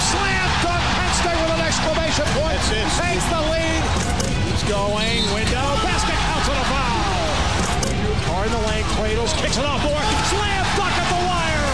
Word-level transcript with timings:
slam 0.00 0.48
dunk. 0.62 0.82
Penn 0.96 1.12
State 1.16 1.38
with 1.40 1.52
an 1.56 1.62
exclamation 1.64 2.26
point. 2.36 2.60
Takes 2.66 3.26
the 3.32 3.40
lead. 3.52 3.82
He's 4.48 4.64
going. 4.68 5.22
Window. 5.32 5.66
Basket 5.84 6.18
counts 6.28 6.48
on 6.48 6.56
a 6.56 6.66
foul. 6.68 7.06
Hard 8.28 8.46
in 8.48 8.52
the 8.52 8.64
lane. 8.68 8.86
Cradles. 8.96 9.32
Kicks 9.40 9.56
it 9.56 9.64
off 9.64 9.82
more. 9.84 10.04
Slam 10.32 10.64
dunk 10.76 10.96
at 10.96 11.08
the 11.12 11.22
wire. 11.24 11.68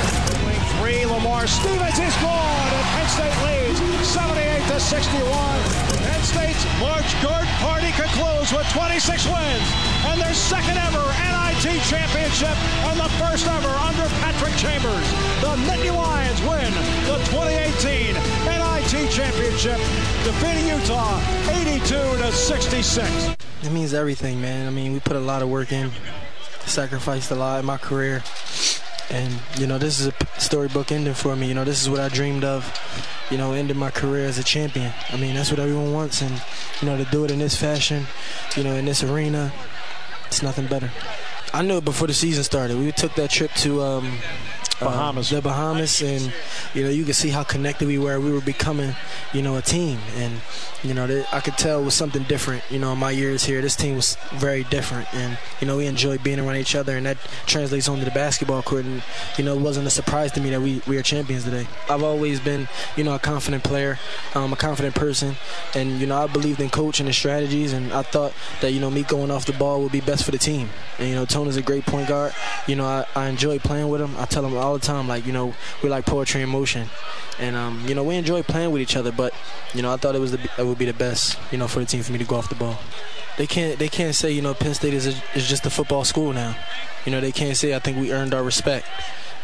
Wing 0.46 0.62
three. 0.78 1.02
Lamar 1.06 1.46
Stevens 1.46 1.98
is 1.98 2.16
gone. 2.22 2.68
And 2.74 2.86
Penn 2.94 3.08
State 3.08 3.36
leads 3.46 3.78
78 4.06 4.66
to 4.70 4.78
61. 4.80 6.01
State's 6.22 6.64
Mardi 6.78 7.08
Gras 7.20 7.50
party 7.58 7.90
concludes 7.92 8.52
with 8.52 8.68
26 8.70 9.26
wins 9.26 9.68
and 10.06 10.20
their 10.20 10.32
second 10.34 10.78
ever 10.78 11.02
NIT 11.02 11.82
championship 11.82 12.56
and 12.86 12.98
the 12.98 13.08
first 13.18 13.46
ever 13.48 13.68
under 13.68 14.06
Patrick 14.22 14.54
Chambers. 14.54 15.06
The 15.40 15.56
Nittany 15.66 15.94
Lions 15.94 16.40
win 16.42 16.72
the 17.10 17.18
2018 17.30 18.14
NIT 18.14 19.10
championship, 19.10 19.78
defeating 20.22 20.68
Utah 20.68 21.20
82 21.50 21.82
to 21.88 22.32
66. 22.32 23.36
It 23.64 23.72
means 23.72 23.92
everything, 23.92 24.40
man. 24.40 24.68
I 24.68 24.70
mean, 24.70 24.92
we 24.92 25.00
put 25.00 25.16
a 25.16 25.20
lot 25.20 25.42
of 25.42 25.48
work 25.48 25.72
in, 25.72 25.90
sacrificed 26.66 27.32
a 27.32 27.34
lot 27.34 27.58
in 27.58 27.66
my 27.66 27.78
career. 27.78 28.22
And, 29.10 29.34
you 29.58 29.66
know, 29.66 29.78
this 29.78 30.00
is 30.00 30.06
a 30.06 30.14
storybook 30.38 30.90
ending 30.92 31.14
for 31.14 31.36
me. 31.36 31.48
You 31.48 31.54
know, 31.54 31.64
this 31.64 31.82
is 31.82 31.90
what 31.90 32.00
I 32.00 32.08
dreamed 32.08 32.44
of, 32.44 32.64
you 33.30 33.36
know, 33.36 33.52
ending 33.52 33.76
my 33.76 33.90
career 33.90 34.24
as 34.24 34.38
a 34.38 34.44
champion. 34.44 34.92
I 35.10 35.16
mean, 35.16 35.34
that's 35.34 35.50
what 35.50 35.60
everyone 35.60 35.92
wants. 35.92 36.22
And, 36.22 36.42
you 36.80 36.88
know, 36.88 36.96
to 36.96 37.04
do 37.10 37.24
it 37.24 37.30
in 37.30 37.38
this 37.38 37.56
fashion, 37.56 38.06
you 38.56 38.64
know, 38.64 38.74
in 38.74 38.84
this 38.84 39.02
arena, 39.02 39.52
it's 40.26 40.42
nothing 40.42 40.66
better. 40.66 40.90
I 41.52 41.62
knew 41.62 41.76
it 41.76 41.84
before 41.84 42.06
the 42.06 42.14
season 42.14 42.44
started. 42.44 42.78
We 42.78 42.92
took 42.92 43.14
that 43.16 43.30
trip 43.30 43.50
to 43.56 43.82
um, 43.82 44.18
Bahamas. 44.84 45.30
the 45.30 45.42
Bahamas, 45.42 46.02
and 46.02 46.32
you 46.74 46.84
know 46.84 46.90
you 46.90 47.04
could 47.04 47.14
see 47.14 47.28
how 47.28 47.42
connected 47.42 47.88
we 47.88 47.98
were. 47.98 48.18
We 48.18 48.32
were 48.32 48.40
becoming, 48.40 48.94
you 49.32 49.42
know, 49.42 49.56
a 49.56 49.62
team, 49.62 49.98
and 50.16 50.40
you 50.82 50.94
know 50.94 51.06
that 51.06 51.32
I 51.32 51.40
could 51.40 51.58
tell 51.58 51.80
it 51.80 51.84
was 51.84 51.94
something 51.94 52.22
different. 52.24 52.62
You 52.70 52.78
know, 52.78 52.92
in 52.92 52.98
my 52.98 53.10
years 53.10 53.44
here, 53.44 53.60
this 53.60 53.76
team 53.76 53.96
was 53.96 54.16
very 54.34 54.64
different, 54.64 55.12
and 55.14 55.38
you 55.60 55.66
know 55.66 55.76
we 55.76 55.86
enjoyed 55.86 56.22
being 56.22 56.40
around 56.40 56.56
each 56.56 56.74
other, 56.74 56.96
and 56.96 57.06
that 57.06 57.18
translates 57.46 57.88
onto 57.88 58.04
the 58.04 58.10
basketball 58.10 58.62
court. 58.62 58.84
And 58.84 59.02
you 59.36 59.44
know, 59.44 59.54
it 59.54 59.60
wasn't 59.60 59.86
a 59.86 59.90
surprise 59.90 60.32
to 60.32 60.40
me 60.40 60.50
that 60.50 60.60
we 60.60 60.80
we 60.86 60.96
are 60.96 61.02
champions 61.02 61.44
today. 61.44 61.66
I've 61.90 62.02
always 62.02 62.40
been, 62.40 62.68
you 62.96 63.04
know, 63.04 63.14
a 63.14 63.18
confident 63.18 63.64
player, 63.64 63.98
um, 64.34 64.52
a 64.52 64.56
confident 64.56 64.94
person, 64.94 65.36
and 65.74 66.00
you 66.00 66.06
know 66.06 66.16
I 66.16 66.26
believed 66.26 66.60
in 66.60 66.70
coaching 66.70 67.02
and 67.02 67.08
the 67.08 67.12
strategies, 67.12 67.72
and 67.72 67.92
I 67.92 68.02
thought 68.02 68.32
that 68.60 68.72
you 68.72 68.80
know 68.80 68.90
me 68.90 69.02
going 69.02 69.30
off 69.30 69.44
the 69.44 69.52
ball 69.52 69.82
would 69.82 69.92
be 69.92 70.00
best 70.00 70.24
for 70.24 70.30
the 70.30 70.38
team. 70.38 70.70
And 70.98 71.08
you 71.08 71.14
know, 71.14 71.24
Tony's 71.24 71.56
a 71.56 71.62
great 71.62 71.84
point 71.84 72.08
guard. 72.08 72.32
You 72.66 72.76
know, 72.76 72.84
I, 72.84 73.04
I 73.16 73.28
enjoy 73.28 73.58
playing 73.58 73.88
with 73.88 74.00
him. 74.00 74.14
I 74.16 74.24
tell 74.26 74.44
him 74.46 74.56
all 74.56 74.71
the 74.78 74.86
time, 74.86 75.08
like 75.08 75.26
you 75.26 75.32
know, 75.32 75.54
we 75.82 75.88
like 75.88 76.06
poetry 76.06 76.42
in 76.42 76.48
motion, 76.48 76.88
and 77.38 77.56
um, 77.56 77.84
you 77.86 77.94
know, 77.94 78.04
we 78.04 78.16
enjoy 78.16 78.42
playing 78.42 78.70
with 78.70 78.82
each 78.82 78.96
other. 78.96 79.12
But 79.12 79.34
you 79.74 79.82
know, 79.82 79.92
I 79.92 79.96
thought 79.96 80.14
it 80.14 80.20
was 80.20 80.32
the, 80.32 80.50
it 80.58 80.66
would 80.66 80.78
be 80.78 80.86
the 80.86 80.94
best, 80.94 81.38
you 81.50 81.58
know, 81.58 81.68
for 81.68 81.80
the 81.80 81.86
team 81.86 82.02
for 82.02 82.12
me 82.12 82.18
to 82.18 82.24
go 82.24 82.36
off 82.36 82.48
the 82.48 82.54
ball. 82.54 82.78
They 83.38 83.46
can't 83.46 83.78
they 83.78 83.88
can't 83.88 84.14
say 84.14 84.30
you 84.30 84.42
know 84.42 84.54
Penn 84.54 84.74
State 84.74 84.94
is 84.94 85.06
a, 85.06 85.22
is 85.34 85.48
just 85.48 85.64
a 85.66 85.70
football 85.70 86.04
school 86.04 86.32
now. 86.32 86.56
You 87.06 87.12
know, 87.12 87.20
they 87.20 87.32
can't 87.32 87.56
say 87.56 87.74
I 87.74 87.78
think 87.78 87.98
we 87.98 88.12
earned 88.12 88.34
our 88.34 88.42
respect. 88.42 88.86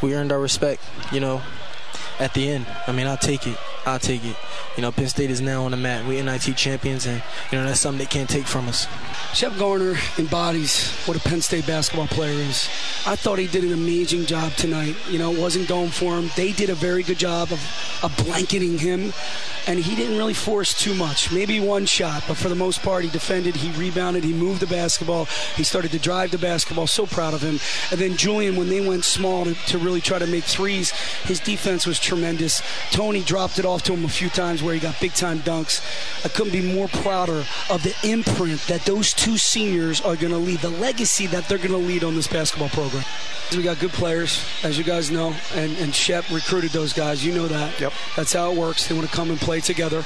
We 0.03 0.15
earned 0.15 0.31
our 0.31 0.41
respect. 0.41 0.83
You 1.13 1.21
know, 1.21 1.43
at 2.19 2.35
the 2.35 2.49
end. 2.49 2.67
I 2.87 2.93
mean, 2.93 3.07
I'll 3.07 3.17
take 3.17 3.47
it. 3.47 3.57
I'll 3.87 3.99
take 3.99 4.25
it. 4.25 4.37
You 4.77 4.83
know, 4.83 4.93
Penn 4.93 5.09
State 5.09 5.31
is 5.31 5.41
now 5.41 5.65
on 5.65 5.71
the 5.71 5.77
mat. 5.77 6.07
We're 6.07 6.23
NIT 6.23 6.57
champions, 6.57 7.07
and 7.07 7.23
you 7.51 7.59
know 7.59 7.65
that's 7.65 7.81
something 7.81 7.99
they 7.99 8.07
can't 8.07 8.29
take 8.29 8.47
from 8.47 8.69
us. 8.69 8.87
Shep 9.33 9.57
Garner 9.59 9.97
embodies 10.19 10.93
what 11.07 11.17
a 11.17 11.21
Penn 11.21 11.41
State 11.41 11.67
basketball 11.67 12.07
player 12.09 12.33
is. 12.33 12.69
I 13.07 13.17
thought 13.17 13.39
he 13.39 13.47
did 13.47 13.65
an 13.65 13.73
amazing 13.73 14.27
job 14.27 14.53
tonight. 14.53 14.97
You 15.09 15.19
know, 15.19 15.33
it 15.33 15.39
wasn't 15.39 15.69
going 15.69 15.91
for 15.91 16.19
him. 16.19 16.31
They 16.37 16.53
did 16.53 16.71
a 16.71 16.75
very 16.75 17.03
good 17.03 17.19
job 17.19 17.51
of, 17.51 18.01
of 18.03 18.17
blanketing 18.27 18.79
him, 18.79 19.13
and 19.67 19.79
he 19.79 19.95
didn't 19.95 20.17
really 20.17 20.35
force 20.35 20.73
too 20.73 20.95
much. 20.95 21.33
Maybe 21.33 21.61
one 21.61 21.87
shot, 21.87 22.25
but 22.27 22.37
for 22.37 22.49
the 22.49 22.55
most 22.55 22.83
part, 22.83 23.05
he 23.05 23.11
defended, 23.11 23.57
he 23.57 23.71
rebounded, 23.79 24.25
he 24.25 24.33
moved 24.33 24.61
the 24.61 24.67
basketball, 24.67 25.27
he 25.57 25.63
started 25.63 25.91
to 25.93 25.99
drive 25.99 26.31
the 26.31 26.39
basketball. 26.39 26.87
So 26.87 27.07
proud 27.07 27.35
of 27.35 27.43
him. 27.43 27.61
And 27.91 28.01
then 28.01 28.17
Julian, 28.17 28.57
when 28.57 28.69
they 28.69 28.87
went 28.87 29.05
small 29.05 29.45
to, 29.45 29.55
to 29.55 29.79
really 29.79 30.01
try 30.01 30.19
to 30.19 30.27
make 30.27 30.45
threes, 30.45 30.91
his 31.25 31.41
defense 31.41 31.87
was 31.87 31.99
tremendous. 32.09 32.63
Tony 32.91 33.23
dropped 33.23 33.59
it 33.59 33.67
off 33.67 33.83
to 33.85 33.93
him 33.93 34.05
a 34.05 34.09
few 34.09 34.31
times 34.31 34.63
where 34.63 34.73
he 34.73 34.81
got 34.81 34.99
big 34.99 35.13
time 35.13 35.41
dunks. 35.41 35.83
I 36.25 36.29
couldn't 36.29 36.53
be 36.53 36.63
more 36.63 36.89
prouder 36.89 37.45
of 37.69 37.83
the 37.83 37.95
imprint 38.03 38.61
that 38.63 38.83
those 38.87 39.13
two 39.13 39.37
seniors 39.37 40.01
are 40.01 40.17
going 40.17 40.33
to 40.33 40.39
lead, 40.39 40.61
the 40.61 40.71
legacy 40.71 41.27
that 41.29 41.49
they're 41.49 41.59
going 41.59 41.71
to 41.71 41.77
lead 41.77 42.05
on 42.05 42.15
this 42.15 42.27
basketball 42.27 42.71
program. 42.71 43.05
We 43.55 43.63
got 43.63 43.79
good 43.79 43.93
players, 43.93 44.45
as 44.63 44.77
you 44.77 44.85
guys 44.85 45.11
know, 45.11 45.35
and, 45.55 45.77
and 45.79 45.95
Shep 45.95 46.31
recruited 46.31 46.71
those 46.71 46.93
guys. 46.93 47.25
You 47.25 47.35
know 47.35 47.49
that. 47.49 47.79
Yep. 47.81 47.93
That's 48.17 48.33
how 48.33 48.53
it 48.53 48.59
works. 48.59 48.87
They 48.87 48.95
want 48.95 49.09
to 49.09 49.15
come 49.15 49.31
and 49.31 49.39
play 49.39 49.61
together. 49.61 50.05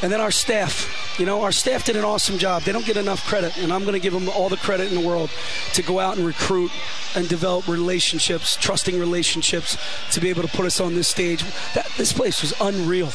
And 0.00 0.12
then 0.12 0.20
our 0.20 0.30
staff. 0.30 1.16
You 1.18 1.26
know, 1.26 1.42
our 1.42 1.50
staff 1.50 1.84
did 1.84 1.96
an 1.96 2.04
awesome 2.04 2.38
job. 2.38 2.62
They 2.62 2.72
don't 2.72 2.86
get 2.86 2.96
enough 2.96 3.26
credit, 3.26 3.56
and 3.58 3.72
I'm 3.72 3.82
going 3.82 3.94
to 3.94 4.00
give 4.00 4.12
them 4.12 4.28
all 4.28 4.48
the 4.48 4.56
credit 4.56 4.92
in 4.92 5.00
the 5.00 5.06
world 5.06 5.30
to 5.74 5.82
go 5.82 5.98
out 5.98 6.16
and 6.16 6.24
recruit 6.24 6.70
and 7.16 7.28
develop 7.28 7.66
relationships, 7.66 8.56
trusting 8.56 8.98
relationships, 8.98 9.76
to 10.12 10.20
be 10.20 10.28
able 10.28 10.42
to 10.42 10.48
put 10.48 10.66
us 10.66 10.80
on 10.80 10.94
this 10.94 11.08
stage. 11.08 11.42
That, 11.74 11.90
this 11.96 12.12
place 12.12 12.42
was 12.42 12.54
unreal. 12.60 13.10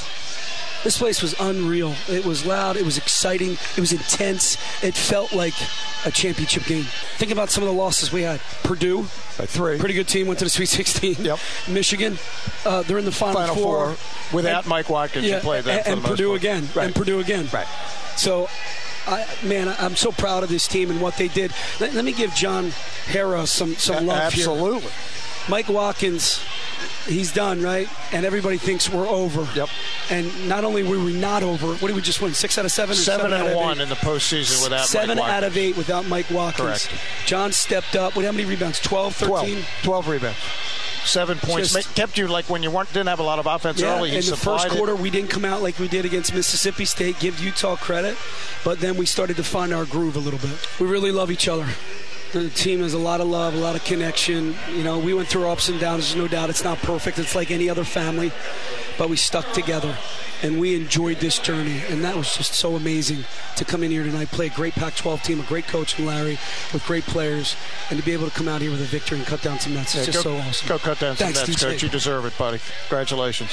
This 0.83 0.97
place 0.97 1.21
was 1.21 1.33
unreal. 1.39 1.95
It 2.09 2.25
was 2.25 2.45
loud. 2.45 2.75
It 2.75 2.83
was 2.83 2.97
exciting. 2.97 3.51
It 3.53 3.79
was 3.79 3.93
intense. 3.93 4.55
It 4.83 4.95
felt 4.95 5.31
like 5.33 5.53
a 6.05 6.11
championship 6.11 6.65
game. 6.65 6.83
Think 7.17 7.31
about 7.31 7.49
some 7.49 7.63
of 7.63 7.69
the 7.69 7.73
losses 7.73 8.11
we 8.11 8.23
had. 8.23 8.41
Purdue, 8.63 9.03
By 9.37 9.45
three. 9.45 9.77
pretty 9.79 9.93
good 9.93 10.07
team, 10.09 10.27
went 10.27 10.39
to 10.39 10.45
the 10.45 10.49
Sweet 10.49 10.65
16. 10.67 11.15
Yep. 11.23 11.39
Michigan, 11.69 12.17
uh, 12.65 12.81
they're 12.83 12.97
in 12.97 13.05
the 13.05 13.11
Final, 13.13 13.35
Final 13.41 13.55
four. 13.55 13.95
Without 14.33 14.67
Mike 14.67 14.89
Watkins, 14.89 15.25
yeah, 15.25 15.39
played 15.39 15.59
and, 15.59 15.67
that 15.67 15.83
for 15.85 15.89
and 15.91 15.97
the 15.99 16.01
most 16.01 16.09
Purdue 16.11 16.27
part. 16.29 16.39
again, 16.41 16.69
Right. 16.75 16.85
and 16.87 16.95
Purdue 16.95 17.19
again. 17.21 17.47
Right. 17.53 17.67
So, 18.17 18.49
I, 19.07 19.25
man, 19.43 19.73
I'm 19.79 19.95
so 19.95 20.11
proud 20.11 20.43
of 20.43 20.49
this 20.49 20.67
team 20.67 20.91
and 20.91 20.99
what 21.01 21.15
they 21.17 21.27
did. 21.29 21.51
Let, 21.79 21.93
let 21.93 22.03
me 22.03 22.11
give 22.11 22.33
John 22.35 22.71
Harrar 23.07 23.45
some 23.47 23.75
some 23.75 24.05
love 24.05 24.33
here. 24.33 24.49
Absolutely. 24.49 24.91
Mike 25.49 25.67
Watkins, 25.69 26.41
he's 27.05 27.31
done 27.31 27.61
right, 27.61 27.87
and 28.11 28.25
everybody 28.25 28.57
thinks 28.57 28.89
we're 28.89 29.07
over. 29.07 29.47
Yep. 29.55 29.69
And 30.09 30.49
not 30.49 30.63
only 30.63 30.83
were 30.83 30.99
we 30.99 31.13
not 31.13 31.43
over, 31.43 31.67
what 31.75 31.87
did 31.87 31.95
we 31.95 32.01
just 32.01 32.21
win? 32.21 32.33
Six 32.33 32.57
out 32.57 32.65
of 32.65 32.71
seven. 32.71 32.95
Seven, 32.95 33.33
out 33.33 33.41
and 33.41 33.49
of 33.49 33.55
one 33.55 33.77
eight? 33.79 33.83
in 33.83 33.89
the 33.89 33.95
postseason 33.95 34.63
without 34.63 34.85
Seven 34.85 35.17
Mike 35.17 35.29
out 35.31 35.43
of 35.43 35.57
eight 35.57 35.77
without 35.77 36.07
Mike 36.07 36.29
Watkins. 36.29 36.87
Correct. 36.87 37.01
John 37.25 37.51
stepped 37.51 37.95
up. 37.95 38.15
What? 38.15 38.25
How 38.25 38.31
many 38.31 38.45
rebounds? 38.45 38.79
12, 38.79 39.15
13? 39.15 39.29
12, 39.37 39.65
12 39.83 40.07
rebounds. 40.07 40.37
Seven 41.05 41.37
points. 41.37 41.73
Just- 41.73 41.95
kept 41.95 42.17
you 42.17 42.27
like 42.27 42.49
when 42.49 42.63
you 42.63 42.71
weren't 42.71 42.87
didn't 42.93 43.09
have 43.09 43.19
a 43.19 43.23
lot 43.23 43.37
of 43.37 43.45
offense 43.45 43.81
Yeah, 43.81 43.97
early. 43.97 44.11
He 44.11 44.17
in 44.17 44.25
the 44.25 44.37
first 44.37 44.67
it. 44.67 44.71
quarter, 44.71 44.95
we 44.95 45.09
didn't 45.09 45.29
come 45.29 45.43
out 45.43 45.61
like 45.61 45.77
we 45.77 45.89
did 45.89 46.05
against 46.05 46.33
Mississippi 46.33 46.85
State, 46.85 47.19
give 47.19 47.39
Utah 47.41 47.75
credit, 47.75 48.17
but 48.63 48.79
then 48.79 48.95
we 48.95 49.05
started 49.05 49.35
to 49.35 49.43
find 49.43 49.73
our 49.73 49.83
groove 49.83 50.15
a 50.15 50.19
little 50.19 50.39
bit. 50.39 50.51
We 50.79 50.87
really 50.87 51.11
love 51.11 51.29
each 51.29 51.49
other. 51.49 51.67
The 52.33 52.49
team 52.49 52.79
has 52.79 52.95
a 52.95 52.99
lot 52.99 53.21
of 53.21 53.27
love, 53.27 53.53
a 53.53 53.57
lot 53.57 53.75
of 53.75 53.83
connection. 53.83 54.55
You 54.75 54.83
know, 54.83 54.97
we 54.97 55.13
went 55.13 55.27
through 55.27 55.47
ups 55.47 55.69
and 55.69 55.79
downs. 55.79 56.05
There's 56.05 56.15
no 56.15 56.27
doubt 56.27 56.49
it's 56.49 56.63
not 56.63 56.79
perfect. 56.79 57.19
It's 57.19 57.35
like 57.35 57.51
any 57.51 57.69
other 57.69 57.83
family, 57.83 58.31
but 58.97 59.07
we 59.07 59.17
stuck 59.17 59.51
together 59.51 59.95
and 60.41 60.59
we 60.59 60.75
enjoyed 60.75 61.17
this 61.17 61.37
journey. 61.37 61.83
And 61.89 62.03
that 62.03 62.15
was 62.15 62.35
just 62.35 62.55
so 62.55 62.75
amazing 62.75 63.23
to 63.57 63.65
come 63.65 63.83
in 63.83 63.91
here 63.91 64.03
tonight, 64.03 64.29
play 64.29 64.47
a 64.47 64.49
great 64.49 64.73
Pac-12 64.73 65.21
team, 65.21 65.39
a 65.41 65.43
great 65.43 65.67
coach 65.67 65.99
in 65.99 66.07
Larry, 66.07 66.39
with 66.73 66.83
great 66.87 67.03
players, 67.03 67.55
and 67.91 67.99
to 67.99 68.05
be 68.05 68.13
able 68.13 68.27
to 68.27 68.35
come 68.35 68.47
out 68.47 68.61
here 68.61 68.71
with 68.71 68.81
a 68.81 68.85
victory 68.85 69.19
and 69.19 69.27
cut 69.27 69.43
down 69.43 69.59
some 69.59 69.75
nets. 69.75 69.93
It's 69.93 70.07
Yeah, 70.07 70.13
just 70.13 70.25
go, 70.25 70.35
so 70.35 70.47
awesome. 70.47 70.67
Go 70.67 70.79
cut 70.79 70.97
down 70.97 71.15
some 71.15 71.31
Thanks, 71.31 71.47
nets, 71.47 71.63
DJ. 71.63 71.71
coach. 71.71 71.83
You 71.83 71.89
deserve 71.89 72.25
it, 72.25 72.35
buddy. 72.35 72.59
Congratulations. 72.89 73.51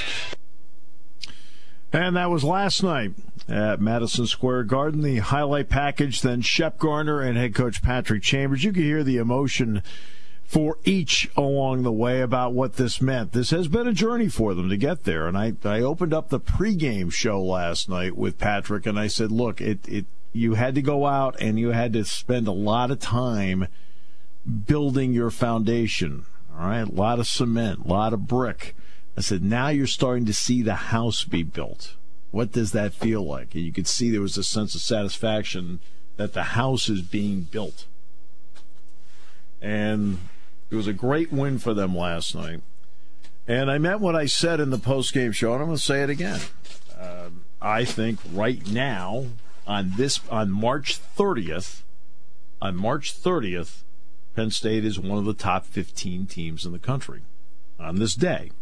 And 1.93 2.17
that 2.17 2.31
was 2.31 2.45
last 2.45 2.83
night 2.83 3.13
at 3.49 3.81
Madison 3.81 4.27
Square 4.27 4.65
Garden. 4.65 5.03
The 5.03 5.19
highlight 5.19 5.69
package, 5.69 6.23
then 6.23 6.41
Shep 6.41 6.79
Garner 6.79 7.21
and 7.21 7.37
head 7.37 7.55
coach 7.55 7.83
Patrick 7.83 8.23
Chambers. 8.23 8.63
You 8.63 8.73
could 8.73 8.85
hear 8.85 9.03
the 9.03 9.17
emotion 9.17 9.83
for 10.45 10.79
each 10.85 11.31
along 11.37 11.83
the 11.83 11.93
way 11.93 12.21
about 12.21 12.53
what 12.53 12.75
this 12.75 13.01
meant. 13.01 13.33
This 13.33 13.51
has 13.51 13.69
been 13.69 13.87
a 13.87 13.93
journey 13.93 14.29
for 14.29 14.55
them 14.55 14.69
to 14.69 14.77
get 14.77 15.05
there. 15.05 15.27
And 15.27 15.37
I, 15.37 15.55
I 15.65 15.81
opened 15.81 16.15
up 16.15 16.29
the 16.29 16.41
pregame 16.41 17.13
show 17.13 17.43
last 17.43 17.89
night 17.89 18.17
with 18.17 18.39
Patrick 18.39 18.87
and 18.87 18.99
I 18.99 19.07
said, 19.07 19.31
look, 19.31 19.61
it, 19.61 19.89
it, 19.89 20.07
you 20.33 20.55
had 20.55 20.75
to 20.77 20.83
go 20.83 21.07
out 21.07 21.37
and 21.41 21.59
you 21.59 21.69
had 21.69 21.93
to 21.93 22.05
spend 22.05 22.47
a 22.47 22.53
lot 22.53 22.91
of 22.91 22.99
time 23.01 23.69
building 24.67 25.13
your 25.13 25.31
foundation. 25.31 26.25
All 26.57 26.67
right. 26.67 26.89
A 26.89 26.93
lot 26.93 27.19
of 27.19 27.27
cement, 27.27 27.85
a 27.85 27.89
lot 27.89 28.13
of 28.13 28.27
brick. 28.27 28.75
I 29.21 29.23
said, 29.23 29.43
now 29.43 29.69
you're 29.69 29.87
starting 29.87 30.25
to 30.25 30.33
see 30.33 30.63
the 30.63 30.75
house 30.75 31.25
be 31.25 31.43
built. 31.43 31.93
What 32.31 32.53
does 32.53 32.73
that 32.73 32.95
feel 32.95 33.23
like? 33.23 33.55
And 33.55 33.63
you 33.63 33.71
could 33.71 33.87
see 33.87 34.11
there 34.11 34.23
was 34.23 34.39
a 34.39 34.43
sense 34.43 34.75
of 34.75 34.81
satisfaction 34.81 35.81
that 36.17 36.33
the 36.33 36.43
house 36.43 36.89
is 36.89 37.03
being 37.03 37.43
built. 37.43 37.85
And 39.61 40.21
it 40.71 40.75
was 40.75 40.87
a 40.87 40.95
great 40.95 41.31
win 41.31 41.59
for 41.59 41.75
them 41.75 41.95
last 41.95 42.35
night. 42.35 42.63
And 43.47 43.71
I 43.71 43.77
meant 43.77 44.01
what 44.01 44.17
I 44.17 44.25
said 44.25 44.59
in 44.59 44.71
the 44.71 44.79
post-game 44.79 45.33
show, 45.33 45.53
and 45.53 45.61
I'm 45.61 45.69
going 45.69 45.77
to 45.77 45.83
say 45.83 46.03
it 46.03 46.09
again. 46.09 46.41
Uh, 46.99 47.29
I 47.61 47.85
think 47.85 48.21
right 48.33 48.67
now, 48.71 49.27
on 49.67 49.93
this 49.99 50.21
on 50.31 50.51
March 50.51 50.99
30th, 50.99 51.83
on 52.63 52.75
March 52.75 53.15
30th, 53.15 53.83
Penn 54.35 54.51
State 54.51 54.87
is 54.87 54.99
one 54.99 55.19
of 55.19 55.27
the 55.27 55.35
top 55.35 55.67
15 55.67 56.25
teams 56.25 56.65
in 56.65 56.73
the 56.73 56.79
country 56.79 57.21
on 57.79 57.99
this 57.99 58.15
day. 58.15 58.53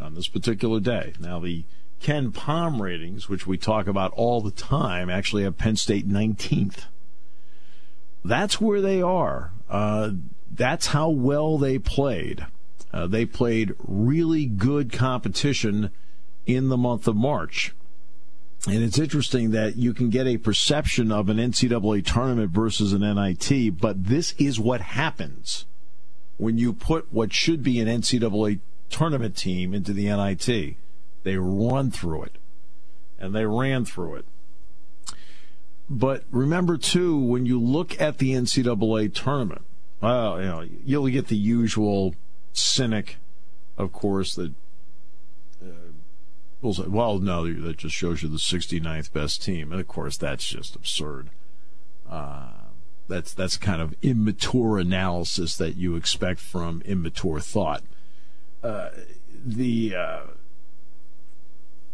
On 0.00 0.14
this 0.14 0.28
particular 0.28 0.80
day. 0.80 1.12
Now 1.18 1.40
the 1.40 1.64
KenPom 2.00 2.80
ratings, 2.80 3.28
which 3.28 3.46
we 3.46 3.58
talk 3.58 3.86
about 3.86 4.12
all 4.12 4.40
the 4.40 4.50
time, 4.50 5.10
actually 5.10 5.42
have 5.42 5.58
Penn 5.58 5.76
State 5.76 6.08
19th. 6.08 6.84
That's 8.24 8.60
where 8.60 8.80
they 8.80 9.02
are. 9.02 9.52
Uh, 9.68 10.10
that's 10.50 10.88
how 10.88 11.08
well 11.08 11.58
they 11.58 11.78
played. 11.78 12.46
Uh, 12.92 13.06
they 13.06 13.26
played 13.26 13.74
really 13.78 14.46
good 14.46 14.92
competition 14.92 15.90
in 16.46 16.68
the 16.68 16.76
month 16.76 17.06
of 17.06 17.16
March. 17.16 17.74
And 18.66 18.82
it's 18.82 18.98
interesting 18.98 19.52
that 19.52 19.76
you 19.76 19.94
can 19.94 20.10
get 20.10 20.26
a 20.26 20.36
perception 20.36 21.12
of 21.12 21.28
an 21.28 21.36
NCAA 21.36 22.04
tournament 22.04 22.50
versus 22.50 22.92
an 22.92 23.00
NIT, 23.02 23.78
but 23.78 24.04
this 24.04 24.34
is 24.38 24.58
what 24.58 24.80
happens 24.80 25.66
when 26.38 26.58
you 26.58 26.72
put 26.72 27.12
what 27.12 27.32
should 27.32 27.62
be 27.62 27.80
an 27.80 27.88
NCAA 27.88 28.60
tournament 28.90 29.36
team 29.36 29.74
into 29.74 29.92
the 29.92 30.06
NIT. 30.06 30.76
They 31.22 31.36
run 31.36 31.90
through 31.90 32.24
it. 32.24 32.38
And 33.18 33.34
they 33.34 33.46
ran 33.46 33.84
through 33.84 34.16
it. 34.16 34.24
But 35.90 36.24
remember, 36.30 36.76
too, 36.76 37.16
when 37.16 37.46
you 37.46 37.60
look 37.60 38.00
at 38.00 38.18
the 38.18 38.32
NCAA 38.32 39.14
tournament, 39.14 39.62
well, 40.00 40.40
you 40.40 40.46
know, 40.46 40.66
you'll 40.84 41.08
get 41.08 41.28
the 41.28 41.36
usual 41.36 42.14
cynic, 42.52 43.16
of 43.76 43.92
course, 43.92 44.34
that 44.34 44.52
uh, 45.62 45.92
will 46.60 46.74
say, 46.74 46.84
well, 46.86 47.18
no, 47.18 47.52
that 47.52 47.78
just 47.78 47.94
shows 47.94 48.22
you 48.22 48.28
the 48.28 48.36
69th 48.36 49.12
best 49.12 49.42
team. 49.42 49.72
And 49.72 49.80
of 49.80 49.88
course, 49.88 50.16
that's 50.16 50.46
just 50.46 50.76
absurd. 50.76 51.30
Uh, 52.08 52.48
that's 53.08 53.32
that's 53.32 53.56
kind 53.56 53.80
of 53.80 53.94
immature 54.02 54.78
analysis 54.78 55.56
that 55.56 55.76
you 55.76 55.96
expect 55.96 56.40
from 56.40 56.82
immature 56.84 57.40
thought. 57.40 57.82
The 58.62 59.94
uh, 59.94 60.20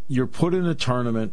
you're 0.09 0.27
put 0.27 0.55
in 0.55 0.67
a 0.67 0.75
tournament, 0.75 1.33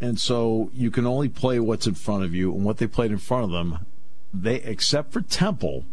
and 0.00 0.18
so 0.18 0.70
you 0.72 0.90
can 0.90 1.06
only 1.06 1.28
play 1.28 1.58
what's 1.60 1.86
in 1.86 1.94
front 1.94 2.24
of 2.24 2.34
you, 2.34 2.52
and 2.54 2.64
what 2.64 2.78
they 2.78 2.86
played 2.86 3.10
in 3.10 3.18
front 3.18 3.44
of 3.44 3.50
them 3.50 3.86
they 4.32 4.56
except 4.56 5.12
for 5.12 5.20
Temple, 5.20 5.84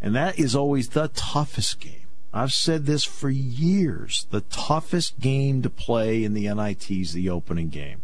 and 0.00 0.14
that 0.14 0.38
is 0.38 0.54
always 0.54 0.90
the 0.90 1.08
toughest 1.08 1.80
game. 1.80 1.94
I've 2.32 2.52
said 2.52 2.86
this 2.86 3.04
for 3.04 3.30
years. 3.30 4.26
The 4.30 4.42
toughest 4.42 5.18
game 5.18 5.62
to 5.62 5.70
play 5.70 6.24
in 6.24 6.34
the 6.34 6.52
NIT 6.52 6.90
is 6.90 7.12
the 7.12 7.30
opening 7.30 7.68
game. 7.68 8.02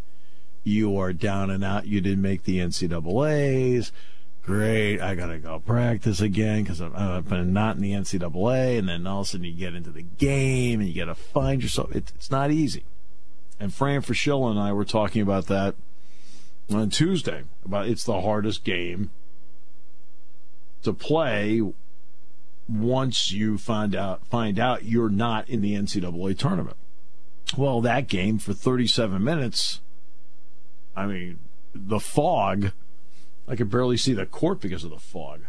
You 0.63 0.97
are 0.99 1.13
down 1.13 1.51
and 1.51 1.63
out. 1.63 1.87
You 1.87 2.01
didn't 2.01 2.23
make 2.23 2.45
the 2.45 2.59
NCAA's. 2.59 3.93
Great. 4.45 5.01
I 5.01 5.15
got 5.15 5.29
to 5.29 5.39
go 5.39 5.59
practice 5.59 6.21
again 6.21 6.65
because 6.65 6.81
I've 6.81 7.29
been 7.29 7.55
not 7.55 7.77
in 7.77 7.83
the 7.83 7.93
NCAA. 7.93 8.79
And 8.79 8.89
then 8.89 9.07
all 9.07 9.23
of 9.23 9.27
a 9.27 9.31
sudden 9.31 9.47
you 9.47 9.53
get 9.53 9.75
into 9.75 9.91
the 9.91 10.03
game 10.03 10.81
and 10.81 10.89
you 10.89 10.95
got 10.95 11.07
to 11.07 11.15
find 11.15 11.63
yourself. 11.63 11.95
it's 11.95 12.31
not 12.31 12.51
easy. 12.51 12.85
And 13.59 13.73
Fran 13.73 14.03
Fraschilla 14.03 14.51
and 14.51 14.59
I 14.59 14.73
were 14.73 14.85
talking 14.85 15.23
about 15.23 15.47
that 15.47 15.75
on 16.73 16.91
Tuesday. 16.91 17.45
About 17.65 17.89
it's 17.89 18.05
the 18.05 18.21
hardest 18.21 18.65
game 18.65 19.11
to 20.83 20.93
play 20.93 21.63
once 22.69 23.31
you 23.33 23.59
find 23.59 23.95
out 23.95 24.27
find 24.27 24.59
out 24.59 24.85
you're 24.85 25.09
not 25.09 25.49
in 25.49 25.61
the 25.61 25.75
NCAA 25.75 26.37
tournament. 26.37 26.77
Well, 27.57 27.81
that 27.83 28.09
game 28.09 28.39
for 28.39 28.53
37 28.53 29.23
minutes, 29.23 29.81
I 30.97 31.07
mean, 31.07 31.39
the 31.75 32.01
fog, 32.01 32.73
I 33.47 33.57
could 33.57 33.71
barely 33.71 33.97
see 33.97 34.15
the 34.15 34.27
court 34.27 34.61
because 34.61 34.85
of 34.85 34.91
the 34.91 34.99
fog. 34.99 35.43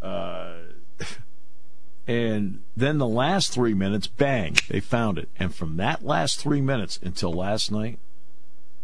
Uh, 0.00 0.54
and 2.06 2.62
then 2.76 2.98
the 2.98 3.06
last 3.06 3.52
three 3.52 3.74
minutes, 3.74 4.06
bang, 4.06 4.56
they 4.68 4.80
found 4.80 5.18
it. 5.18 5.28
And 5.38 5.54
from 5.54 5.76
that 5.76 6.04
last 6.04 6.40
three 6.40 6.60
minutes 6.60 6.98
until 7.02 7.32
last 7.32 7.70
night, 7.70 7.98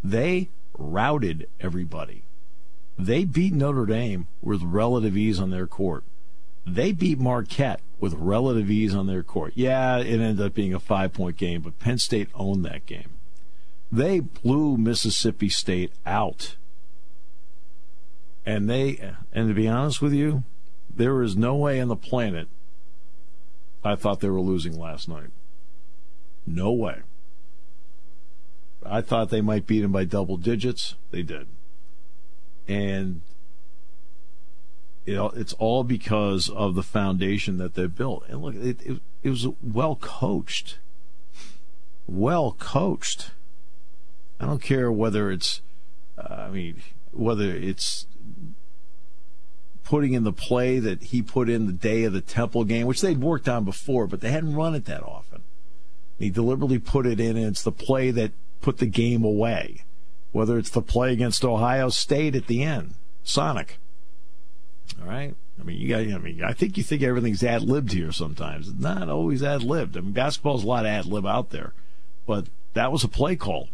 they 0.05 0.50
routed 0.76 1.49
everybody. 1.61 2.25
They 2.99 3.25
beat 3.25 3.55
Notre 3.55 3.87
Dame 3.87 4.26
with 4.43 4.62
relative 4.62 5.17
ease 5.17 5.38
on 5.41 5.50
their 5.50 5.67
court. 5.67 6.05
They 6.67 6.93
beat 6.93 7.19
Marquette 7.19 7.81
with 8.00 8.15
relative 8.15 8.70
ease 8.70 8.94
on 8.94 9.06
their 9.06 9.23
court. 9.23 9.53
Yeah, 9.55 9.99
it 9.99 10.20
ended 10.20 10.44
up 10.44 10.55
being 10.55 10.75
a 10.75 10.81
five 10.81 11.12
point 11.12 11.37
game, 11.37 11.62
but 11.62 11.79
Penn 11.79 11.99
State 11.99 12.29
owned 12.35 12.65
that 12.65 12.87
game. 12.87 13.11
They 13.91 14.20
blew 14.20 14.76
Mississippi 14.76 15.49
State 15.49 15.93
out. 16.05 16.56
And 18.48 18.68
they, 18.68 19.12
and 19.32 19.48
to 19.48 19.54
be 19.54 19.68
honest 19.68 20.00
with 20.00 20.12
you, 20.12 20.44
there 20.94 21.22
is 21.22 21.36
no 21.36 21.54
way 21.54 21.80
on 21.80 21.88
the 21.88 21.96
planet 21.96 22.48
I 23.84 23.94
thought 23.94 24.20
they 24.20 24.28
were 24.28 24.40
losing 24.40 24.78
last 24.78 25.08
night. 25.08 25.30
No 26.46 26.72
way. 26.72 27.02
I 28.84 29.00
thought 29.02 29.30
they 29.30 29.40
might 29.40 29.66
beat 29.66 29.82
them 29.82 29.92
by 29.92 30.04
double 30.04 30.36
digits. 30.36 30.96
They 31.10 31.22
did 31.22 31.46
and 32.68 33.22
it, 35.06 35.18
it's 35.34 35.54
all 35.54 35.82
because 35.82 36.50
of 36.50 36.74
the 36.74 36.82
foundation 36.82 37.56
that 37.56 37.74
they 37.74 37.86
built. 37.86 38.24
And 38.28 38.42
look, 38.42 38.54
it, 38.54 38.80
it, 38.84 39.00
it 39.22 39.30
was 39.30 39.46
well 39.62 39.96
coached, 39.96 40.78
well 42.06 42.54
coached. 42.58 43.30
I 44.38 44.46
don't 44.46 44.62
care 44.62 44.92
whether 44.92 45.30
it's, 45.30 45.62
uh, 46.18 46.34
I 46.34 46.50
mean, 46.50 46.82
whether 47.12 47.50
it's 47.50 48.06
putting 49.84 50.12
in 50.12 50.25
the 50.25 50.32
play 50.32 50.78
that 50.78 51.04
he 51.04 51.22
put 51.22 51.48
in 51.48 51.66
the 51.66 51.72
day 51.72 52.04
of 52.04 52.12
the 52.12 52.20
Temple 52.20 52.64
game, 52.64 52.86
which 52.86 53.00
they'd 53.00 53.20
worked 53.20 53.48
on 53.48 53.64
before, 53.64 54.06
but 54.06 54.20
they 54.20 54.30
hadn't 54.30 54.54
run 54.54 54.75
it 54.75 54.84
that 54.84 55.02
often. 55.02 55.42
He 56.19 56.30
deliberately 56.30 56.78
put 56.78 57.06
it 57.06 57.20
in, 57.20 57.36
and 57.36 57.46
it's 57.46 57.62
the 57.62 57.72
play 57.72 58.10
that 58.10 58.32
put 58.60 58.78
the 58.78 58.86
game 58.86 59.25
away 59.25 59.84
whether 60.32 60.58
it's 60.58 60.70
the 60.70 60.82
play 60.82 61.12
against 61.12 61.44
Ohio 61.44 61.88
State 61.88 62.34
at 62.34 62.46
the 62.46 62.62
end, 62.62 62.94
Sonic. 63.24 63.79
All 65.00 65.08
right. 65.08 65.34
I 65.60 65.62
mean, 65.64 65.79
you 65.79 65.88
got. 65.88 66.00
I 66.00 66.19
mean, 66.19 66.43
I 66.43 66.53
think 66.53 66.76
you 66.76 66.82
think 66.82 67.03
everything's 67.03 67.43
ad 67.43 67.62
libbed 67.62 67.93
here. 67.93 68.12
Sometimes 68.12 68.69
it's 68.69 68.79
not 68.79 69.08
always 69.08 69.43
ad 69.43 69.62
libbed. 69.62 69.96
I 69.96 70.00
mean, 70.00 70.12
basketball's 70.12 70.64
a 70.64 70.67
lot 70.67 70.86
of 70.86 70.91
ad 70.91 71.06
lib 71.06 71.26
out 71.26 71.50
there, 71.50 71.72
but 72.26 72.46
that 72.74 72.93
was 72.93 73.03
a 73.03 73.08
play 73.08 73.34
call 73.36 73.69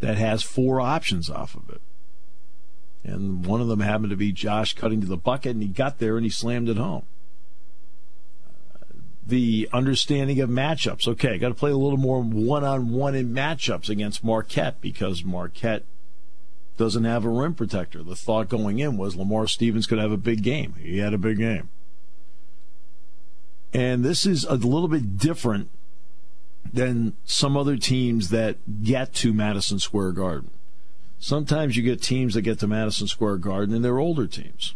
that 0.00 0.18
has 0.18 0.42
four 0.42 0.80
options 0.80 1.30
off 1.30 1.54
of 1.54 1.70
it, 1.70 1.80
and 3.04 3.44
one 3.44 3.60
of 3.60 3.68
them 3.68 3.80
happened 3.80 4.10
to 4.10 4.16
be 4.16 4.32
Josh 4.32 4.74
cutting 4.74 5.00
to 5.00 5.06
the 5.06 5.16
bucket, 5.16 5.52
and 5.52 5.62
he 5.62 5.68
got 5.68 5.98
there 5.98 6.16
and 6.16 6.24
he 6.24 6.30
slammed 6.30 6.68
it 6.68 6.78
home 6.78 7.04
uh, 8.74 8.84
the 9.26 9.68
understanding 9.72 10.40
of 10.40 10.48
matchups. 10.48 11.06
Okay, 11.06 11.38
got 11.38 11.48
to 11.48 11.54
play 11.54 11.70
a 11.70 11.76
little 11.76 11.98
more 11.98 12.22
one 12.22 12.64
on 12.64 12.90
one 12.90 13.14
in 13.14 13.34
matchups 13.34 13.88
against 13.88 14.24
Marquette 14.24 14.80
because 14.80 15.22
Marquette 15.22 15.84
doesn't 16.76 17.04
have 17.04 17.24
a 17.24 17.28
rim 17.28 17.54
protector. 17.54 18.02
The 18.02 18.16
thought 18.16 18.48
going 18.48 18.78
in 18.78 18.96
was 18.96 19.16
Lamar 19.16 19.46
Stevens 19.46 19.86
could 19.86 19.98
have 19.98 20.12
a 20.12 20.16
big 20.16 20.42
game. 20.42 20.74
He 20.80 20.98
had 20.98 21.14
a 21.14 21.18
big 21.18 21.38
game. 21.38 21.68
And 23.72 24.04
this 24.04 24.24
is 24.24 24.44
a 24.44 24.54
little 24.54 24.88
bit 24.88 25.18
different 25.18 25.68
than 26.72 27.14
some 27.24 27.56
other 27.56 27.76
teams 27.76 28.30
that 28.30 28.56
get 28.82 29.12
to 29.14 29.32
Madison 29.32 29.78
Square 29.78 30.12
Garden. 30.12 30.50
Sometimes 31.24 31.74
you 31.74 31.82
get 31.82 32.02
teams 32.02 32.34
that 32.34 32.42
get 32.42 32.58
to 32.58 32.66
Madison 32.66 33.06
Square 33.06 33.38
Garden 33.38 33.74
and 33.74 33.82
they're 33.82 33.98
older 33.98 34.26
teams. 34.26 34.74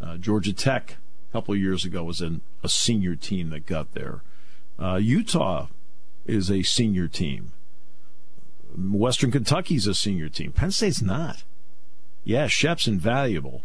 Uh, 0.00 0.16
Georgia 0.16 0.52
Tech 0.52 0.96
a 1.30 1.32
couple 1.32 1.54
years 1.54 1.84
ago 1.84 2.02
was 2.02 2.20
in 2.20 2.40
a 2.64 2.68
senior 2.68 3.14
team 3.14 3.50
that 3.50 3.64
got 3.64 3.94
there. 3.94 4.22
Uh, 4.76 4.96
Utah 4.96 5.68
is 6.26 6.50
a 6.50 6.64
senior 6.64 7.06
team. 7.06 7.52
Western 8.76 9.30
Kentucky's 9.30 9.86
a 9.86 9.94
senior 9.94 10.28
team. 10.28 10.50
Penn 10.50 10.72
State's 10.72 11.00
not. 11.00 11.44
Yeah, 12.24 12.48
Shep's 12.48 12.88
invaluable. 12.88 13.62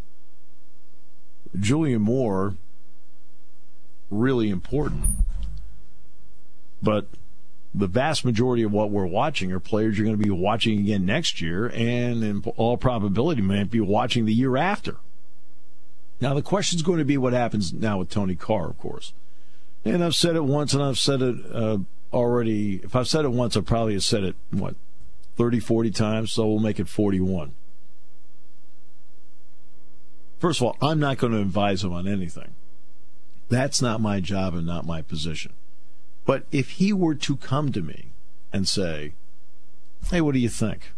Julian 1.59 2.03
Moore, 2.03 2.57
really 4.11 4.51
important. 4.51 5.05
But 6.79 7.07
the 7.74 7.88
vast 7.88 8.25
majority 8.25 8.63
of 8.63 8.71
what 8.71 8.89
we're 8.89 9.05
watching 9.05 9.51
are 9.51 9.59
players 9.59 9.97
you're 9.97 10.05
going 10.05 10.17
to 10.17 10.24
be 10.24 10.29
watching 10.29 10.79
again 10.79 11.05
next 11.05 11.41
year, 11.41 11.67
and 11.67 12.24
in 12.24 12.43
all 12.55 12.77
probability, 12.77 13.41
might 13.41 13.69
be 13.69 13.81
watching 13.81 14.25
the 14.25 14.33
year 14.33 14.57
after. 14.57 14.97
Now, 16.19 16.33
the 16.33 16.41
question 16.41 16.77
is 16.77 16.83
going 16.83 17.00
to 17.00 17.05
be 17.05 17.17
what 17.17 17.33
happens 17.33 17.74
now 17.74 18.00
with 18.00 18.09
Tony 18.09 18.36
Carr, 18.36 18.69
of 18.69 18.79
course. 18.79 19.13
And 19.86 20.03
I've 20.03 20.15
said 20.15 20.36
it 20.36 20.43
once, 20.43 20.74
and 20.74 20.81
I've 20.81 20.97
said 20.97 21.21
it 21.21 21.36
uh, 21.53 21.77
already. 22.12 22.81
If 22.83 22.95
I've 22.95 23.07
said 23.07 23.25
it 23.25 23.31
once, 23.31 23.55
I 23.55 23.62
probably 23.62 23.93
have 23.93 24.03
said 24.03 24.24
it, 24.24 24.36
what, 24.50 24.75
30, 25.36 25.59
40 25.59 25.91
times, 25.91 26.31
so 26.31 26.47
we'll 26.47 26.59
make 26.59 26.79
it 26.79 26.89
41. 26.89 27.53
First 30.39 30.62
of 30.62 30.67
all, 30.67 30.77
I'm 30.81 31.00
not 31.00 31.17
going 31.17 31.33
to 31.33 31.39
advise 31.39 31.83
him 31.83 31.93
on 31.93 32.07
anything. 32.07 32.55
That's 33.50 33.81
not 33.81 34.01
my 34.01 34.19
job 34.19 34.55
and 34.55 34.65
not 34.65 34.86
my 34.86 35.01
position. 35.01 35.53
But 36.27 36.46
if 36.51 36.72
he 36.72 36.91
were 36.91 37.15
to 37.15 37.38
come 37.38 37.72
to 37.72 37.81
me 37.81 38.10
and 38.51 38.67
say, 38.67 39.13
hey, 40.12 40.19
what 40.19 40.34
do 40.34 40.39
you 40.39 40.50
think? 40.50 40.91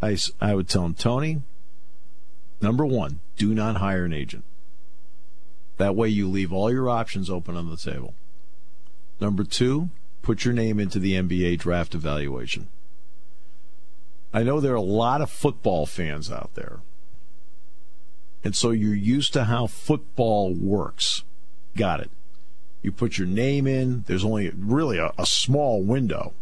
I, 0.00 0.16
I 0.40 0.54
would 0.54 0.66
tell 0.66 0.86
him, 0.86 0.94
Tony, 0.94 1.42
number 2.60 2.86
one, 2.86 3.20
do 3.36 3.54
not 3.54 3.76
hire 3.76 4.06
an 4.06 4.14
agent. 4.14 4.44
That 5.76 5.94
way 5.94 6.08
you 6.08 6.26
leave 6.26 6.54
all 6.54 6.72
your 6.72 6.88
options 6.88 7.28
open 7.28 7.54
on 7.54 7.68
the 7.68 7.76
table. 7.76 8.14
Number 9.20 9.44
two, 9.44 9.90
put 10.22 10.46
your 10.46 10.54
name 10.54 10.80
into 10.80 10.98
the 10.98 11.12
NBA 11.12 11.58
draft 11.58 11.94
evaluation. 11.94 12.68
I 14.32 14.42
know 14.42 14.58
there 14.58 14.72
are 14.72 14.76
a 14.76 14.80
lot 14.80 15.20
of 15.20 15.30
football 15.30 15.84
fans 15.84 16.32
out 16.32 16.54
there. 16.54 16.80
And 18.42 18.56
so 18.56 18.70
you're 18.70 18.94
used 18.94 19.34
to 19.34 19.44
how 19.44 19.66
football 19.66 20.54
works. 20.54 21.24
Got 21.76 22.00
it. 22.00 22.10
You 22.84 22.92
put 22.92 23.16
your 23.16 23.26
name 23.26 23.66
in. 23.66 24.04
There's 24.06 24.26
only 24.26 24.50
really 24.50 24.98
a, 24.98 25.10
a 25.16 25.24
small 25.24 25.82
window. 25.82 26.34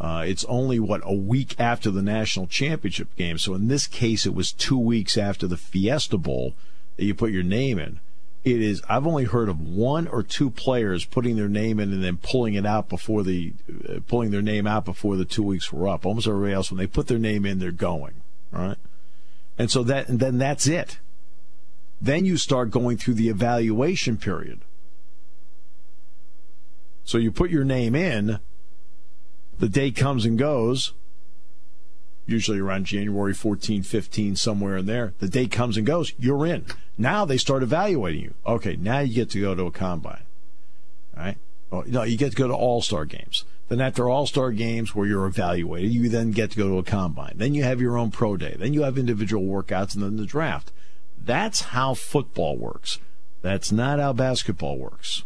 Uh, 0.00 0.24
it's 0.26 0.44
only 0.46 0.80
what 0.80 1.00
a 1.04 1.14
week 1.14 1.54
after 1.60 1.92
the 1.92 2.02
national 2.02 2.48
championship 2.48 3.14
game. 3.14 3.38
So 3.38 3.54
in 3.54 3.68
this 3.68 3.86
case, 3.86 4.26
it 4.26 4.34
was 4.34 4.50
two 4.50 4.78
weeks 4.78 5.16
after 5.16 5.46
the 5.46 5.56
Fiesta 5.56 6.18
Bowl 6.18 6.54
that 6.96 7.04
you 7.04 7.14
put 7.14 7.30
your 7.30 7.44
name 7.44 7.78
in. 7.78 8.00
It 8.42 8.60
is. 8.60 8.82
I've 8.88 9.06
only 9.06 9.24
heard 9.24 9.48
of 9.48 9.60
one 9.60 10.08
or 10.08 10.24
two 10.24 10.50
players 10.50 11.04
putting 11.04 11.36
their 11.36 11.48
name 11.48 11.78
in 11.78 11.92
and 11.92 12.02
then 12.02 12.16
pulling 12.16 12.54
it 12.54 12.66
out 12.66 12.88
before 12.88 13.22
the 13.22 13.52
uh, 13.88 14.00
pulling 14.08 14.32
their 14.32 14.42
name 14.42 14.66
out 14.66 14.84
before 14.84 15.16
the 15.16 15.24
two 15.24 15.44
weeks 15.44 15.72
were 15.72 15.86
up. 15.86 16.04
Almost 16.04 16.26
everybody 16.26 16.54
else, 16.54 16.72
when 16.72 16.78
they 16.78 16.88
put 16.88 17.06
their 17.06 17.18
name 17.18 17.46
in, 17.46 17.60
they're 17.60 17.70
going. 17.70 18.14
Right, 18.50 18.78
and 19.56 19.70
so 19.70 19.84
that 19.84 20.08
and 20.08 20.18
then 20.18 20.38
that's 20.38 20.66
it. 20.66 20.98
Then 22.00 22.24
you 22.24 22.38
start 22.38 22.70
going 22.70 22.96
through 22.96 23.14
the 23.14 23.28
evaluation 23.28 24.16
period. 24.16 24.62
So 27.10 27.18
you 27.18 27.32
put 27.32 27.50
your 27.50 27.64
name 27.64 27.96
in, 27.96 28.38
the 29.58 29.68
date 29.68 29.96
comes 29.96 30.24
and 30.24 30.38
goes, 30.38 30.92
usually 32.24 32.60
around 32.60 32.84
January 32.84 33.34
14, 33.34 33.82
15, 33.82 34.36
somewhere 34.36 34.76
in 34.76 34.86
there. 34.86 35.12
The 35.18 35.28
date 35.28 35.50
comes 35.50 35.76
and 35.76 35.84
goes, 35.84 36.12
you're 36.20 36.46
in. 36.46 36.66
Now 36.96 37.24
they 37.24 37.36
start 37.36 37.64
evaluating 37.64 38.22
you. 38.22 38.34
Okay, 38.46 38.76
now 38.76 39.00
you 39.00 39.12
get 39.12 39.28
to 39.30 39.40
go 39.40 39.56
to 39.56 39.64
a 39.64 39.72
combine. 39.72 40.22
All 41.16 41.24
right? 41.24 41.36
Well, 41.72 41.82
no, 41.88 42.04
you 42.04 42.16
get 42.16 42.30
to 42.30 42.36
go 42.36 42.46
to 42.46 42.54
all 42.54 42.80
star 42.80 43.04
games. 43.06 43.44
Then 43.68 43.80
after 43.80 44.08
all 44.08 44.28
star 44.28 44.52
games 44.52 44.94
where 44.94 45.08
you're 45.08 45.26
evaluated, 45.26 45.90
you 45.90 46.08
then 46.08 46.30
get 46.30 46.52
to 46.52 46.58
go 46.58 46.68
to 46.68 46.78
a 46.78 46.84
combine. 46.84 47.32
Then 47.34 47.54
you 47.54 47.64
have 47.64 47.80
your 47.80 47.98
own 47.98 48.12
pro 48.12 48.36
day. 48.36 48.54
Then 48.56 48.72
you 48.72 48.82
have 48.82 48.96
individual 48.96 49.42
workouts 49.42 49.94
and 49.94 50.04
then 50.04 50.16
the 50.16 50.26
draft. 50.26 50.70
That's 51.20 51.60
how 51.60 51.94
football 51.94 52.56
works. 52.56 53.00
That's 53.42 53.72
not 53.72 53.98
how 53.98 54.12
basketball 54.12 54.78
works. 54.78 55.24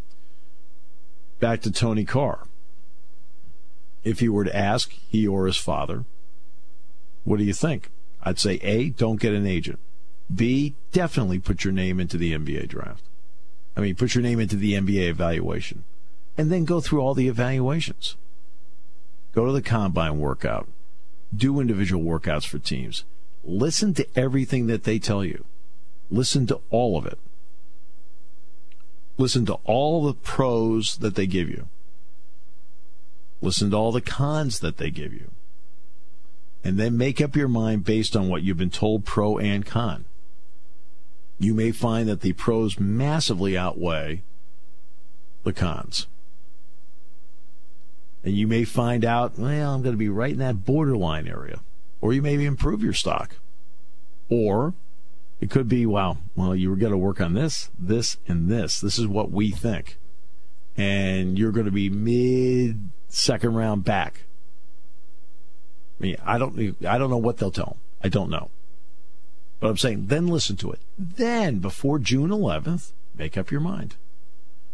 Back 1.45 1.61
to 1.61 1.71
Tony 1.71 2.07
Carr. 2.07 2.47
If 4.03 4.23
you 4.23 4.33
were 4.33 4.45
to 4.45 4.57
ask 4.57 4.91
he 5.11 5.29
or 5.29 5.45
his 5.45 5.59
father, 5.59 6.07
what 7.25 7.37
do 7.37 7.45
you 7.45 7.53
think? 7.53 7.91
I'd 8.23 8.39
say 8.39 8.55
A, 8.63 8.89
don't 8.89 9.21
get 9.21 9.35
an 9.35 9.47
agent. 9.47 9.79
B, 10.35 10.75
definitely 10.93 11.39
put 11.39 11.63
your 11.63 11.75
name 11.75 12.01
into 12.01 12.17
the 12.17 12.33
NBA 12.33 12.69
draft. 12.69 13.03
I 13.77 13.83
mean, 13.83 13.95
put 13.95 14.15
your 14.15 14.23
name 14.23 14.41
into 14.41 14.57
the 14.57 14.73
NBA 14.73 15.07
evaluation. 15.07 15.85
And 16.39 16.51
then 16.51 16.65
go 16.65 16.81
through 16.81 17.01
all 17.03 17.13
the 17.13 17.29
evaluations. 17.29 18.17
Go 19.35 19.45
to 19.45 19.53
the 19.53 19.61
combine 19.61 20.19
workout. 20.19 20.67
Do 21.37 21.61
individual 21.61 22.03
workouts 22.03 22.47
for 22.47 22.59
teams. 22.59 23.05
Listen 23.45 23.93
to 23.93 24.07
everything 24.17 24.67
that 24.69 24.85
they 24.85 24.99
tell 24.99 25.23
you. 25.23 25.45
Listen 26.11 26.47
to 26.47 26.63
all 26.71 26.97
of 26.97 27.05
it. 27.05 27.19
Listen 29.17 29.47
to 29.47 29.55
all 29.65 30.05
the 30.05 30.15
pros 30.15 30.97
that 30.99 31.15
they 31.15 31.27
give 31.27 31.49
you. 31.49 31.69
Listen 33.41 33.71
to 33.71 33.77
all 33.77 33.93
the 33.93 34.01
cons 34.01 34.59
that 34.61 34.79
they 34.79 34.91
give 34.91 35.13
you. 35.13 35.31
And 36.65 36.79
then 36.79 36.97
make 36.97 37.21
up 37.21 37.37
your 37.37 37.49
mind 37.49 37.85
based 37.85 38.17
on 38.17 38.29
what 38.29 38.43
you've 38.43 38.57
been 38.57 38.71
told 38.71 39.05
pro 39.05 39.39
and 39.39 39.67
con. 39.67 40.07
You 41.39 41.53
may 41.53 41.73
find 41.73 42.09
that 42.09 42.23
the 42.23 42.33
pros 42.33 42.81
massively 42.81 43.57
outweigh 43.57 44.23
the 45.43 45.53
cons. 45.53 46.07
And 48.25 48.35
you 48.35 48.47
may 48.47 48.65
find 48.65 49.05
out, 49.05 49.39
well, 49.39 49.75
I'm 49.75 49.83
going 49.83 49.93
to 49.95 49.99
be 49.99 50.09
right 50.09 50.33
in 50.33 50.39
that 50.39 50.65
borderline 50.65 51.29
area. 51.29 51.61
Or 52.01 52.15
you 52.15 52.23
maybe 52.23 52.47
improve 52.47 52.83
your 52.83 52.95
stock. 52.95 53.37
Or 54.31 54.73
it 55.41 55.51
could 55.51 55.69
be, 55.69 55.85
wow, 55.87 56.19
well, 56.37 56.55
you 56.55 56.71
were 56.71 56.77
going 56.77 56.93
to 56.93 56.99
work 56.99 57.21
on 57.21 57.35
this, 57.35 57.71
this, 57.79 58.17
and 58.27 58.49
this. 58.49 58.81
This 58.81 58.99
is 58.99 59.07
what 59.07 59.31
we 59.31 59.51
think. 59.51 59.99
And 60.77 61.39
you're 61.39 61.53
going 61.53 61.67
to 61.67 61.73
be 61.73 61.89
mid 61.91 62.91
second 63.09 63.55
round 63.55 63.85
back. 63.85 64.25
I 65.99 66.03
mean, 66.03 66.17
I 66.25 66.39
don't, 66.39 66.77
I 66.85 66.99
don't 66.99 67.11
know 67.11 67.17
what 67.17 67.37
they'll 67.37 67.51
tell 67.51 67.65
them. 67.65 67.79
I 68.03 68.09
don't 68.09 68.31
know. 68.31 68.51
But 69.61 69.71
I'm 69.71 69.77
saying, 69.77 70.07
then 70.07 70.27
listen 70.27 70.57
to 70.57 70.73
it. 70.73 70.81
Then, 70.99 71.59
before 71.59 71.99
June 71.99 72.31
11th, 72.31 72.93
make 73.17 73.39
up 73.39 73.51
your 73.51 73.61
mind. 73.61 73.97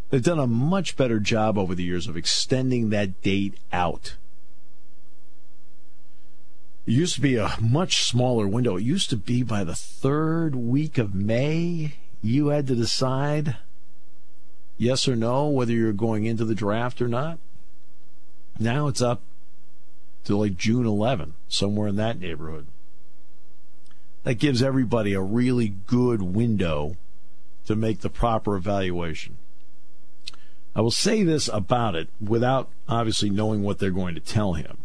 They've 0.09 0.23
done 0.23 0.39
a 0.39 0.47
much 0.47 0.97
better 0.97 1.19
job 1.19 1.57
over 1.57 1.73
the 1.73 1.83
years 1.83 2.07
of 2.07 2.17
extending 2.17 2.89
that 2.89 3.21
date 3.21 3.57
out. 3.71 4.15
It 6.91 6.95
used 6.95 7.15
to 7.15 7.21
be 7.21 7.37
a 7.37 7.55
much 7.61 8.03
smaller 8.03 8.45
window. 8.45 8.75
It 8.75 8.83
used 8.83 9.09
to 9.11 9.15
be 9.15 9.43
by 9.43 9.63
the 9.63 9.75
third 9.75 10.57
week 10.57 10.97
of 10.97 11.15
May, 11.15 11.93
you 12.21 12.47
had 12.47 12.67
to 12.67 12.75
decide 12.75 13.55
yes 14.77 15.07
or 15.07 15.15
no 15.15 15.47
whether 15.47 15.71
you're 15.71 15.93
going 15.93 16.25
into 16.25 16.43
the 16.43 16.53
draft 16.53 17.01
or 17.01 17.07
not. 17.07 17.39
Now 18.59 18.89
it's 18.89 19.01
up 19.01 19.21
to 20.25 20.35
like 20.35 20.57
June 20.57 20.85
11, 20.85 21.35
somewhere 21.47 21.87
in 21.87 21.95
that 21.95 22.19
neighborhood. 22.19 22.67
That 24.23 24.33
gives 24.33 24.61
everybody 24.61 25.13
a 25.13 25.21
really 25.21 25.69
good 25.69 26.21
window 26.21 26.97
to 27.67 27.75
make 27.77 28.01
the 28.01 28.09
proper 28.09 28.57
evaluation. 28.57 29.37
I 30.75 30.81
will 30.81 30.91
say 30.91 31.23
this 31.23 31.47
about 31.53 31.95
it 31.95 32.09
without 32.19 32.67
obviously 32.89 33.29
knowing 33.29 33.63
what 33.63 33.79
they're 33.79 33.91
going 33.91 34.15
to 34.15 34.19
tell 34.19 34.55
him. 34.55 34.80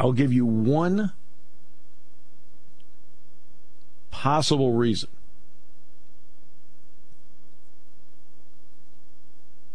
I'll 0.00 0.12
give 0.12 0.32
you 0.32 0.46
one 0.46 1.12
possible 4.10 4.72
reason 4.72 5.10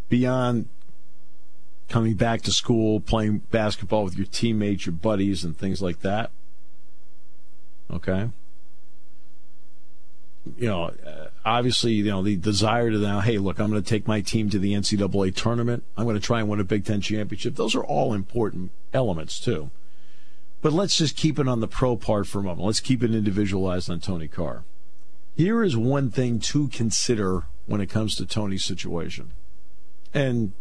beyond 0.09 0.67
coming 1.89 2.15
back 2.15 2.41
to 2.41 2.51
school, 2.51 2.99
playing 2.99 3.37
basketball 3.51 4.03
with 4.03 4.17
your 4.17 4.25
teammates, 4.25 4.87
your 4.87 4.93
buddies, 4.93 5.43
and 5.43 5.55
things 5.55 5.79
like 5.79 5.99
that. 6.01 6.31
Okay. 7.91 8.29
You 10.57 10.67
know, 10.67 10.83
uh, 10.85 11.27
obviously, 11.45 11.93
you 11.93 12.05
know, 12.05 12.23
the 12.23 12.35
desire 12.35 12.89
to 12.89 12.97
now, 12.97 13.19
hey, 13.19 13.37
look, 13.37 13.59
I'm 13.59 13.69
going 13.69 13.81
to 13.81 13.87
take 13.87 14.07
my 14.07 14.21
team 14.21 14.49
to 14.49 14.57
the 14.57 14.73
NCAA 14.73 15.35
tournament. 15.35 15.83
I'm 15.95 16.05
going 16.05 16.15
to 16.15 16.21
try 16.21 16.39
and 16.39 16.49
win 16.49 16.59
a 16.59 16.63
Big 16.63 16.83
Ten 16.83 16.99
championship. 16.99 17.55
Those 17.55 17.75
are 17.75 17.83
all 17.83 18.11
important 18.11 18.71
elements, 18.91 19.39
too. 19.39 19.69
But 20.65 20.73
let's 20.73 20.97
just 20.97 21.15
keep 21.15 21.37
it 21.37 21.47
on 21.47 21.59
the 21.59 21.67
pro 21.67 21.95
part 21.95 22.25
for 22.25 22.39
a 22.39 22.41
moment. 22.41 22.65
Let's 22.65 22.79
keep 22.79 23.03
it 23.03 23.13
individualized 23.13 23.87
on 23.87 23.99
Tony 23.99 24.27
Carr. 24.27 24.63
Here 25.35 25.63
is 25.63 25.77
one 25.77 26.09
thing 26.09 26.39
to 26.39 26.69
consider 26.69 27.43
when 27.67 27.81
it 27.81 27.85
comes 27.91 28.15
to 28.15 28.25
Tony's 28.25 28.65
situation. 28.65 29.33
And 30.11 30.53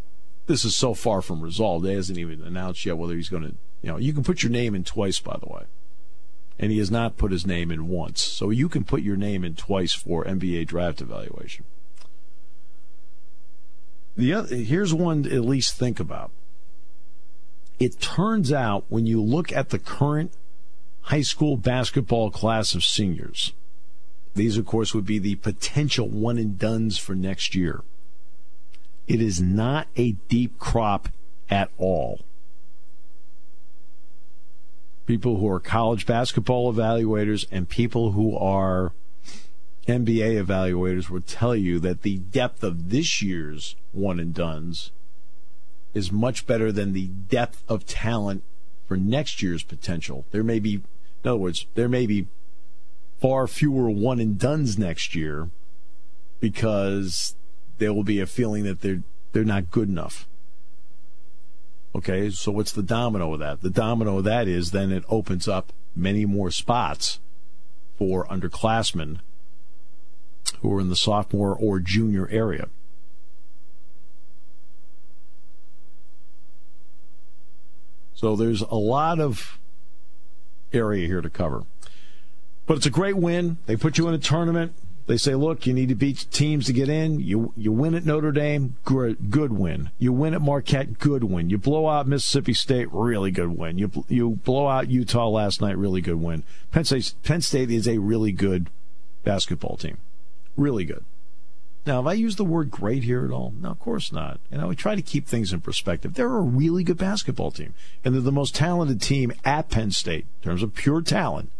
this 0.45 0.63
is 0.63 0.77
so 0.77 0.93
far 0.93 1.23
from 1.23 1.41
resolved. 1.41 1.87
He 1.87 1.95
hasn't 1.95 2.19
even 2.19 2.43
announced 2.43 2.85
yet 2.85 2.99
whether 2.99 3.15
he's 3.15 3.31
going 3.31 3.45
to, 3.45 3.55
you 3.81 3.93
know, 3.93 3.97
you 3.97 4.13
can 4.13 4.23
put 4.23 4.43
your 4.43 4.53
name 4.53 4.75
in 4.75 4.85
twice, 4.85 5.21
by 5.21 5.39
the 5.39 5.51
way. 5.51 5.63
And 6.59 6.71
he 6.71 6.77
has 6.81 6.91
not 6.91 7.17
put 7.17 7.33
his 7.33 7.47
name 7.47 7.71
in 7.71 7.89
once. 7.89 8.21
So 8.21 8.51
you 8.51 8.69
can 8.69 8.85
put 8.85 9.01
your 9.01 9.17
name 9.17 9.43
in 9.43 9.55
twice 9.55 9.95
for 9.95 10.23
NBA 10.27 10.67
draft 10.67 11.01
evaluation. 11.01 11.65
The 14.19 14.35
other, 14.35 14.55
here's 14.55 14.93
one 14.93 15.23
to 15.23 15.35
at 15.35 15.47
least 15.47 15.79
think 15.79 15.99
about. 15.99 16.31
It 17.79 18.01
turns 18.01 18.53
out 18.53 18.85
when 18.89 19.07
you 19.07 19.23
look 19.23 19.53
at 19.53 19.71
the 19.71 19.79
current 19.79 20.33
high 21.03 21.23
school 21.23 21.57
basketball 21.57 22.31
class 22.31 22.75
of 22.75 22.85
seniors, 22.85 23.53
these, 24.35 24.57
of 24.57 24.67
course, 24.67 24.95
would 24.95 25.07
be 25.07 25.19
the 25.19 25.37
potential 25.37 26.09
one 26.09 26.39
and 26.39 26.59
dones 26.59 26.99
for 26.99 27.15
next 27.15 27.55
year. 27.55 27.83
It 29.07 29.21
is 29.21 29.41
not 29.41 29.89
a 29.97 30.13
deep 30.29 30.59
crop 30.59 31.09
at 31.51 31.71
all. 31.79 32.21
People 35.07 35.39
who 35.39 35.49
are 35.49 35.61
college 35.61 36.07
basketball 36.07 36.73
evaluators 36.73 37.47
and 37.51 37.69
people 37.69 38.13
who 38.13 38.37
are 38.37 38.93
NBA 39.87 40.43
evaluators 40.43 41.11
will 41.11 41.21
tell 41.21 41.55
you 41.55 41.79
that 41.81 42.03
the 42.03 42.19
depth 42.19 42.65
of 42.65 42.89
this 42.89 43.21
year's 43.21 43.77
one 43.93 44.19
and 44.19 44.33
dones 44.33 44.91
is 45.95 46.13
much 46.13 46.47
better 46.47 46.71
than 46.73 46.93
the 46.93 47.07
depth 47.07 47.63
of 47.69 47.87
talent 47.87 48.43
for 48.87 48.97
next 48.97 49.43
year's 49.43 49.63
potential. 49.63 50.27
There 50.31 50.45
may 50.45 50.59
be, 50.59 50.75
in 50.75 51.31
other 51.31 51.37
words, 51.37 51.67
there 51.75 51.89
may 51.89 52.07
be 52.07 52.27
far 53.21 53.47
fewer 53.47 53.89
one 53.89 54.21
and 54.21 54.39
dones 54.39 54.77
next 54.77 55.15
year 55.15 55.49
because 56.41 57.37
there 57.79 57.93
will 57.93 58.05
be 58.05 58.21
a 58.21 58.27
feeling 58.27 58.65
that 58.65 58.81
they're 58.81 59.03
they're 59.33 59.45
not 59.45 59.71
good 59.71 59.89
enough. 59.89 60.29
Okay, 61.95 62.31
so 62.31 62.53
what's 62.53 62.73
the 62.73 62.83
domino 62.83 63.33
of 63.33 63.41
that? 63.41 63.63
The 63.63 63.71
domino 63.71 64.19
of 64.19 64.25
that 64.25 64.49
is 64.49 64.71
then 64.71 64.93
it 64.93 65.05
opens 65.09 65.49
up 65.49 65.73
many 65.95 66.25
more 66.25 66.51
spots 66.51 67.21
for 67.97 68.27
underclassmen 68.27 69.19
who 70.61 70.73
are 70.75 70.81
in 70.81 70.89
the 70.89 70.97
sophomore 70.97 71.57
or 71.57 71.81
junior 71.81 72.29
area. 72.29 72.69
So 78.25 78.37
there's 78.37 78.63
a 78.63 78.75
lot 78.75 79.21
of 79.21 79.59
area 80.73 81.07
here 81.07 81.21
to 81.21 81.29
cover. 81.29 81.65
But 82.65 82.79
it's 82.79 82.87
a 82.87 82.91
great 82.91 83.19
win. 83.19 83.59
They 83.67 83.77
put 83.77 83.99
you 83.99 84.09
in 84.09 84.15
a 84.15 84.19
tournament. 84.19 84.73
They 85.07 85.19
say, 85.19 85.35
look, 85.35 85.67
you 85.67 85.75
need 85.75 85.91
to 85.91 85.95
beat 85.95 86.25
teams 86.31 86.65
to 86.65 86.73
get 86.73 86.89
in. 86.89 87.21
You 87.21 87.53
you 87.55 87.71
win 87.71 87.95
at 87.95 88.07
Notre 88.07 88.33
Dame, 88.33 88.77
good, 88.83 89.31
good 89.31 89.53
win. 89.53 89.91
You 89.99 90.15
win 90.15 90.33
at 90.33 90.41
Marquette, 90.41 90.99
good 90.99 91.25
win. 91.25 91.51
You 91.51 91.59
blow 91.59 91.87
out 91.87 92.09
Mississippi 92.09 92.55
State, 92.55 92.89
really 92.93 93.31
good 93.31 93.59
win. 93.59 93.77
You 93.77 93.91
you 94.09 94.31
blow 94.31 94.69
out 94.69 94.89
Utah 94.89 95.29
last 95.29 95.61
night, 95.61 95.77
really 95.77 96.01
good 96.01 96.19
win. 96.19 96.45
Penn 96.73 96.87
State, 96.87 97.13
Penn 97.25 97.43
State 97.43 97.71
is 97.71 97.87
a 97.87 97.99
really 97.99 98.33
good 98.33 98.71
basketball 99.23 99.77
team, 99.77 99.99
really 100.57 100.87
good. 100.87 101.05
Now, 101.87 101.97
have 101.97 102.07
I 102.07 102.15
used 102.15 102.39
the 102.39 102.45
word 102.45 102.71
great 102.71 103.03
here 103.03 103.27
at 103.27 103.31
all? 103.31 103.53
No, 103.61 103.71
of 103.71 103.79
course 103.79 104.11
not. 104.11 104.41
You 104.51 104.59
know, 104.59 104.69
we 104.69 104.77
try 104.77 104.95
to 104.95 105.03
keep 105.03 105.27
things 105.27 105.53
in 105.53 105.61
perspective. 105.61 106.15
They're 106.15 106.37
a 106.37 106.41
really 106.41 106.83
good 106.83 106.97
basketball 106.97 107.51
team, 107.51 107.75
and 108.05 108.15
they're 108.15 108.23
the 108.23 108.33
most 108.33 108.55
talented 108.55 109.03
team 109.03 109.33
at 109.45 109.69
Penn 109.69 109.91
State 109.91 110.27
in 110.41 110.49
terms 110.49 110.63
of 110.63 110.75
pure 110.75 111.03
talent 111.03 111.51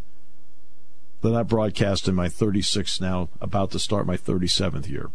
that 1.21 1.35
I 1.35 1.43
broadcast 1.43 2.07
in 2.07 2.15
my 2.15 2.27
36th 2.27 3.01
now, 3.01 3.29
about 3.41 3.71
to 3.71 3.79
start 3.79 4.05
my 4.05 4.17
37th 4.17 4.89
year. 4.89 5.11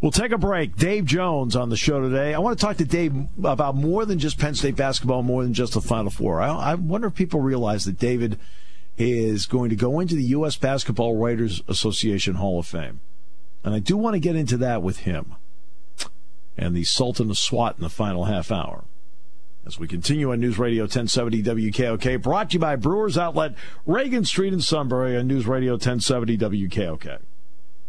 We'll 0.00 0.10
take 0.10 0.32
a 0.32 0.38
break. 0.38 0.74
Dave 0.74 1.04
Jones 1.04 1.54
on 1.54 1.68
the 1.68 1.76
show 1.76 2.00
today. 2.00 2.34
I 2.34 2.38
want 2.40 2.58
to 2.58 2.64
talk 2.64 2.76
to 2.78 2.84
Dave 2.84 3.14
about 3.44 3.76
more 3.76 4.04
than 4.04 4.18
just 4.18 4.38
Penn 4.38 4.56
State 4.56 4.74
basketball, 4.74 5.22
more 5.22 5.44
than 5.44 5.54
just 5.54 5.74
the 5.74 5.80
Final 5.80 6.10
Four. 6.10 6.40
I, 6.40 6.48
I 6.48 6.74
wonder 6.74 7.06
if 7.06 7.14
people 7.14 7.40
realize 7.40 7.84
that 7.84 8.00
David 8.00 8.38
is 8.98 9.46
going 9.46 9.70
to 9.70 9.76
go 9.76 10.00
into 10.00 10.16
the 10.16 10.24
U.S. 10.24 10.56
Basketball 10.56 11.16
Writers 11.16 11.62
Association 11.68 12.34
Hall 12.34 12.58
of 12.58 12.66
Fame. 12.66 13.00
And 13.64 13.74
I 13.74 13.78
do 13.78 13.96
want 13.96 14.14
to 14.14 14.20
get 14.20 14.36
into 14.36 14.56
that 14.58 14.82
with 14.82 15.00
him 15.00 15.36
and 16.56 16.76
the 16.76 16.84
Sultan 16.84 17.30
of 17.30 17.38
SWAT 17.38 17.76
in 17.76 17.82
the 17.82 17.88
final 17.88 18.24
half 18.24 18.50
hour. 18.50 18.84
As 19.64 19.78
we 19.78 19.86
continue 19.86 20.32
on 20.32 20.40
News 20.40 20.58
Radio 20.58 20.84
1070 20.84 21.42
WKOK, 21.42 22.20
brought 22.20 22.50
to 22.50 22.54
you 22.54 22.58
by 22.58 22.74
Brewers 22.74 23.16
Outlet, 23.16 23.54
Reagan 23.86 24.24
Street 24.24 24.52
in 24.52 24.60
Sunbury 24.60 25.16
on 25.16 25.28
News 25.28 25.46
Radio 25.46 25.74
1070 25.74 26.36
WKOK. 26.36 27.20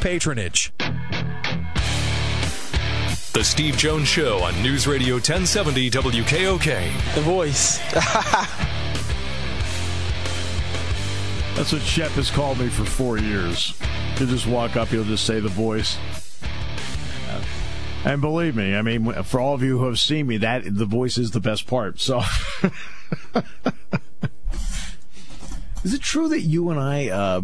patronage. 0.00 0.72
The 3.32 3.42
Steve 3.42 3.76
Jones 3.76 4.08
Show 4.08 4.38
on 4.42 4.60
News 4.62 4.86
Radio 4.86 5.14
1070 5.14 5.90
WKOK. 5.90 7.14
The 7.14 7.20
voice. 7.22 7.78
That's 11.56 11.72
what 11.72 11.82
Shep 11.82 12.10
has 12.12 12.30
called 12.30 12.58
me 12.58 12.68
for 12.68 12.84
four 12.84 13.18
years. 13.18 13.78
He'll 14.18 14.26
just 14.26 14.46
walk 14.46 14.76
up, 14.76 14.88
he'll 14.88 15.04
just 15.04 15.24
say 15.24 15.40
the 15.40 15.48
voice. 15.48 15.98
And 18.04 18.20
believe 18.20 18.56
me, 18.56 18.74
I 18.74 18.82
mean, 18.82 19.12
for 19.22 19.38
all 19.38 19.54
of 19.54 19.62
you 19.62 19.78
who 19.78 19.86
have 19.86 20.00
seen 20.00 20.26
me, 20.26 20.36
that 20.38 20.64
the 20.66 20.86
voice 20.86 21.18
is 21.18 21.30
the 21.30 21.40
best 21.40 21.68
part. 21.68 22.00
So, 22.00 22.20
is 25.84 25.94
it 25.94 26.00
true 26.00 26.28
that 26.28 26.40
you 26.40 26.70
and 26.70 26.80
I 26.80 27.08
uh, 27.08 27.40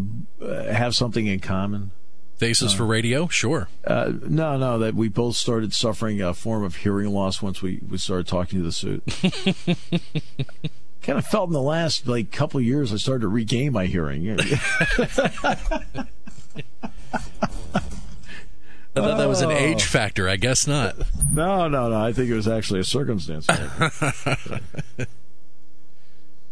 have 0.73 0.97
something 0.97 1.27
in 1.27 1.39
common? 1.39 1.93
Faces 2.39 2.73
for 2.73 2.87
radio, 2.87 3.27
sure. 3.27 3.69
Uh, 3.85 4.13
no, 4.23 4.57
no, 4.57 4.79
that 4.79 4.95
we 4.95 5.09
both 5.09 5.35
started 5.35 5.75
suffering 5.75 6.23
a 6.23 6.33
form 6.33 6.63
of 6.63 6.77
hearing 6.77 7.13
loss 7.13 7.43
once 7.43 7.61
we, 7.63 7.81
we 7.89 7.99
started 7.99 8.29
talking 8.29 8.61
to 8.61 8.65
the 8.65 8.71
suit. 8.71 9.03
kind 11.03 11.19
of 11.19 11.27
felt 11.27 11.49
in 11.49 11.53
the 11.53 11.61
last 11.61 12.07
like 12.07 12.31
couple 12.31 12.61
years 12.61 12.93
I 12.93 12.97
started 12.97 13.23
to 13.23 13.29
regain 13.29 13.73
my 13.73 13.87
hearing. 13.87 14.31
I 14.39 14.45
thought 19.01 19.19
that 19.19 19.29
was 19.29 19.41
an 19.41 19.51
age 19.51 19.83
factor. 19.85 20.29
I 20.29 20.37
guess 20.37 20.65
not. 20.67 20.97
No, 21.33 21.67
no, 21.67 21.89
no. 21.89 22.01
I 22.01 22.13
think 22.13 22.31
it 22.31 22.35
was 22.35 22.47
actually 22.47 22.79
a 22.81 22.85
circumstance. 22.85 23.49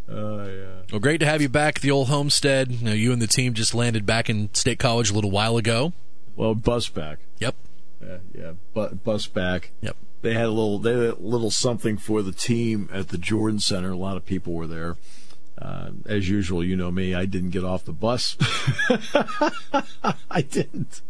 Oh 0.08 0.46
yeah. 0.46 0.82
Well, 0.90 1.00
great 1.00 1.18
to 1.20 1.26
have 1.26 1.42
you 1.42 1.48
back 1.48 1.76
at 1.76 1.82
the 1.82 1.90
old 1.90 2.08
homestead. 2.08 2.70
You, 2.70 2.84
know, 2.84 2.92
you 2.92 3.12
and 3.12 3.20
the 3.20 3.26
team 3.26 3.54
just 3.54 3.74
landed 3.74 4.06
back 4.06 4.30
in 4.30 4.52
State 4.54 4.78
College 4.78 5.10
a 5.10 5.14
little 5.14 5.30
while 5.30 5.56
ago. 5.56 5.92
Well, 6.36 6.54
bus 6.54 6.88
back. 6.88 7.18
Yep. 7.38 7.56
Yeah, 8.00 8.18
yeah. 8.34 8.52
But 8.74 9.02
bus 9.02 9.26
back. 9.26 9.72
Yep. 9.80 9.96
They 10.22 10.34
had 10.34 10.46
a 10.46 10.50
little, 10.50 10.78
they 10.78 10.92
had 10.92 11.00
a 11.00 11.14
little 11.16 11.50
something 11.50 11.96
for 11.96 12.22
the 12.22 12.32
team 12.32 12.88
at 12.92 13.08
the 13.08 13.18
Jordan 13.18 13.58
Center. 13.58 13.92
A 13.92 13.96
lot 13.96 14.16
of 14.16 14.24
people 14.24 14.52
were 14.52 14.66
there. 14.66 14.96
Uh, 15.60 15.90
as 16.04 16.28
usual, 16.28 16.62
you 16.62 16.76
know 16.76 16.90
me. 16.90 17.14
I 17.14 17.24
didn't 17.24 17.50
get 17.50 17.64
off 17.64 17.84
the 17.84 17.92
bus. 17.92 18.36
I 20.30 20.42
didn't. 20.42 21.00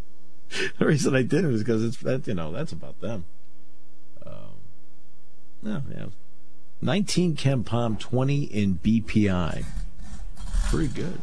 The 0.79 0.87
reason 0.87 1.17
I 1.17 1.23
didn't 1.23 1.51
was 1.51 1.63
because 1.63 1.85
it's 1.85 1.97
that 1.99 2.27
you 2.29 2.35
know 2.35 2.53
that's 2.53 2.71
about 2.71 3.01
them. 3.01 3.25
Um, 4.25 4.61
no, 5.63 5.83
yeah. 5.91 6.07
19 6.83 7.37
KenPom, 7.37 7.99
20 7.99 8.43
in 8.45 8.79
BPI. 8.79 9.65
Pretty 10.71 10.89
good. 10.89 11.19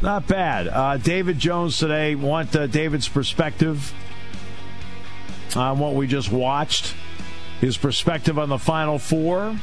Not 0.00 0.26
bad. 0.26 0.66
Uh, 0.66 0.96
David 0.96 1.38
Jones 1.38 1.78
today. 1.78 2.14
Want 2.14 2.56
uh, 2.56 2.66
David's 2.66 3.08
perspective 3.08 3.94
on 5.54 5.78
what 5.78 5.94
we 5.94 6.06
just 6.06 6.32
watched, 6.32 6.94
his 7.60 7.76
perspective 7.76 8.38
on 8.38 8.48
the 8.48 8.58
Final 8.58 8.98
Four, 8.98 9.56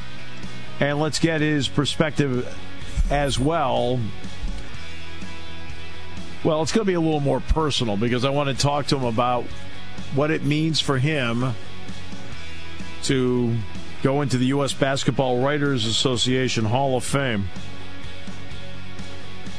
and 0.78 0.98
let's 0.98 1.18
get 1.18 1.42
his 1.42 1.68
perspective 1.68 2.48
as 3.10 3.38
well. 3.38 4.00
Well, 6.42 6.62
it's 6.62 6.72
going 6.72 6.86
to 6.86 6.90
be 6.90 6.94
a 6.94 7.00
little 7.00 7.20
more 7.20 7.40
personal 7.40 7.98
because 7.98 8.24
I 8.24 8.30
want 8.30 8.48
to 8.48 8.54
talk 8.54 8.86
to 8.86 8.96
him 8.96 9.04
about 9.04 9.44
what 10.14 10.30
it 10.30 10.42
means 10.42 10.80
for 10.80 10.96
him 10.96 11.54
to 13.02 13.54
go 14.02 14.22
into 14.22 14.38
the 14.38 14.46
U.S. 14.46 14.72
Basketball 14.72 15.42
Writers 15.42 15.86
Association 15.86 16.64
Hall 16.64 16.96
of 16.96 17.04
Fame. 17.04 17.48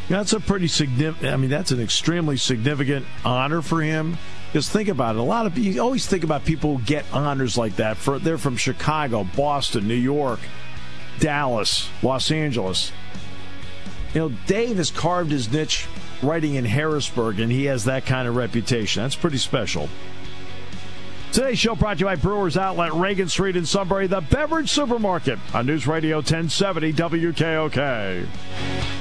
That's 0.10 0.34
a 0.34 0.40
pretty 0.40 0.68
significant. 0.68 1.34
I 1.34 1.38
mean, 1.38 1.50
that's 1.50 1.72
an 1.72 1.80
extremely 1.80 2.36
significant 2.36 3.06
honor 3.24 3.62
for 3.62 3.82
him. 3.82 4.18
Because 4.52 4.68
think 4.68 4.90
about 4.90 5.16
it, 5.16 5.20
a 5.20 5.24
lot 5.24 5.46
of 5.46 5.58
you 5.58 5.82
always 5.82 6.06
think 6.06 6.26
about 6.26 6.44
people 6.44 6.76
who 6.76 6.84
get 6.84 7.06
honors 7.14 7.58
like 7.58 7.78
that. 7.78 7.96
For 7.96 8.20
they're 8.20 8.38
from 8.38 8.58
Chicago, 8.58 9.24
Boston, 9.24 9.88
New 9.88 9.94
York, 9.94 10.42
Dallas, 11.20 11.90
Los 12.04 12.30
Angeles. 12.32 12.92
You 14.14 14.20
know, 14.20 14.30
Dave 14.48 14.76
has 14.76 14.92
carved 14.92 15.32
his 15.32 15.50
niche 15.50 15.88
writing 16.22 16.56
in 16.56 16.66
Harrisburg, 16.66 17.40
and 17.40 17.50
he 17.50 17.66
has 17.66 17.86
that 17.86 18.06
kind 18.06 18.28
of 18.28 18.36
reputation. 18.36 19.04
That's 19.04 19.16
pretty 19.16 19.38
special. 19.38 19.88
Today's 21.32 21.60
show 21.60 21.76
brought 21.76 21.94
to 21.94 22.00
you 22.02 22.06
by 22.08 22.18
Brewers 22.18 22.58
Outlet, 22.58 22.94
Reagan 22.94 23.30
Street 23.30 23.56
in 23.56 23.66
Sunbury, 23.66 24.06
the 24.06 24.20
beverage 24.20 24.70
supermarket 24.70 25.40
on 25.54 25.66
News 25.66 25.88
Radio 25.88 26.18
1070 26.18 26.92
WKOK. 26.92 29.01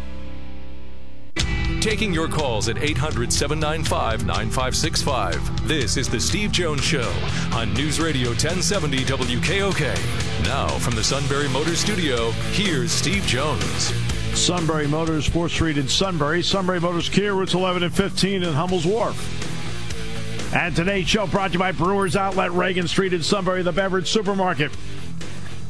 Taking 1.81 2.13
your 2.13 2.27
calls 2.27 2.69
at 2.69 2.77
800 2.77 3.33
795 3.33 4.27
9565. 4.27 5.67
This 5.67 5.97
is 5.97 6.07
The 6.07 6.19
Steve 6.19 6.51
Jones 6.51 6.83
Show 6.83 7.11
on 7.53 7.73
News 7.73 7.99
Radio 7.99 8.29
1070 8.29 8.99
WKOK. 8.99 10.45
Now, 10.45 10.67
from 10.77 10.93
the 10.93 11.03
Sunbury 11.03 11.49
Motors 11.49 11.79
Studio, 11.79 12.29
here's 12.51 12.91
Steve 12.91 13.23
Jones. 13.23 13.91
Sunbury 14.37 14.87
Motors, 14.87 15.27
4th 15.27 15.49
Street 15.49 15.79
in 15.79 15.87
Sunbury. 15.87 16.43
Sunbury 16.43 16.79
Motors 16.79 17.09
Kia, 17.09 17.33
routes 17.33 17.55
11 17.55 17.81
and 17.81 17.93
15 17.93 18.43
in 18.43 18.53
Hummel's 18.53 18.85
Wharf. 18.85 20.53
And 20.53 20.75
today's 20.75 21.09
show 21.09 21.25
brought 21.25 21.47
to 21.47 21.53
you 21.53 21.59
by 21.59 21.71
Brewers 21.71 22.15
Outlet, 22.15 22.51
Reagan 22.51 22.87
Street 22.87 23.11
in 23.11 23.23
Sunbury, 23.23 23.63
the 23.63 23.71
beverage 23.71 24.07
supermarket. 24.07 24.71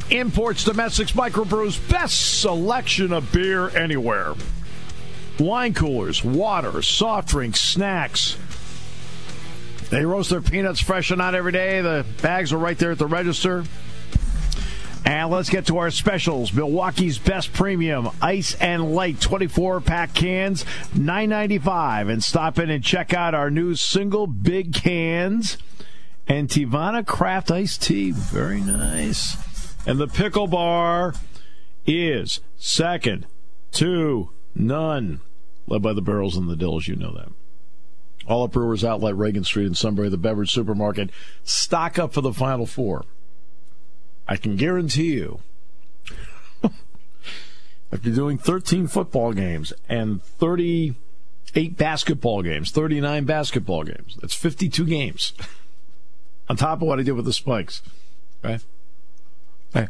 Imports, 0.10 0.65
domestics, 0.65 1.13
microbrews, 1.13 1.89
best 1.89 2.41
selection 2.41 3.13
of 3.13 3.32
beer 3.32 3.69
anywhere 3.69 4.34
wine 5.39 5.73
coolers, 5.73 6.23
water, 6.23 6.81
soft 6.81 7.29
drinks, 7.29 7.59
snacks. 7.59 8.37
They 9.89 10.05
roast 10.05 10.29
their 10.29 10.41
peanuts 10.41 10.79
fresh 10.79 11.11
and 11.11 11.21
out 11.21 11.35
every 11.35 11.51
day. 11.51 11.81
The 11.81 12.05
bags 12.21 12.53
are 12.53 12.57
right 12.57 12.77
there 12.77 12.91
at 12.91 12.97
the 12.97 13.07
register. 13.07 13.63
And 15.03 15.31
let's 15.31 15.49
get 15.49 15.65
to 15.65 15.79
our 15.79 15.91
specials. 15.91 16.53
Milwaukee's 16.53 17.17
best 17.17 17.51
premium 17.53 18.09
ice 18.21 18.53
and 18.55 18.93
light 18.93 19.19
24 19.19 19.81
pack 19.81 20.13
cans, 20.13 20.63
9.95. 20.93 22.11
And 22.11 22.23
stop 22.23 22.59
in 22.59 22.69
and 22.69 22.83
check 22.83 23.13
out 23.13 23.33
our 23.33 23.49
new 23.49 23.75
single 23.75 24.27
big 24.27 24.73
cans 24.73 25.57
and 26.27 26.47
Tivana 26.47 27.05
Craft 27.05 27.51
Iced 27.51 27.81
Tea. 27.81 28.11
Very 28.11 28.61
nice. 28.61 29.75
And 29.85 29.99
the 29.99 30.07
pickle 30.07 30.47
bar 30.47 31.15
is 31.85 32.39
second 32.57 33.25
to 33.73 34.29
none 34.55 35.21
led 35.67 35.81
by 35.81 35.93
the 35.93 36.01
Barrels 36.01 36.37
and 36.37 36.49
the 36.49 36.55
Dills. 36.55 36.87
You 36.87 36.95
know 36.95 37.13
that. 37.13 37.29
All 38.27 38.43
up 38.43 38.51
Brewers 38.51 38.83
Outlet, 38.83 39.15
Reagan 39.15 39.43
Street 39.43 39.65
in 39.65 39.75
Sunbury, 39.75 40.09
the 40.09 40.17
beverage 40.17 40.51
supermarket. 40.51 41.09
Stock 41.43 41.97
up 41.97 42.13
for 42.13 42.21
the 42.21 42.33
Final 42.33 42.65
Four. 42.65 43.05
I 44.27 44.37
can 44.37 44.55
guarantee 44.55 45.13
you, 45.13 45.39
after 47.91 48.11
doing 48.11 48.37
13 48.37 48.87
football 48.87 49.33
games 49.33 49.73
and 49.89 50.23
38 50.23 51.77
basketball 51.77 52.41
games, 52.43 52.71
39 52.71 53.25
basketball 53.25 53.83
games, 53.83 54.17
that's 54.21 54.35
52 54.35 54.85
games 54.85 55.33
on 56.49 56.55
top 56.55 56.81
of 56.81 56.87
what 56.87 56.99
I 56.99 57.03
did 57.03 57.13
with 57.13 57.25
the 57.25 57.33
Spikes. 57.33 57.81
Right? 58.43 58.63
Hey, 59.73 59.87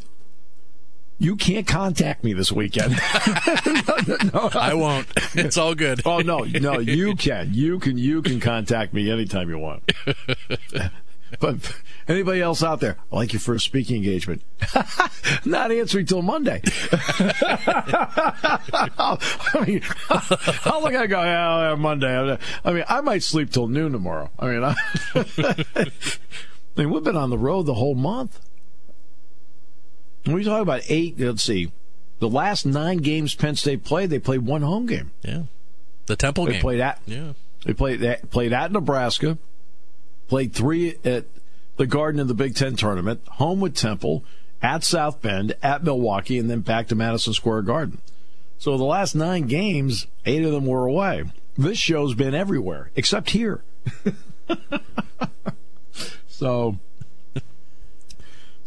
you 1.22 1.36
can't 1.36 1.68
contact 1.68 2.24
me 2.24 2.34
this 2.34 2.52
weekend. 2.52 2.94
no, 4.08 4.18
no, 4.34 4.50
I 4.54 4.74
won't. 4.74 5.06
It's 5.36 5.56
all 5.56 5.76
good. 5.76 6.02
oh 6.04 6.18
no, 6.18 6.40
no, 6.40 6.80
you 6.80 7.16
can. 7.16 7.54
You 7.54 7.78
can. 7.78 8.00
You 8.00 8.24
can 8.24 8.40
contact 8.40 8.92
me 8.92 9.12
anytime 9.12 9.48
you 9.48 9.60
want. 9.60 9.92
but 11.40 11.76
anybody 12.08 12.42
else 12.42 12.64
out 12.64 12.80
there, 12.80 12.98
I 13.12 13.16
like 13.16 13.34
your 13.34 13.40
first 13.40 13.66
speaking 13.66 13.98
engagement. 13.98 14.42
Not 15.46 15.72
answering 15.72 16.08
till 16.08 16.24
Monday. 16.24 16.64
I 16.92 18.60
mean, 19.68 19.82
how 19.84 20.82
long 20.82 20.96
I 20.96 21.06
go? 21.06 21.22
Yeah, 21.22 21.76
Monday. 21.76 22.38
I 22.66 22.74
mean, 22.74 22.84
I 22.90 23.02
might 23.02 23.22
sleep 23.22 23.52
till 23.52 23.68
noon 23.68 23.92
tomorrow. 23.92 24.32
I 24.40 24.48
mean, 24.48 24.64
I, 24.64 24.76
I 25.16 25.92
mean, 26.76 26.90
we've 26.90 27.04
been 27.04 27.16
on 27.16 27.30
the 27.30 27.38
road 27.38 27.68
the 27.68 27.76
whole 27.76 27.94
month. 27.94 28.40
We 30.26 30.44
talk 30.44 30.62
about 30.62 30.82
eight. 30.88 31.20
Let's 31.20 31.44
see, 31.44 31.72
the 32.20 32.30
last 32.30 32.66
nine 32.66 32.98
games 32.98 33.34
Penn 33.34 33.56
State 33.56 33.84
played, 33.84 34.10
they 34.10 34.20
played 34.20 34.42
one 34.42 34.62
home 34.62 34.86
game. 34.86 35.12
Yeah, 35.24 35.44
the 36.06 36.16
Temple 36.16 36.46
they 36.46 36.54
game. 36.54 36.62
Played 36.62 36.80
at 36.80 37.02
yeah. 37.06 37.34
They 37.66 37.74
played 37.74 38.00
they 38.00 38.18
played 38.30 38.54
at 38.54 38.72
Nebraska. 38.72 39.38
Played 40.28 40.54
three 40.54 40.96
at 41.04 41.26
the 41.78 41.88
Garden 41.88 42.22
in 42.22 42.28
the 42.28 42.34
Big 42.34 42.56
Ten 42.56 42.76
tournament. 42.76 43.22
Home 43.32 43.60
with 43.60 43.76
Temple, 43.76 44.24
at 44.62 44.84
South 44.84 45.22
Bend, 45.22 45.56
at 45.62 45.84
Milwaukee, 45.84 46.38
and 46.38 46.50
then 46.50 46.62
back 46.62 46.88
to 46.88 46.96
Madison 46.96 47.34
Square 47.34 47.64
Garden. 47.64 48.00
So 48.60 48.78
the 48.78 48.84
last 48.84 49.16
nine 49.16 49.48
games, 49.48 50.06
eight 50.26 50.44
of 50.44 50.52
them 50.52 50.68
were 50.68 50.86
away. 50.86 51.24
This 51.58 51.80
show's 51.80 52.14
been 52.14 52.36
everywhere 52.36 52.92
except 52.96 53.32
here. 53.32 53.64
so 56.28 56.78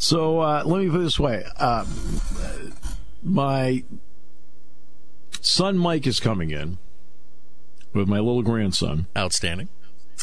so 0.05 0.41
uh, 0.41 0.63
let 0.67 0.83
me 0.83 0.91
put 0.91 1.01
it 1.01 1.05
this 1.05 1.19
way: 1.19 1.45
uh, 1.57 1.87
my 3.23 3.85
son 5.41 5.79
Mike 5.79 6.07
is 6.07 6.21
coming 6.21 6.51
in 6.51 6.77
with 7.95 8.07
my 8.07 8.19
little 8.19 8.43
grandson. 8.43 9.07
Outstanding. 9.17 9.71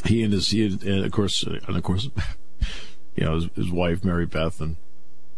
He 0.05 0.21
and 0.21 0.33
his, 0.33 0.51
he, 0.51 0.65
and 0.65 1.03
of 1.03 1.11
course, 1.11 1.41
and 1.41 1.75
of 1.75 1.81
course, 1.81 2.09
you 3.15 3.25
know, 3.25 3.33
his, 3.35 3.47
his 3.55 3.71
wife 3.71 4.05
Mary 4.05 4.27
Beth, 4.27 4.61
and 4.61 4.75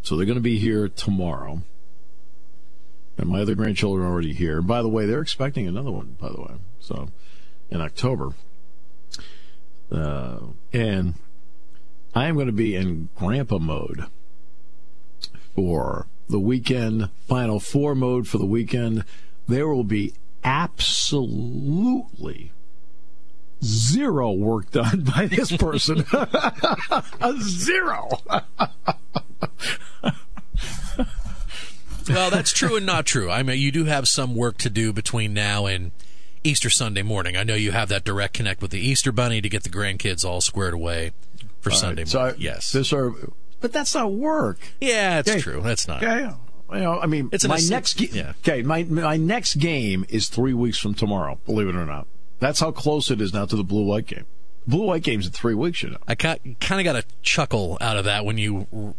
so 0.02 0.18
they're 0.18 0.26
going 0.26 0.36
to 0.36 0.42
be 0.42 0.60
here 0.60 0.90
tomorrow. 0.90 1.62
And 3.18 3.30
my 3.30 3.40
other 3.40 3.56
grandchildren 3.56 4.06
are 4.06 4.12
already 4.12 4.34
here. 4.34 4.58
And 4.58 4.68
by 4.68 4.82
the 4.82 4.90
way, 4.90 5.06
they're 5.06 5.22
expecting 5.22 5.68
another 5.68 5.92
one. 5.92 6.18
By 6.20 6.30
the 6.30 6.42
way, 6.42 6.56
so 6.82 7.08
in 7.70 7.80
October, 7.80 8.34
uh, 9.90 10.40
and 10.74 11.14
I 12.14 12.26
am 12.26 12.36
going 12.36 12.48
to 12.48 12.52
be 12.52 12.76
in 12.76 13.08
grandpa 13.16 13.58
mode 13.58 14.08
for 15.56 16.08
the 16.30 16.40
weekend, 16.40 17.10
Final 17.28 17.60
Four 17.60 17.96
mode 17.96 18.28
for 18.28 18.38
the 18.38 18.46
weekend. 18.46 19.04
There 19.48 19.68
will 19.68 19.84
be 19.84 20.14
absolutely 20.44 22.52
zero 23.64 24.32
work 24.32 24.72
done 24.72 25.02
by 25.16 25.28
this 25.28 25.56
person. 25.56 26.06
zero. 27.42 28.10
well, 32.10 32.30
that's 32.30 32.52
true 32.52 32.76
and 32.76 32.86
not 32.86 33.06
true. 33.06 33.30
I 33.30 33.44
mean, 33.44 33.60
you 33.60 33.72
do 33.72 33.86
have 33.86 34.08
some 34.08 34.36
work 34.36 34.58
to 34.60 34.70
do 34.70 34.94
between 34.94 35.34
now 35.34 35.66
and 35.66 35.92
Easter 36.44 36.70
Sunday 36.70 37.04
morning. 37.04 37.38
I 37.38 37.44
know 37.44 37.56
you 37.56 37.72
have 37.72 37.90
that 37.90 38.04
direct 38.04 38.34
connect 38.34 38.62
with 38.62 38.72
the 38.72 38.80
Easter 38.80 39.12
Bunny 39.12 39.42
to 39.42 39.50
get 39.50 39.64
the 39.64 39.70
grandkids 39.70 40.26
all 40.26 40.42
squared 40.42 40.74
away 40.74 41.14
for 41.62 41.72
all 41.72 41.78
Sunday 41.78 42.04
right, 42.04 42.14
morning. 42.14 42.36
So 42.36 42.42
yes. 42.42 42.72
This 42.72 42.92
are 42.92 43.14
but 43.64 43.72
that's 43.72 43.96
not 43.96 44.12
work. 44.12 44.60
Yeah, 44.82 45.20
it's 45.20 45.32
okay. 45.32 45.40
true. 45.40 45.62
That's 45.62 45.88
not. 45.88 46.02
Yeah, 46.02 46.36
You 46.74 46.80
know, 46.80 47.00
I 47.00 47.06
mean, 47.06 47.30
it's 47.32 47.48
my 47.48 47.62
next 47.70 47.94
game. 47.94 48.10
yeah. 48.12 48.34
Okay, 48.42 48.62
my 48.62 48.84
my 48.84 49.16
next 49.16 49.56
game 49.56 50.06
is 50.10 50.28
three 50.28 50.54
weeks 50.54 50.78
from 50.78 50.94
tomorrow. 50.94 51.40
Believe 51.46 51.70
it 51.70 51.76
or 51.76 51.86
not, 51.86 52.06
that's 52.40 52.60
how 52.60 52.72
close 52.72 53.10
it 53.10 53.22
is 53.22 53.34
now 53.34 53.46
to 53.46 53.56
the 53.56 53.64
blue 53.64 53.86
white 53.86 54.06
game. 54.06 54.26
Blue 54.68 54.86
white 54.86 55.02
game's 55.02 55.26
in 55.28 55.32
three 55.32 55.54
weeks. 55.56 55.82
You 55.82 55.92
know, 55.92 55.98
I 56.06 56.16
kind 56.16 56.40
of 56.60 56.84
got 56.84 56.98
a 56.98 57.06
chuckle 57.22 57.78
out 57.80 57.96
of 57.96 58.04
that 58.04 58.26
when 58.26 58.38
you 58.38 58.96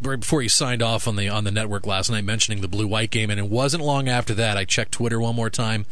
right 0.00 0.20
before 0.20 0.40
you 0.40 0.48
signed 0.48 0.80
off 0.80 1.08
on 1.08 1.16
the 1.16 1.28
on 1.28 1.42
the 1.42 1.50
network 1.50 1.84
last 1.84 2.10
night 2.10 2.24
mentioning 2.24 2.60
the 2.60 2.68
blue 2.68 2.86
white 2.86 3.10
game, 3.10 3.28
and 3.28 3.40
it 3.40 3.50
wasn't 3.50 3.82
long 3.82 4.08
after 4.08 4.34
that 4.34 4.56
I 4.56 4.64
checked 4.64 4.92
Twitter 4.92 5.20
one 5.20 5.34
more 5.34 5.50
time 5.50 5.84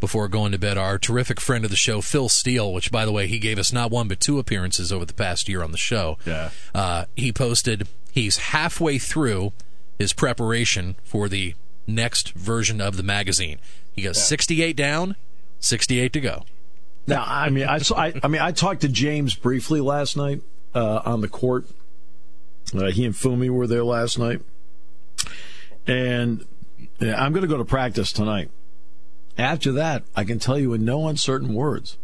before 0.00 0.28
going 0.28 0.52
to 0.52 0.58
bed. 0.58 0.78
Our 0.78 0.98
terrific 0.98 1.40
friend 1.40 1.64
of 1.64 1.70
the 1.70 1.76
show, 1.76 2.00
Phil 2.00 2.28
Steele, 2.28 2.72
which, 2.72 2.90
by 2.90 3.04
the 3.04 3.12
way, 3.12 3.26
he 3.26 3.38
gave 3.38 3.58
us 3.58 3.72
not 3.72 3.90
one 3.90 4.08
but 4.08 4.20
two 4.20 4.38
appearances 4.38 4.92
over 4.92 5.04
the 5.04 5.14
past 5.14 5.48
year 5.48 5.62
on 5.62 5.72
the 5.72 5.78
show. 5.78 6.18
Yeah. 6.24 6.50
Uh, 6.74 7.04
he 7.14 7.32
posted 7.32 7.88
he's 8.12 8.38
halfway 8.38 8.98
through 8.98 9.52
his 9.98 10.12
preparation 10.12 10.96
for 11.04 11.28
the 11.28 11.54
next 11.86 12.32
version 12.32 12.80
of 12.80 12.96
the 12.96 13.02
magazine. 13.02 13.58
He 13.92 14.02
goes 14.02 14.16
yeah. 14.16 14.24
68 14.24 14.76
down, 14.76 15.16
68 15.60 16.12
to 16.12 16.20
go. 16.20 16.42
Now, 17.06 17.24
I 17.26 17.50
mean, 17.50 17.66
I, 17.68 17.78
I, 17.96 18.14
I 18.22 18.28
mean, 18.28 18.42
I 18.42 18.50
talked 18.52 18.80
to 18.80 18.88
James 18.88 19.34
briefly 19.34 19.80
last 19.80 20.16
night 20.16 20.42
uh, 20.74 21.02
on 21.04 21.20
the 21.20 21.28
court. 21.28 21.66
Uh, 22.74 22.86
he 22.86 23.04
and 23.04 23.14
Fumi 23.14 23.48
were 23.48 23.68
there 23.68 23.84
last 23.84 24.18
night, 24.18 24.40
and 25.86 26.44
yeah, 26.98 27.22
I'm 27.22 27.32
going 27.32 27.42
to 27.42 27.48
go 27.48 27.58
to 27.58 27.64
practice 27.64 28.12
tonight. 28.12 28.50
After 29.38 29.72
that, 29.72 30.04
I 30.14 30.24
can 30.24 30.38
tell 30.38 30.58
you 30.58 30.72
in 30.72 30.84
no 30.84 31.08
uncertain 31.08 31.54
words, 31.54 31.98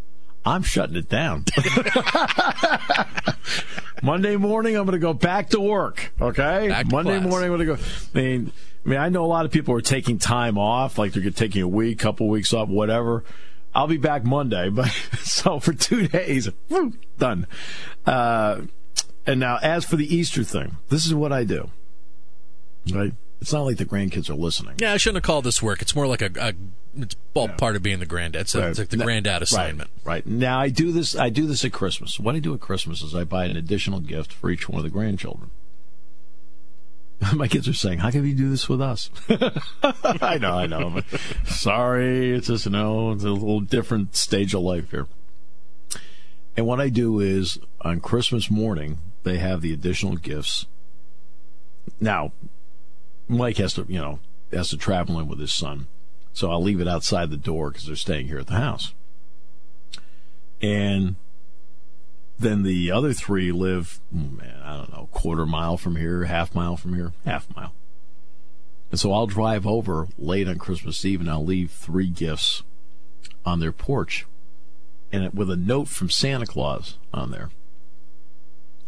I'm 0.44 0.62
shutting 0.62 0.96
it 0.96 1.08
down. 1.08 1.44
Monday 4.02 4.36
morning, 4.36 4.76
I'm 4.76 4.84
going 4.84 4.92
to 4.92 4.98
go 4.98 5.14
back 5.14 5.50
to 5.50 5.60
work. 5.60 6.12
Okay, 6.20 6.68
Back 6.68 6.88
to 6.88 6.92
Monday 6.92 7.20
morning, 7.20 7.50
I'm 7.50 7.56
going 7.56 7.68
to 7.68 7.76
go. 7.76 7.82
I 8.14 8.18
mean, 8.18 8.52
I 8.84 8.88
mean, 8.88 8.98
I 8.98 9.08
know 9.08 9.24
a 9.24 9.26
lot 9.26 9.44
of 9.44 9.52
people 9.52 9.74
are 9.74 9.80
taking 9.80 10.18
time 10.18 10.58
off, 10.58 10.98
like 10.98 11.12
they're 11.12 11.30
taking 11.30 11.62
a 11.62 11.68
week, 11.68 12.00
couple 12.00 12.28
weeks 12.28 12.52
off, 12.52 12.68
whatever. 12.68 13.24
I'll 13.74 13.86
be 13.86 13.96
back 13.96 14.24
Monday, 14.24 14.68
but 14.68 14.88
so 15.20 15.60
for 15.60 15.72
two 15.72 16.08
days, 16.08 16.48
done. 17.18 17.46
Uh, 18.04 18.62
and 19.26 19.38
now, 19.38 19.58
as 19.62 19.84
for 19.84 19.96
the 19.96 20.14
Easter 20.14 20.42
thing, 20.42 20.76
this 20.88 21.06
is 21.06 21.14
what 21.14 21.32
I 21.32 21.44
do. 21.44 21.70
Right? 22.92 23.12
It's 23.42 23.52
not 23.52 23.62
like 23.62 23.76
the 23.76 23.84
grandkids 23.84 24.30
are 24.30 24.34
listening. 24.34 24.76
Yeah, 24.78 24.92
I 24.92 24.98
shouldn't 24.98 25.16
have 25.16 25.26
called 25.26 25.42
this 25.42 25.60
work. 25.60 25.82
It's 25.82 25.96
more 25.96 26.06
like 26.06 26.22
a, 26.22 26.30
a 26.38 26.54
it's 26.96 27.16
all 27.34 27.48
part 27.48 27.74
of 27.74 27.82
being 27.82 27.98
the 27.98 28.06
granddad. 28.06 28.48
So 28.48 28.60
a, 28.60 28.68
it's 28.68 28.78
like 28.78 28.90
the 28.90 28.96
Now- 28.98 29.04
granddad 29.04 29.42
assignment. 29.42 29.90
Right, 30.04 30.14
right. 30.14 30.26
Now 30.26 30.60
I 30.60 30.68
do 30.68 30.92
this. 30.92 31.16
I 31.16 31.28
do 31.28 31.44
this 31.46 31.64
at 31.64 31.72
Christmas. 31.72 32.20
What 32.20 32.36
I 32.36 32.38
do 32.38 32.54
at 32.54 32.60
Christmas 32.60 33.02
is 33.02 33.16
I 33.16 33.24
buy 33.24 33.46
an 33.46 33.56
additional 33.56 33.98
gift 33.98 34.32
for 34.32 34.48
each 34.48 34.68
one 34.68 34.78
of 34.78 34.84
the 34.84 34.90
grandchildren. 34.90 35.50
My 37.34 37.48
kids 37.48 37.66
are 37.66 37.72
saying, 37.72 37.98
"How 37.98 38.12
can 38.12 38.24
you 38.24 38.34
do 38.36 38.48
this 38.48 38.68
with 38.68 38.80
us?" 38.80 39.10
I 39.82 40.38
know, 40.38 40.52
I 40.52 40.66
know. 40.66 41.00
Sorry, 41.44 42.36
it's 42.36 42.46
just 42.46 42.66
you 42.66 42.70
know, 42.70 43.10
it's 43.10 43.24
a 43.24 43.30
little 43.30 43.60
different 43.60 44.14
stage 44.14 44.54
of 44.54 44.62
life 44.62 44.92
here. 44.92 45.08
And 46.56 46.64
what 46.64 46.80
I 46.80 46.90
do 46.90 47.18
is 47.18 47.58
on 47.80 47.98
Christmas 47.98 48.52
morning, 48.52 48.98
they 49.24 49.38
have 49.38 49.62
the 49.62 49.72
additional 49.72 50.14
gifts. 50.14 50.66
Now, 52.00 52.30
Mike 53.32 53.56
has 53.58 53.74
to, 53.74 53.86
you 53.88 53.98
know, 53.98 54.20
has 54.52 54.70
to 54.70 54.76
travel 54.76 55.18
in 55.18 55.28
with 55.28 55.38
his 55.38 55.52
son. 55.52 55.86
So 56.32 56.50
I'll 56.50 56.62
leave 56.62 56.80
it 56.80 56.88
outside 56.88 57.30
the 57.30 57.36
door 57.36 57.70
because 57.70 57.86
they're 57.86 57.96
staying 57.96 58.28
here 58.28 58.38
at 58.38 58.46
the 58.46 58.54
house. 58.54 58.94
And 60.60 61.16
then 62.38 62.62
the 62.62 62.90
other 62.90 63.12
three 63.12 63.52
live, 63.52 64.00
oh, 64.14 64.18
man, 64.18 64.60
I 64.62 64.76
don't 64.76 64.92
know, 64.92 65.08
quarter 65.12 65.44
mile 65.44 65.76
from 65.76 65.96
here, 65.96 66.24
half 66.24 66.54
mile 66.54 66.76
from 66.76 66.94
here, 66.94 67.12
half 67.24 67.54
mile. 67.54 67.72
And 68.90 69.00
so 69.00 69.12
I'll 69.12 69.26
drive 69.26 69.66
over 69.66 70.08
late 70.18 70.48
on 70.48 70.58
Christmas 70.58 71.04
Eve 71.04 71.20
and 71.20 71.30
I'll 71.30 71.44
leave 71.44 71.70
three 71.70 72.08
gifts 72.08 72.62
on 73.44 73.60
their 73.60 73.72
porch 73.72 74.26
and 75.10 75.24
it, 75.24 75.34
with 75.34 75.50
a 75.50 75.56
note 75.56 75.88
from 75.88 76.10
Santa 76.10 76.46
Claus 76.46 76.98
on 77.12 77.30
there. 77.30 77.50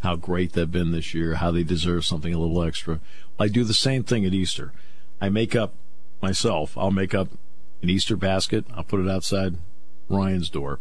How 0.05 0.17
great 0.17 0.53
they've 0.53 0.71
been 0.71 0.93
this 0.93 1.15
year, 1.15 1.37
how 1.37 1.51
they 1.51 1.63
deserve 1.63 2.05
something 2.05 2.35
a 2.35 2.39
little 2.39 2.63
extra. 2.63 3.01
I 3.41 3.49
do 3.49 3.65
the 3.65 3.73
same 3.73 4.05
thing 4.05 4.27
at 4.27 4.35
Easter. 4.35 4.73
I 5.19 5.31
make 5.31 5.57
up 5.57 5.73
myself. 6.21 6.77
I'll 6.77 6.91
make 6.91 7.15
up 7.15 7.29
an 7.83 7.89
Easter 7.89 8.15
basket. 8.15 8.67
I'll 8.75 8.85
put 8.85 9.01
it 9.01 9.09
outside 9.09 9.57
Ryan's 10.11 10.51
door. 10.51 10.79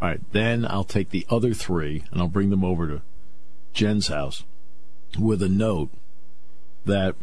All 0.00 0.08
right. 0.08 0.20
Then 0.32 0.66
I'll 0.66 0.84
take 0.84 1.10
the 1.10 1.26
other 1.28 1.52
three 1.52 2.04
and 2.10 2.20
I'll 2.22 2.28
bring 2.28 2.48
them 2.48 2.64
over 2.64 2.88
to 2.88 3.02
Jen's 3.74 4.08
house 4.08 4.44
with 5.18 5.42
a 5.42 5.50
note 5.50 5.90
that, 6.86 7.14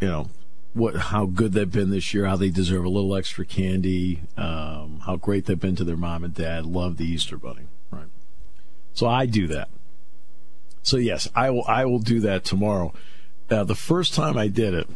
you 0.00 0.08
know, 0.08 0.30
what 0.74 0.96
how 0.96 1.26
good 1.26 1.52
they've 1.52 1.70
been 1.70 1.90
this 1.90 2.12
year, 2.12 2.26
how 2.26 2.36
they 2.36 2.50
deserve 2.50 2.84
a 2.84 2.88
little 2.88 3.16
extra 3.16 3.44
candy, 3.44 4.22
um, 4.36 5.02
how 5.06 5.16
great 5.16 5.46
they've 5.46 5.58
been 5.60 5.76
to 5.76 5.84
their 5.84 5.96
mom 5.96 6.24
and 6.24 6.34
dad. 6.34 6.66
Love 6.66 6.96
the 6.96 7.06
Easter 7.06 7.36
bunny. 7.36 7.66
So 8.92 9.06
I 9.06 9.26
do 9.26 9.46
that. 9.48 9.68
So 10.82 10.96
yes, 10.96 11.28
I 11.34 11.50
will. 11.50 11.64
I 11.66 11.84
will 11.84 11.98
do 11.98 12.20
that 12.20 12.44
tomorrow. 12.44 12.92
Uh, 13.50 13.64
the 13.64 13.74
first 13.74 14.14
time 14.14 14.38
I 14.38 14.48
did 14.48 14.74
it, 14.74 14.88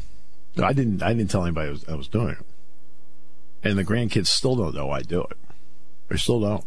I 0.62 0.72
didn't. 0.72 1.02
I 1.02 1.12
didn't 1.12 1.30
tell 1.30 1.44
anybody 1.44 1.68
I 1.68 1.72
was, 1.72 1.88
I 1.88 1.94
was 1.94 2.08
doing 2.08 2.30
it, 2.30 2.38
and 3.62 3.78
the 3.78 3.84
grandkids 3.84 4.28
still 4.28 4.56
don't 4.56 4.74
know 4.74 4.90
I 4.90 5.02
do 5.02 5.22
it. 5.22 5.36
They 6.08 6.16
still 6.16 6.40
don't. 6.40 6.64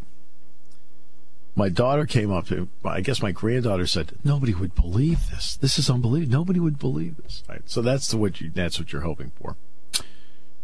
My 1.55 1.69
daughter 1.69 2.05
came 2.05 2.31
up 2.31 2.47
to. 2.47 2.69
I 2.85 3.01
guess 3.01 3.21
my 3.21 3.31
granddaughter 3.31 3.87
said, 3.87 4.13
"Nobody 4.23 4.53
would 4.53 4.75
believe 4.75 5.31
this. 5.31 5.55
This 5.55 5.79
is 5.79 5.89
unbelievable. 5.89 6.37
Nobody 6.39 6.59
would 6.59 6.77
believe 6.77 7.17
this." 7.17 7.43
Right. 7.49 7.61
So 7.65 7.81
that's 7.81 8.09
the 8.09 8.17
what 8.17 8.39
you. 8.39 8.51
That's 8.53 8.77
what 8.77 8.93
you're 8.93 9.01
hoping 9.01 9.31
for. 9.41 9.55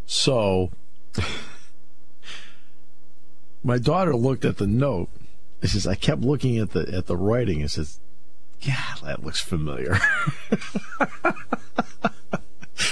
So, 0.05 0.69
my 3.63 3.79
daughter 3.79 4.15
looked 4.15 4.45
at 4.45 4.57
the 4.57 4.67
note. 4.67 5.09
It 5.63 5.69
says, 5.69 5.87
I 5.87 5.95
kept 5.95 6.21
looking 6.21 6.57
at 6.57 6.71
the 6.71 6.93
at 6.93 7.05
the 7.07 7.15
writing. 7.15 7.61
It 7.61 7.71
says, 7.71 8.01
"Yeah, 8.59 8.95
that 9.01 9.23
looks 9.23 9.39
familiar." 9.39 9.97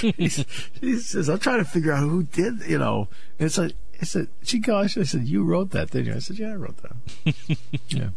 he 0.00 0.30
says, 0.30 1.28
"I'm 1.28 1.38
trying 1.38 1.58
to 1.58 1.66
figure 1.66 1.92
out 1.92 2.00
who 2.00 2.22
did." 2.22 2.62
You 2.66 2.78
know, 2.78 3.08
and 3.38 3.46
it's 3.46 3.58
like 3.58 3.74
I 4.00 4.06
said, 4.06 4.28
she 4.42 4.58
gosh, 4.58 4.96
I 4.96 5.02
said, 5.02 5.28
"You 5.28 5.44
wrote 5.44 5.70
that, 5.72 5.90
didn't 5.90 6.06
you?" 6.06 6.14
I 6.14 6.20
said, 6.20 6.38
"Yeah, 6.38 6.52
I 6.52 6.54
wrote 6.54 6.78
that." 6.78 6.96
yeah, 7.88 8.08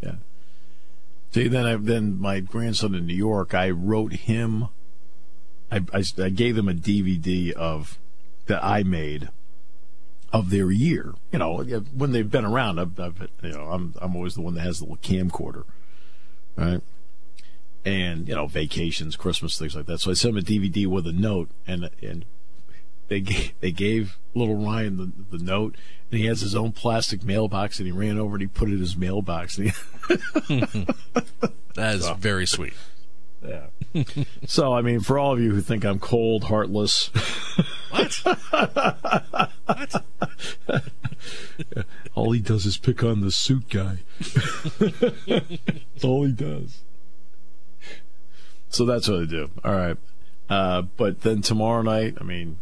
yeah. 0.00 0.14
See, 1.32 1.48
then 1.48 1.66
I 1.66 1.74
then 1.74 2.20
my 2.20 2.38
grandson 2.38 2.94
in 2.94 3.06
New 3.06 3.14
York, 3.14 3.54
I 3.54 3.70
wrote 3.70 4.12
him. 4.12 4.68
I, 5.68 5.82
I, 5.92 6.04
I 6.22 6.28
gave 6.28 6.56
him 6.56 6.68
a 6.68 6.74
DVD 6.74 7.50
of 7.50 7.98
that 8.46 8.62
I 8.62 8.84
made 8.84 9.30
of 10.32 10.50
their 10.50 10.70
year. 10.70 11.14
You 11.32 11.38
know, 11.38 11.62
when 11.94 12.12
they've 12.12 12.30
been 12.30 12.44
around, 12.44 12.78
I've, 12.78 12.98
I've, 12.98 13.28
you 13.42 13.52
know, 13.52 13.68
I'm 13.70 13.94
I'm 14.00 14.16
always 14.16 14.34
the 14.34 14.42
one 14.42 14.54
that 14.54 14.60
has 14.62 14.78
the 14.78 14.84
little 14.84 14.98
camcorder, 14.98 15.64
right? 16.56 16.80
And 17.84 18.28
you 18.28 18.34
know, 18.34 18.46
vacations, 18.46 19.14
Christmas, 19.16 19.58
things 19.58 19.76
like 19.76 19.86
that. 19.86 20.00
So 20.00 20.10
I 20.10 20.14
sent 20.14 20.34
him 20.36 20.38
a 20.38 20.42
DVD 20.42 20.86
with 20.86 21.06
a 21.06 21.12
note, 21.12 21.50
and 21.66 21.88
and 22.02 22.24
they 23.08 23.20
gave, 23.20 23.52
they 23.60 23.70
gave 23.70 24.16
little 24.34 24.56
Ryan 24.56 24.96
the 24.96 25.38
the 25.38 25.42
note, 25.44 25.76
and 26.10 26.18
he 26.20 26.26
has 26.26 26.40
his 26.40 26.54
own 26.56 26.72
plastic 26.72 27.22
mailbox, 27.22 27.78
and 27.78 27.86
he 27.86 27.92
ran 27.92 28.18
over 28.18 28.34
and 28.34 28.42
he 28.42 28.48
put 28.48 28.68
it 28.68 28.74
in 28.74 28.80
his 28.80 28.96
mailbox. 28.96 29.58
And 29.58 29.68
he, 30.48 30.60
That 31.74 31.94
is 31.94 32.08
very 32.18 32.46
sweet. 32.46 32.74
yeah. 33.46 33.66
so 34.46 34.72
I 34.74 34.82
mean, 34.82 35.00
for 35.00 35.18
all 35.18 35.32
of 35.32 35.40
you 35.40 35.52
who 35.54 35.60
think 35.60 35.84
I'm 35.84 35.98
cold, 36.00 36.44
heartless, 36.44 37.08
What? 37.90 39.50
all 42.14 42.32
he 42.32 42.40
does 42.40 42.66
is 42.66 42.76
pick 42.76 43.02
on 43.02 43.20
the 43.20 43.30
suit 43.30 43.68
guy. 43.68 43.98
that's 45.26 46.04
all 46.04 46.24
he 46.24 46.32
does. 46.32 46.82
So 48.68 48.84
that's 48.84 49.08
what 49.08 49.20
I 49.20 49.24
do. 49.24 49.50
All 49.64 49.74
right. 49.74 49.96
Uh, 50.48 50.82
but 50.82 51.22
then 51.22 51.42
tomorrow 51.42 51.82
night, 51.82 52.16
I 52.20 52.24
mean, 52.24 52.58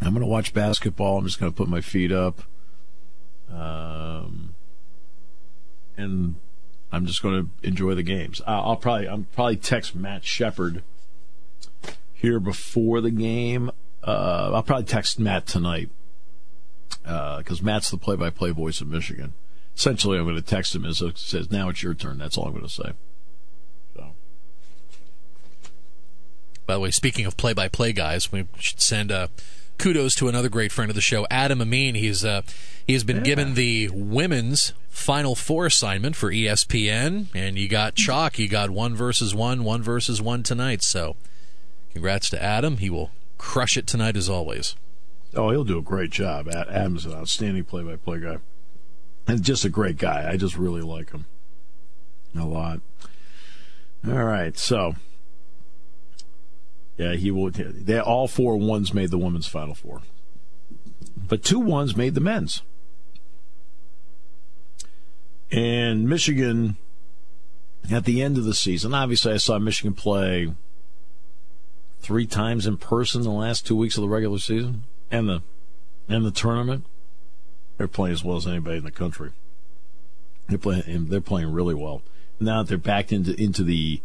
I'm 0.00 0.10
going 0.10 0.20
to 0.20 0.26
watch 0.26 0.54
basketball. 0.54 1.18
I'm 1.18 1.26
just 1.26 1.38
going 1.38 1.52
to 1.52 1.56
put 1.56 1.68
my 1.68 1.80
feet 1.80 2.10
up. 2.10 2.42
Um, 3.52 4.54
and 5.96 6.36
I'm 6.90 7.06
just 7.06 7.22
going 7.22 7.44
to 7.44 7.66
enjoy 7.66 7.94
the 7.94 8.02
games. 8.02 8.40
I'll, 8.46 8.62
I'll 8.62 8.76
probably, 8.76 9.08
I'm 9.08 9.24
probably 9.24 9.56
text 9.56 9.94
Matt 9.94 10.24
Shepard 10.24 10.82
here 12.12 12.40
before 12.40 13.00
the 13.00 13.10
game. 13.10 13.70
Uh, 14.02 14.50
I'll 14.54 14.62
probably 14.62 14.86
text 14.86 15.18
Matt 15.18 15.46
tonight 15.46 15.90
because 17.02 17.62
Matt's 17.62 17.90
the 17.90 17.98
play-by-play 17.98 18.50
voice 18.50 18.80
of 18.80 18.88
Michigan. 18.88 19.34
Essentially, 19.76 20.18
I'm 20.18 20.24
going 20.24 20.36
to 20.36 20.42
text 20.42 20.74
him 20.74 20.84
as 20.84 21.00
it 21.00 21.18
says, 21.18 21.50
"Now 21.50 21.68
it's 21.68 21.82
your 21.82 21.94
turn." 21.94 22.18
That's 22.18 22.36
all 22.36 22.46
I'm 22.46 22.52
going 22.52 22.64
to 22.64 22.68
say. 22.68 22.92
So, 23.94 24.12
By 26.66 26.74
the 26.74 26.80
way, 26.80 26.90
speaking 26.90 27.24
of 27.26 27.36
play-by-play 27.36 27.92
guys, 27.92 28.30
we 28.30 28.46
should 28.58 28.80
send 28.80 29.10
uh, 29.10 29.28
kudos 29.78 30.14
to 30.16 30.28
another 30.28 30.48
great 30.48 30.72
friend 30.72 30.90
of 30.90 30.94
the 30.94 31.00
show, 31.00 31.26
Adam 31.30 31.62
Amin. 31.62 31.94
He's 31.94 32.24
uh, 32.24 32.42
he 32.86 32.92
has 32.92 33.04
been 33.04 33.22
given 33.22 33.54
the 33.54 33.88
women's 33.92 34.72
Final 34.88 35.34
Four 35.34 35.66
assignment 35.66 36.16
for 36.16 36.30
ESPN, 36.30 37.26
and 37.34 37.56
you 37.56 37.68
got 37.68 37.94
chalk. 37.94 38.38
You 38.38 38.48
got 38.48 38.70
one 38.70 38.94
versus 38.94 39.34
one, 39.34 39.64
one 39.64 39.82
versus 39.82 40.20
one 40.20 40.42
tonight. 40.42 40.82
So, 40.82 41.16
congrats 41.92 42.28
to 42.30 42.42
Adam. 42.42 42.78
He 42.78 42.90
will 42.90 43.10
crush 43.40 43.78
it 43.78 43.86
tonight 43.86 44.16
as 44.16 44.28
always. 44.28 44.76
oh, 45.34 45.50
he'll 45.50 45.64
do 45.64 45.78
a 45.78 45.82
great 45.82 46.10
job. 46.10 46.46
Ad- 46.48 46.68
Adam's 46.68 47.06
an 47.06 47.14
outstanding 47.14 47.64
play-by-play 47.64 48.20
guy, 48.20 48.36
and 49.26 49.42
just 49.42 49.64
a 49.64 49.70
great 49.70 49.96
guy. 49.96 50.28
I 50.30 50.36
just 50.36 50.56
really 50.58 50.82
like 50.82 51.10
him 51.10 51.24
a 52.36 52.44
lot. 52.44 52.80
All 54.06 54.24
right, 54.24 54.56
so 54.58 54.94
yeah, 56.98 57.14
he 57.14 57.30
will. 57.30 57.50
They 57.50 57.98
all 57.98 58.28
four 58.28 58.56
ones 58.58 58.92
made 58.92 59.10
the 59.10 59.18
women's 59.18 59.46
final 59.46 59.74
four, 59.74 60.02
but 61.16 61.42
two 61.42 61.60
ones 61.60 61.96
made 61.96 62.14
the 62.14 62.20
men's. 62.20 62.62
And 65.50 66.08
Michigan, 66.08 66.76
at 67.90 68.04
the 68.04 68.22
end 68.22 68.36
of 68.38 68.44
the 68.44 68.54
season, 68.54 68.94
obviously, 68.94 69.32
I 69.32 69.38
saw 69.38 69.58
Michigan 69.58 69.94
play 69.94 70.52
three 72.00 72.26
times 72.26 72.66
in 72.66 72.76
person 72.76 73.22
the 73.22 73.30
last 73.30 73.66
two 73.66 73.76
weeks 73.76 73.96
of 73.96 74.02
the 74.02 74.08
regular 74.08 74.38
season 74.38 74.84
and 75.10 75.28
the 75.28 75.42
in 76.08 76.24
the 76.24 76.30
tournament, 76.30 76.84
they're 77.78 77.88
playing 77.88 78.14
as 78.14 78.24
well 78.24 78.36
as 78.36 78.46
anybody 78.46 78.78
in 78.78 78.84
the 78.84 78.90
country. 78.90 79.30
They're 80.48 80.58
playing. 80.58 81.06
They're 81.08 81.20
playing 81.20 81.52
really 81.52 81.74
well. 81.74 82.02
Now 82.40 82.62
that 82.62 82.68
they're 82.68 82.78
back 82.78 83.12
into 83.12 83.40
into 83.40 83.62
the 83.62 84.00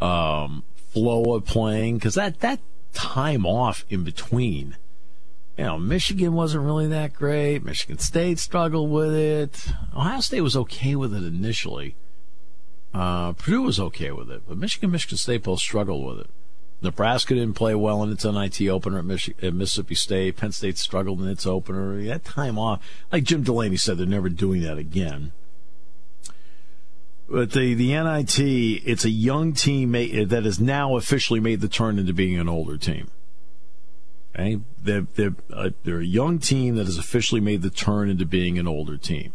um, 0.00 0.64
flow 0.92 1.34
of 1.34 1.44
playing, 1.44 1.98
because 1.98 2.14
that 2.14 2.40
that 2.40 2.60
time 2.92 3.46
off 3.46 3.84
in 3.90 4.04
between. 4.04 4.76
You 5.58 5.66
know, 5.66 5.78
Michigan 5.78 6.32
wasn't 6.32 6.64
really 6.64 6.86
that 6.86 7.12
great. 7.12 7.62
Michigan 7.62 7.98
State 7.98 8.38
struggled 8.38 8.90
with 8.90 9.14
it. 9.14 9.68
Ohio 9.94 10.20
State 10.20 10.40
was 10.40 10.56
okay 10.56 10.96
with 10.96 11.12
it 11.12 11.22
initially. 11.22 11.96
Uh, 12.94 13.34
Purdue 13.34 13.62
was 13.62 13.78
okay 13.78 14.10
with 14.10 14.30
it, 14.30 14.42
but 14.48 14.56
Michigan, 14.56 14.90
Michigan 14.90 15.18
State 15.18 15.42
both 15.42 15.60
struggled 15.60 16.04
with 16.06 16.26
it. 16.26 16.30
Nebraska 16.82 17.34
didn't 17.34 17.54
play 17.54 17.74
well 17.74 18.02
in 18.02 18.10
its 18.10 18.24
NIT 18.24 18.62
opener 18.68 18.98
at, 18.98 19.04
Mich- 19.04 19.34
at 19.42 19.54
Mississippi 19.54 19.94
State. 19.94 20.36
Penn 20.36 20.52
State 20.52 20.78
struggled 20.78 21.20
in 21.20 21.28
its 21.28 21.46
opener. 21.46 22.02
That 22.04 22.24
time 22.24 22.58
off, 22.58 22.82
like 23.12 23.24
Jim 23.24 23.42
Delaney 23.42 23.76
said, 23.76 23.98
they're 23.98 24.06
never 24.06 24.28
doing 24.28 24.62
that 24.62 24.78
again. 24.78 25.32
But 27.28 27.52
the, 27.52 27.74
the 27.74 27.92
NIT, 27.92 28.40
it's 28.40 29.04
a 29.04 29.10
young 29.10 29.52
team 29.52 29.92
that 29.92 30.44
has 30.44 30.58
now 30.58 30.96
officially 30.96 31.38
made 31.38 31.60
the 31.60 31.68
turn 31.68 31.98
into 31.98 32.12
being 32.12 32.38
an 32.38 32.48
older 32.48 32.76
team. 32.76 33.08
Okay? 34.34 34.60
They're, 34.82 35.06
they're, 35.14 35.36
uh, 35.52 35.70
they're 35.84 36.00
a 36.00 36.04
young 36.04 36.38
team 36.38 36.74
that 36.76 36.86
has 36.86 36.98
officially 36.98 37.40
made 37.40 37.62
the 37.62 37.70
turn 37.70 38.10
into 38.10 38.24
being 38.24 38.58
an 38.58 38.66
older 38.66 38.96
team. 38.96 39.32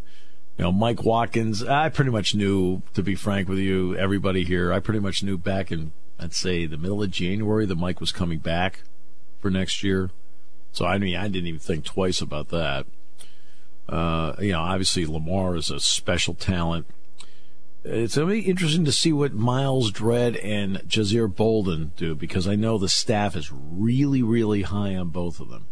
You 0.58 0.66
know, 0.66 0.72
Mike 0.72 1.04
Watkins, 1.04 1.64
I 1.64 1.90
pretty 1.90 2.12
much 2.12 2.34
knew, 2.34 2.82
to 2.94 3.04
be 3.04 3.16
frank 3.16 3.48
with 3.48 3.60
you, 3.60 3.96
everybody 3.96 4.44
here, 4.44 4.74
I 4.74 4.80
pretty 4.80 5.00
much 5.00 5.22
knew 5.24 5.38
back 5.38 5.72
in, 5.72 5.92
I'd 6.20 6.34
say, 6.34 6.66
the 6.66 6.78
middle 6.78 7.04
of 7.04 7.12
January 7.12 7.66
that 7.66 7.76
Mike 7.76 8.00
was 8.00 8.12
coming 8.12 8.40
back 8.40 8.84
for 9.40 9.50
next 9.50 9.84
year. 9.84 10.12
So 10.72 10.86
I 10.86 10.98
mean, 10.98 11.16
I 11.16 11.28
didn't 11.28 11.48
even 11.48 11.60
think 11.60 11.86
twice 11.86 12.22
about 12.22 12.50
that. 12.50 12.86
Uh, 13.88 14.34
you 14.40 14.52
know, 14.52 14.62
obviously 14.62 15.06
Lamar 15.06 15.56
is 15.56 15.70
a 15.70 15.80
special 15.80 16.34
talent 16.34 16.88
it's 17.86 18.16
going 18.16 18.28
to 18.28 18.34
be 18.34 18.50
interesting 18.50 18.86
to 18.86 18.92
see 18.92 19.14
what 19.14 19.34
Myles 19.34 19.92
Dread 19.92 20.36
and 20.38 20.78
Jasir 20.88 21.34
Bolton 21.34 21.92
do 21.96 22.16
because 22.16 22.48
I 22.48 22.56
know 22.56 22.78
the 22.78 22.90
staff 22.90 23.36
is 23.36 23.52
really, 23.52 24.24
really 24.24 24.64
high 24.64 24.96
on 24.96 25.10
both 25.10 25.40
of 25.40 25.50
them. 25.50 25.68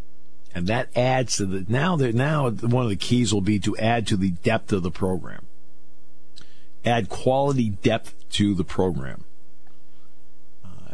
And 0.54 0.68
that 0.68 0.96
adds 0.96 1.38
to 1.38 1.48
the 1.48 1.66
now 1.68 1.96
that 1.96 2.14
now 2.14 2.52
one 2.52 2.84
of 2.84 2.90
the 2.90 2.96
keys 2.96 3.34
will 3.34 3.42
be 3.42 3.58
to 3.60 3.76
add 3.78 4.06
to 4.08 4.16
the 4.16 4.30
depth 4.30 4.72
of 4.72 4.84
the 4.84 4.92
program. 4.92 5.48
Add 6.86 7.10
quality 7.10 7.70
depth 7.70 8.14
to 8.34 8.54
the 8.54 8.64
program. 8.64 9.24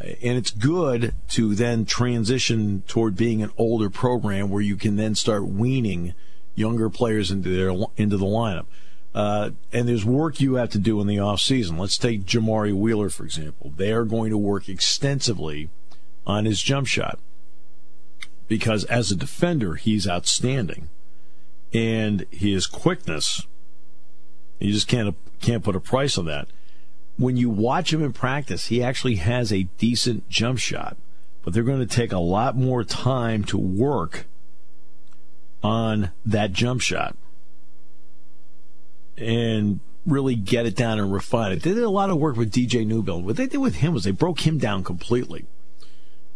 And 0.02 0.38
it's 0.38 0.52
good 0.52 1.14
to 1.30 1.56
then 1.56 1.86
transition 1.86 2.84
toward 2.88 3.16
being 3.16 3.44
an 3.44 3.52
older 3.58 3.90
program 3.90 4.50
where 4.50 4.62
you 4.62 4.76
can 4.76 4.96
then 4.96 5.16
start 5.16 5.46
weaning 5.46 6.14
younger 6.56 6.90
players 6.90 7.32
into 7.32 7.50
their 7.50 7.70
into 7.98 8.18
the 8.18 8.26
lineup. 8.26 8.66
Uh, 9.14 9.52
and 9.74 9.88
there's 9.88 10.06
work 10.06 10.40
you 10.40 10.56
have 10.56 10.70
to 10.70 10.78
do 10.78 11.02
in 11.02 11.08
the 11.08 11.20
off 11.20 11.42
season. 11.42 11.78
Let's 11.78 11.98
take 11.98 12.26
Jamari 12.26 12.74
Wheeler 12.74 13.10
for 13.10 13.24
example. 13.24 13.74
They 13.76 13.92
are 13.92 14.06
going 14.06 14.30
to 14.30 14.38
work 14.38 14.70
extensively 14.70 15.70
on 16.26 16.46
his 16.46 16.62
jump 16.62 16.88
shot 16.88 17.20
because 18.48 18.84
as 18.86 19.12
a 19.12 19.16
defender 19.16 19.76
he's 19.76 20.08
outstanding, 20.08 20.90
and 21.74 22.26
his 22.32 22.68
quickness. 22.68 23.46
You 24.60 24.74
just 24.74 24.88
can't 24.88 25.16
can't 25.40 25.64
put 25.64 25.76
a 25.76 25.80
price 25.80 26.18
on 26.18 26.26
that. 26.26 26.48
When 27.20 27.38
you 27.38 27.50
watch 27.50 27.94
him 27.94 28.02
in 28.02 28.14
practice, 28.14 28.68
he 28.68 28.82
actually 28.82 29.16
has 29.16 29.52
a 29.52 29.64
decent 29.78 30.30
jump 30.30 30.58
shot, 30.58 30.96
but 31.44 31.54
they're 31.54 31.64
going 31.64 31.86
to 31.86 31.96
take 31.96 32.14
a 32.14 32.18
lot 32.18 32.56
more 32.56 32.84
time 32.84 33.44
to 33.46 33.58
work 33.58 34.26
on 35.62 36.12
that 36.26 36.54
jump 36.54 36.80
shot 36.80 37.18
and 39.18 39.82
really 40.06 40.36
get 40.36 40.66
it 40.66 40.78
down 40.78 40.98
and 40.98 41.12
refine 41.12 41.52
it. 41.52 41.62
They 41.62 41.74
did 41.74 41.84
a 41.84 41.90
lot 41.90 42.10
of 42.10 42.18
work 42.18 42.38
with 42.38 42.54
DJ 42.54 42.88
Newbill. 42.88 43.22
What 43.22 43.36
they 43.36 43.48
did 43.48 43.58
with 43.58 43.76
him 43.76 43.94
was 43.94 44.06
they 44.06 44.12
broke 44.12 44.48
him 44.48 44.58
down 44.58 44.86
completely. 44.86 45.46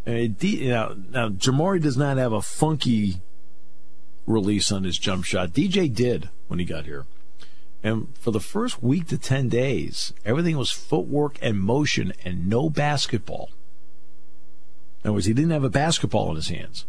Now, 0.06 0.90
Jamari 1.30 1.82
does 1.82 1.96
not 1.96 2.18
have 2.18 2.34
a 2.34 2.42
funky 2.42 3.22
release 4.28 4.70
on 4.70 4.84
his 4.84 4.98
jump 4.98 5.24
shot. 5.24 5.52
DJ 5.52 5.94
did 5.94 6.30
when 6.48 6.60
he 6.60 6.66
got 6.66 6.84
here. 6.84 7.06
And 7.84 8.08
for 8.18 8.32
the 8.32 8.40
first 8.40 8.82
week 8.82 9.08
to 9.08 9.18
10 9.18 9.50
days, 9.50 10.14
everything 10.24 10.58
was 10.58 10.72
footwork 10.72 11.38
and 11.42 11.60
motion 11.60 12.14
and 12.24 12.48
no 12.48 12.70
basketball. 12.70 13.50
In 15.04 15.10
other 15.10 15.14
words, 15.16 15.26
he 15.26 15.34
didn't 15.34 15.52
have 15.52 15.66
a 15.66 15.70
basketball 15.70 16.30
in 16.30 16.38
his 16.38 16.48
hands. 16.48 16.86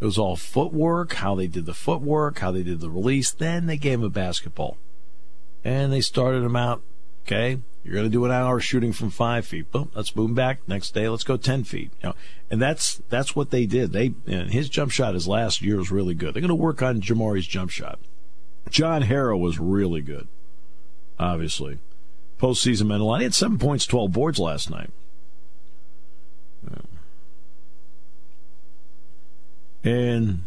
It 0.00 0.04
was 0.04 0.18
all 0.18 0.36
footwork, 0.36 1.14
how 1.14 1.36
they 1.36 1.46
did 1.46 1.66
the 1.66 1.72
footwork, 1.72 2.40
how 2.40 2.50
they 2.50 2.64
did 2.64 2.80
the 2.80 2.90
release. 2.90 3.30
Then 3.30 3.66
they 3.66 3.76
gave 3.76 4.00
him 4.00 4.04
a 4.04 4.10
basketball. 4.10 4.76
And 5.64 5.92
they 5.92 6.00
started 6.00 6.42
him 6.42 6.56
out, 6.56 6.82
okay, 7.24 7.60
you're 7.84 7.94
going 7.94 8.06
to 8.06 8.10
do 8.10 8.24
an 8.24 8.32
hour 8.32 8.58
shooting 8.58 8.92
from 8.92 9.10
five 9.10 9.46
feet. 9.46 9.70
Boom, 9.70 9.90
let's 9.94 10.10
him 10.10 10.34
back. 10.34 10.58
Next 10.66 10.92
day, 10.92 11.08
let's 11.08 11.24
go 11.24 11.36
10 11.36 11.62
feet. 11.62 11.92
You 12.02 12.08
know, 12.08 12.14
and 12.50 12.60
that's, 12.60 13.00
that's 13.08 13.36
what 13.36 13.50
they 13.50 13.66
did. 13.66 13.92
They, 13.92 14.12
and 14.26 14.50
his 14.50 14.68
jump 14.68 14.90
shot 14.90 15.14
his 15.14 15.28
last 15.28 15.62
year 15.62 15.76
was 15.76 15.92
really 15.92 16.14
good. 16.14 16.34
They're 16.34 16.42
going 16.42 16.48
to 16.48 16.56
work 16.56 16.82
on 16.82 17.00
Jamari's 17.00 17.46
jump 17.46 17.70
shot. 17.70 18.00
John 18.70 19.02
Harrar 19.02 19.36
was 19.36 19.58
really 19.58 20.02
good, 20.02 20.28
obviously. 21.18 21.78
Postseason 22.38 22.86
meant 22.86 23.00
a 23.00 23.04
lot. 23.04 23.20
He 23.20 23.24
had 23.24 23.34
seven 23.34 23.58
points, 23.58 23.86
12 23.86 24.12
boards 24.12 24.38
last 24.38 24.70
night. 24.70 24.90
And 29.86 30.42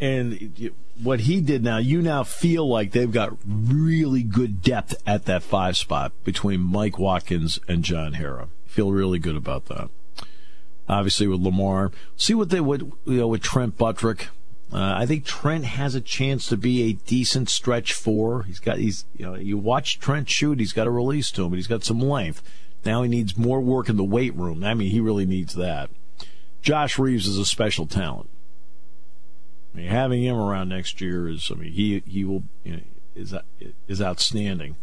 and 0.00 0.72
what 1.02 1.20
he 1.20 1.42
did 1.42 1.62
now, 1.62 1.76
you 1.76 2.00
now 2.00 2.24
feel 2.24 2.66
like 2.66 2.92
they've 2.92 3.12
got 3.12 3.36
really 3.46 4.22
good 4.22 4.62
depth 4.62 4.94
at 5.06 5.26
that 5.26 5.42
five 5.42 5.76
spot 5.76 6.12
between 6.24 6.60
Mike 6.60 6.98
Watkins 6.98 7.60
and 7.68 7.84
John 7.84 8.14
Harrar. 8.14 8.48
Feel 8.64 8.92
really 8.92 9.18
good 9.18 9.36
about 9.36 9.66
that. 9.66 9.90
Obviously 10.88 11.26
with 11.26 11.40
Lamar, 11.40 11.90
see 12.16 12.34
what 12.34 12.50
they 12.50 12.60
would 12.60 12.92
you 13.04 13.18
know 13.18 13.28
with 13.28 13.42
Trent 13.42 13.76
Buttrick. 13.76 14.28
Uh, 14.72 14.94
I 14.96 15.06
think 15.06 15.24
Trent 15.24 15.64
has 15.64 15.94
a 15.94 16.00
chance 16.00 16.48
to 16.48 16.56
be 16.56 16.82
a 16.82 16.92
decent 16.92 17.48
stretch 17.48 17.92
four. 17.92 18.42
He's 18.44 18.58
got 18.58 18.78
he's 18.78 19.04
you 19.16 19.26
know 19.26 19.34
you 19.34 19.58
watch 19.58 19.98
Trent 19.98 20.28
shoot. 20.28 20.58
He's 20.58 20.72
got 20.72 20.86
a 20.86 20.90
release 20.90 21.30
to 21.32 21.44
him, 21.44 21.50
but 21.50 21.56
he's 21.56 21.66
got 21.66 21.84
some 21.84 22.00
length. 22.00 22.42
Now 22.84 23.02
he 23.02 23.08
needs 23.08 23.36
more 23.36 23.60
work 23.60 23.88
in 23.88 23.96
the 23.96 24.04
weight 24.04 24.34
room. 24.34 24.62
I 24.64 24.74
mean, 24.74 24.90
he 24.90 25.00
really 25.00 25.26
needs 25.26 25.54
that. 25.54 25.90
Josh 26.62 26.98
Reaves 26.98 27.26
is 27.26 27.38
a 27.38 27.44
special 27.44 27.86
talent. 27.86 28.28
I 29.72 29.78
mean, 29.78 29.88
having 29.88 30.22
him 30.22 30.36
around 30.36 30.68
next 30.68 31.00
year 31.00 31.28
is 31.28 31.50
I 31.52 31.56
mean 31.56 31.72
he 31.72 32.02
he 32.06 32.24
will 32.24 32.44
you 32.64 32.72
know, 32.72 32.80
is 33.14 33.34
is 33.88 34.02
outstanding. 34.02 34.76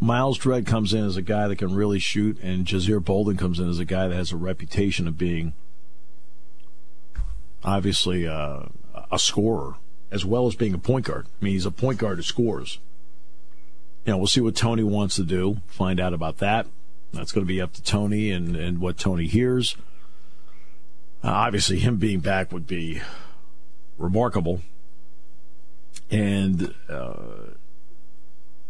Myles 0.00 0.38
Dread 0.38 0.66
comes 0.66 0.92
in 0.92 1.04
as 1.04 1.16
a 1.16 1.22
guy 1.22 1.48
that 1.48 1.56
can 1.56 1.74
really 1.74 1.98
shoot, 1.98 2.38
and 2.42 2.66
Jasir 2.66 3.02
Bolton 3.02 3.36
comes 3.36 3.58
in 3.58 3.68
as 3.68 3.78
a 3.78 3.84
guy 3.84 4.08
that 4.08 4.14
has 4.14 4.32
a 4.32 4.36
reputation 4.36 5.08
of 5.08 5.16
being 5.16 5.54
obviously. 7.62 8.26
Uh, 8.26 8.64
a 9.10 9.18
scorer 9.18 9.74
as 10.10 10.24
well 10.24 10.46
as 10.46 10.54
being 10.54 10.74
a 10.74 10.78
point 10.78 11.06
guard. 11.06 11.26
I 11.26 11.44
mean, 11.44 11.54
he's 11.54 11.66
a 11.66 11.70
point 11.70 11.98
guard 11.98 12.18
who 12.18 12.22
scores. 12.22 12.78
You 14.04 14.12
know, 14.12 14.18
we'll 14.18 14.26
see 14.26 14.40
what 14.40 14.54
Tony 14.54 14.82
wants 14.82 15.16
to 15.16 15.24
do. 15.24 15.58
Find 15.66 15.98
out 15.98 16.12
about 16.12 16.38
that. 16.38 16.66
That's 17.12 17.32
going 17.32 17.46
to 17.46 17.48
be 17.48 17.60
up 17.60 17.72
to 17.74 17.82
Tony 17.82 18.30
and, 18.30 18.54
and 18.54 18.80
what 18.80 18.98
Tony 18.98 19.26
hears. 19.26 19.76
Uh, 21.22 21.28
obviously, 21.28 21.78
him 21.78 21.96
being 21.96 22.20
back 22.20 22.52
would 22.52 22.66
be 22.66 23.00
remarkable. 23.96 24.60
And 26.10 26.74
uh, 26.88 27.54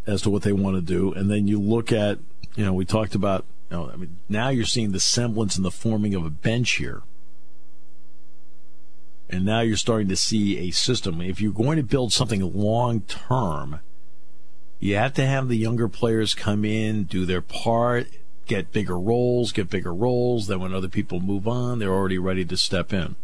as 0.07 0.21
to 0.23 0.29
what 0.29 0.43
they 0.43 0.53
want 0.53 0.75
to 0.75 0.81
do, 0.81 1.11
and 1.13 1.29
then 1.29 1.47
you 1.47 1.59
look 1.59 1.91
at, 1.91 2.19
you 2.55 2.65
know, 2.65 2.73
we 2.73 2.85
talked 2.85 3.15
about. 3.15 3.45
You 3.71 3.77
know, 3.77 3.89
I 3.91 3.95
mean, 3.95 4.17
now 4.29 4.49
you're 4.49 4.63
seeing 4.63 4.91
the 4.91 4.99
semblance 4.99 5.55
and 5.55 5.65
the 5.65 5.71
forming 5.71 6.13
of 6.13 6.23
a 6.23 6.29
bench 6.29 6.73
here 6.73 7.01
and 9.29 9.43
now 9.43 9.61
you're 9.61 9.77
starting 9.77 10.07
to 10.09 10.15
see 10.15 10.57
a 10.59 10.71
system. 10.71 11.21
If 11.21 11.41
you're 11.41 11.51
going 11.51 11.77
to 11.77 11.83
build 11.83 12.13
something 12.13 12.41
long 12.53 13.01
term, 13.01 13.79
you 14.79 14.95
have 14.95 15.13
to 15.15 15.25
have 15.25 15.47
the 15.47 15.57
younger 15.57 15.87
players 15.87 16.33
come 16.33 16.63
in, 16.63 17.05
do 17.05 17.25
their 17.25 17.41
part, 17.41 18.07
get 18.45 18.71
bigger 18.71 18.97
roles, 18.97 19.51
get 19.51 19.69
bigger 19.69 19.93
roles. 19.93 20.47
Then 20.47 20.59
when 20.59 20.73
other 20.73 20.89
people 20.89 21.19
move 21.19 21.47
on, 21.47 21.79
they're 21.79 21.93
already 21.93 22.17
ready 22.17 22.45
to 22.45 22.57
step 22.57 22.93
in. 22.93 23.15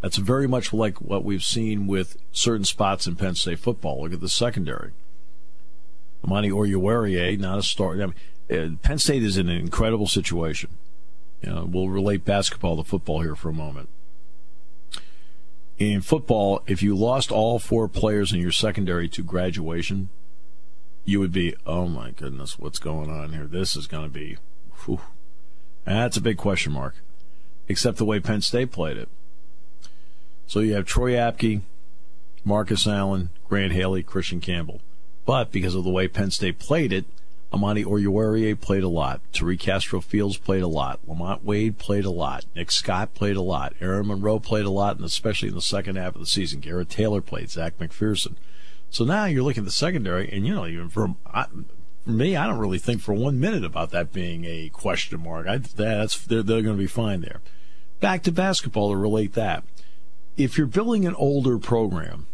That's 0.00 0.16
very 0.16 0.48
much 0.48 0.72
like 0.72 1.00
what 1.00 1.24
we've 1.24 1.44
seen 1.44 1.86
with 1.86 2.16
certain 2.32 2.64
spots 2.64 3.06
in 3.06 3.14
Penn 3.14 3.36
State 3.36 3.60
football. 3.60 4.02
Look 4.02 4.12
at 4.12 4.20
the 4.20 4.28
secondary. 4.28 4.90
Amani 6.24 6.50
Oruwariye, 6.50 7.38
not 7.38 7.58
a 7.58 7.62
star. 7.62 7.94
I 7.94 8.06
mean, 8.06 8.14
uh, 8.50 8.68
Penn 8.82 8.98
State 8.98 9.22
is 9.22 9.36
in 9.36 9.48
an 9.48 9.58
incredible 9.58 10.06
situation. 10.06 10.70
You 11.42 11.50
know, 11.50 11.64
we'll 11.64 11.88
relate 11.88 12.24
basketball 12.24 12.76
to 12.76 12.84
football 12.84 13.20
here 13.20 13.34
for 13.34 13.48
a 13.48 13.54
moment 13.54 13.88
in 15.90 16.00
football, 16.00 16.62
if 16.66 16.82
you 16.82 16.96
lost 16.96 17.30
all 17.30 17.58
four 17.58 17.88
players 17.88 18.32
in 18.32 18.40
your 18.40 18.52
secondary 18.52 19.08
to 19.08 19.22
graduation, 19.22 20.08
you 21.04 21.18
would 21.20 21.32
be, 21.32 21.54
oh 21.66 21.88
my 21.88 22.10
goodness, 22.10 22.58
what's 22.58 22.78
going 22.78 23.10
on 23.10 23.32
here? 23.32 23.46
This 23.46 23.76
is 23.76 23.86
going 23.86 24.04
to 24.04 24.10
be 24.10 24.36
Whew. 24.84 25.00
That's 25.84 26.16
a 26.16 26.20
big 26.20 26.36
question 26.36 26.72
mark, 26.72 26.96
except 27.68 27.98
the 27.98 28.04
way 28.04 28.20
Penn 28.20 28.40
State 28.40 28.70
played 28.70 28.96
it. 28.96 29.08
So 30.46 30.60
you 30.60 30.74
have 30.74 30.86
Troy 30.86 31.12
Apke, 31.12 31.62
Marcus 32.44 32.86
Allen, 32.86 33.30
Grant 33.48 33.72
Haley, 33.72 34.02
Christian 34.02 34.40
Campbell. 34.40 34.80
But 35.24 35.52
because 35.52 35.74
of 35.74 35.84
the 35.84 35.90
way 35.90 36.08
Penn 36.08 36.30
State 36.30 36.58
played 36.58 36.92
it, 36.92 37.04
Amani 37.52 37.84
Oruwariye 37.84 38.58
played 38.58 38.82
a 38.82 38.88
lot. 38.88 39.20
Tariq 39.32 39.60
Castro 39.60 40.00
Fields 40.00 40.38
played 40.38 40.62
a 40.62 40.68
lot. 40.68 41.00
Lamont 41.06 41.44
Wade 41.44 41.78
played 41.78 42.04
a 42.04 42.10
lot. 42.10 42.44
Nick 42.56 42.70
Scott 42.70 43.14
played 43.14 43.36
a 43.36 43.42
lot. 43.42 43.74
Ayron 43.78 44.06
Monroe 44.06 44.38
played 44.38 44.64
a 44.64 44.70
lot, 44.70 44.96
and 44.96 45.04
especially 45.04 45.48
in 45.48 45.54
the 45.54 45.60
second 45.60 45.96
half 45.96 46.14
of 46.14 46.20
the 46.20 46.26
season. 46.26 46.60
Garrett 46.60 46.88
Taylor 46.88 47.20
played. 47.20 47.50
Zach 47.50 47.78
McPhearson. 47.78 48.36
So 48.90 49.04
now 49.04 49.26
you're 49.26 49.42
looking 49.42 49.62
at 49.62 49.66
the 49.66 49.70
secondary, 49.70 50.30
and 50.32 50.46
you 50.46 50.54
know, 50.54 50.66
even 50.66 50.88
for, 50.88 51.14
for 52.04 52.10
me, 52.10 52.36
I 52.36 52.46
don't 52.46 52.58
really 52.58 52.78
think 52.78 53.00
for 53.00 53.12
one 53.14 53.38
minute 53.38 53.64
about 53.64 53.90
that 53.90 54.12
being 54.12 54.44
a 54.44 54.70
question 54.70 55.22
mark. 55.22 55.46
I, 55.46 55.58
that's 55.58 56.18
they're, 56.26 56.42
they're 56.42 56.62
going 56.62 56.76
to 56.76 56.82
be 56.82 56.86
fine 56.86 57.20
there. 57.20 57.40
Back 58.00 58.22
to 58.24 58.32
basketball 58.32 58.90
to 58.90 58.96
relate 58.96 59.34
that. 59.34 59.62
If 60.36 60.56
you're 60.56 60.66
building 60.66 61.06
an 61.06 61.14
older 61.14 61.58
program, 61.58 62.26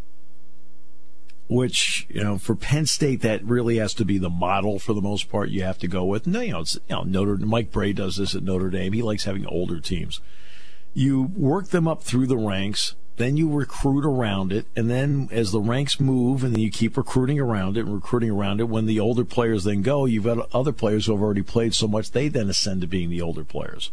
which 1.49 2.07
you 2.11 2.23
know 2.23 2.39
for 2.39 2.55
Penn 2.55 2.87
State 2.87 3.23
that 3.23 3.43
really 3.43 3.77
has 3.77 3.95
to 3.95 4.05
be 4.05 4.19
the 4.19 4.31
model 4.31 4.79
for 4.79 4.93
the 4.93 5.01
most 5.01 5.31
part 5.31 5.49
you 5.49 5.63
have 5.63 5.79
to 5.79 5.89
go 5.89 6.05
with. 6.05 6.27
No, 6.27 6.41
you 6.41 6.53
know, 6.53 6.61
you 6.61 6.81
know 6.89 7.03
Notre 7.03 7.37
Mike 7.39 7.73
Brey 7.73 7.93
does 7.93 8.17
this 8.17 8.35
at 8.35 8.43
Notre 8.43 8.71
Dame. 8.71 8.93
He 8.93 9.03
likes 9.03 9.25
having 9.25 9.47
older 9.47 9.81
teams. 9.81 10.21
You 10.95 11.23
work 11.23 11.69
them 11.69 11.89
up 11.89 12.03
through 12.03 12.27
the 12.27 12.37
ranks, 12.37 12.95
then 13.17 13.37
you 13.37 13.51
recruit 13.51 14.05
around 14.05 14.53
it, 14.53 14.67
and 14.77 14.91
then 14.91 15.29
as 15.31 15.53
the 15.53 15.61
ranks 15.61 16.01
move, 16.01 16.45
and 16.45 16.55
then 16.55 16.61
you 16.61 16.71
keep 16.71 16.97
recruiting 16.97 17.41
around 17.41 17.77
it 17.77 17.87
and 17.87 17.95
recruiting 17.95 18.31
around 18.31 18.61
it. 18.61 18.69
When 18.69 18.87
the 18.87 19.01
older 19.01 19.25
players 19.25 19.65
then 19.65 19.83
go, 19.83 20.05
you've 20.05 20.25
got 20.25 20.53
other 20.55 20.73
players 20.73 21.07
who 21.07 21.13
have 21.13 21.23
already 21.23 21.43
played 21.43 21.75
so 21.75 21.89
much 21.89 22.11
they 22.11 22.29
then 22.29 22.49
ascend 22.49 22.83
to 22.83 22.87
being 22.87 23.11
the 23.11 23.23
older 23.23 23.45
players. 23.45 23.91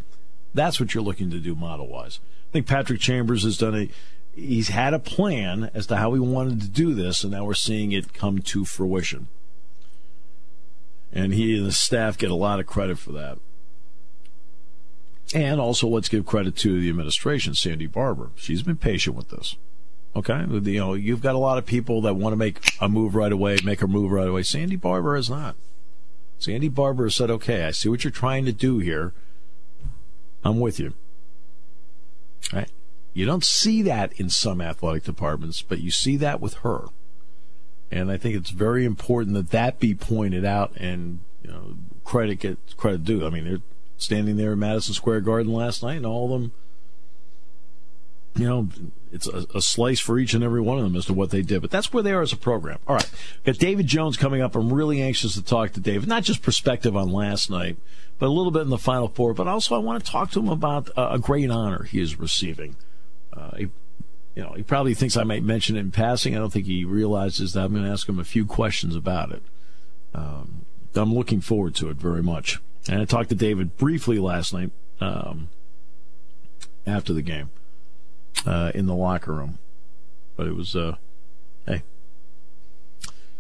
That's 0.53 0.79
what 0.79 0.93
you're 0.93 1.03
looking 1.03 1.29
to 1.31 1.39
do 1.39 1.55
model 1.55 1.87
wise. 1.87 2.19
I 2.49 2.53
think 2.53 2.67
Patrick 2.67 3.01
Chambers 3.01 3.43
has 3.43 3.57
done 3.57 3.75
a 3.75 3.89
he's 4.35 4.69
had 4.69 4.93
a 4.93 4.99
plan 4.99 5.71
as 5.73 5.87
to 5.87 5.97
how 5.97 6.13
he 6.13 6.19
wanted 6.19 6.61
to 6.61 6.67
do 6.67 6.93
this, 6.93 7.23
and 7.23 7.31
now 7.31 7.45
we're 7.45 7.53
seeing 7.53 7.91
it 7.91 8.13
come 8.13 8.39
to 8.39 8.65
fruition. 8.65 9.27
And 11.11 11.33
he 11.33 11.57
and 11.57 11.65
the 11.65 11.71
staff 11.71 12.17
get 12.17 12.31
a 12.31 12.35
lot 12.35 12.59
of 12.59 12.65
credit 12.65 12.99
for 12.99 13.11
that. 13.13 13.37
And 15.33 15.59
also, 15.59 15.87
let's 15.87 16.09
give 16.09 16.25
credit 16.25 16.55
to 16.57 16.79
the 16.79 16.89
administration, 16.89 17.55
Sandy 17.55 17.87
Barbour. 17.87 18.31
She's 18.35 18.61
been 18.61 18.77
patient 18.77 19.15
with 19.15 19.29
this. 19.29 19.55
Okay, 20.15 20.45
you 20.49 20.79
know, 20.79 20.93
you've 20.93 21.21
got 21.21 21.35
a 21.35 21.39
lot 21.39 21.57
of 21.57 21.65
people 21.65 22.01
that 22.01 22.15
want 22.15 22.31
to 22.31 22.37
make 22.37 22.59
a 22.79 22.87
move 22.87 23.15
right 23.15 23.31
away, 23.31 23.57
make 23.65 23.81
a 23.81 23.87
move 23.87 24.11
right 24.11 24.27
away. 24.27 24.43
Sandy 24.43 24.77
Barbour 24.77 25.15
has 25.15 25.29
not. 25.29 25.55
Sandy 26.39 26.69
Barbour 26.69 27.09
said, 27.09 27.29
"Okay, 27.29 27.63
I 27.63 27.71
see 27.71 27.89
what 27.89 28.03
you're 28.03 28.11
trying 28.11 28.45
to 28.45 28.53
do 28.53 28.79
here. 28.79 29.13
I'm 30.43 30.59
with 30.59 30.79
you." 30.79 30.93
All 32.53 32.59
right. 32.59 32.69
You 33.15 33.25
don't 33.25 33.45
see 33.45 33.81
that 33.83 34.11
in 34.19 34.29
some 34.29 34.59
athletic 34.59 35.05
departments, 35.05 35.61
but 35.61 35.79
you 35.79 35.89
see 35.89 36.17
that 36.17 36.41
with 36.41 36.55
her. 36.55 36.87
And 37.89 38.11
I 38.11 38.17
think 38.17 38.35
it's 38.35 38.49
very 38.49 38.83
important 38.83 39.35
that 39.35 39.51
that 39.51 39.79
be 39.79 39.95
pointed 39.95 40.43
out 40.43 40.75
and 40.75 41.19
you 41.41 41.49
know, 41.49 41.77
credit 42.03 42.41
gets 42.41 42.73
credit 42.73 43.05
due. 43.05 43.25
I 43.25 43.29
mean, 43.29 43.45
they're 43.45 43.61
standing 43.97 44.35
there 44.35 44.51
in 44.51 44.59
Madison 44.59 44.93
Square 44.93 45.21
Garden 45.21 45.53
last 45.53 45.81
night, 45.81 45.95
and 45.95 46.05
all 46.05 46.25
of 46.25 46.41
them, 46.41 46.51
you 48.35 48.49
know, 48.49 48.67
it's 49.13 49.27
a, 49.27 49.45
a, 49.55 49.61
slice 49.61 50.01
for 50.01 50.19
each 50.19 50.33
and 50.33 50.43
every 50.43 50.59
one 50.59 50.77
of 50.77 50.83
them 50.83 50.97
as 50.97 51.05
to 51.05 51.13
what 51.13 51.29
they 51.29 51.41
did. 51.41 51.61
But 51.61 51.71
that's 51.71 51.93
where 51.93 52.03
they 52.03 52.11
are 52.11 52.21
as 52.21 52.33
a 52.33 52.37
program. 52.37 52.79
All 52.85 52.95
right, 52.95 53.09
got 53.45 53.59
David 53.59 53.87
Jones 53.87 54.17
coming 54.17 54.41
up. 54.41 54.55
I'm 54.55 54.73
really 54.73 55.01
anxious 55.01 55.35
to 55.35 55.41
talk 55.41 55.71
to 55.73 55.79
David, 55.79 56.09
not 56.09 56.23
just 56.23 56.41
perspective 56.41 56.97
on 56.97 57.13
last 57.13 57.49
night, 57.49 57.77
but 58.19 58.25
a 58.25 58.33
little 58.33 58.51
bit 58.51 58.63
in 58.63 58.69
the 58.69 58.77
Final 58.77 59.07
Four. 59.07 59.33
But 59.33 59.47
also, 59.47 59.73
I 59.73 59.77
want 59.77 60.03
to 60.03 60.11
talk 60.11 60.31
to 60.31 60.39
him 60.39 60.49
about 60.49 60.89
a 60.97 61.17
great 61.17 61.49
honor 61.49 61.83
he 61.83 62.01
is 62.01 62.19
receiving. 62.19 62.75
Uh, 63.37 63.55
he, 63.57 63.67
you 64.35 64.43
know, 64.43 64.53
he 64.53 64.63
probably 64.63 64.93
thinks 64.93 65.17
I 65.17 65.23
might 65.23 65.43
mention 65.43 65.75
it 65.75 65.79
in 65.79 65.91
passing. 65.91 66.35
I 66.35 66.39
don't 66.39 66.51
think 66.51 66.65
he 66.65 66.85
realizes 66.85 67.53
that 67.53 67.65
I'm 67.65 67.73
going 67.73 67.85
to 67.85 67.91
ask 67.91 68.07
him 68.07 68.19
a 68.19 68.23
few 68.23 68.45
questions 68.45 68.95
about 68.95 69.31
it. 69.31 69.43
Um, 70.13 70.65
I'm 70.95 71.13
looking 71.13 71.41
forward 71.41 71.75
to 71.75 71.89
it 71.89 71.97
very 71.97 72.23
much. 72.23 72.59
And 72.87 73.01
I 73.01 73.05
talked 73.05 73.29
to 73.29 73.35
David 73.35 73.77
briefly 73.77 74.19
last 74.19 74.53
night 74.53 74.71
um, 75.01 75.49
after 76.85 77.13
the 77.13 77.21
game 77.21 77.49
uh, 78.45 78.71
in 78.75 78.85
the 78.85 78.95
locker 78.95 79.33
room, 79.33 79.57
but 80.35 80.47
it 80.47 80.55
was 80.55 80.75
uh, 80.75 80.95
hey, 81.65 81.81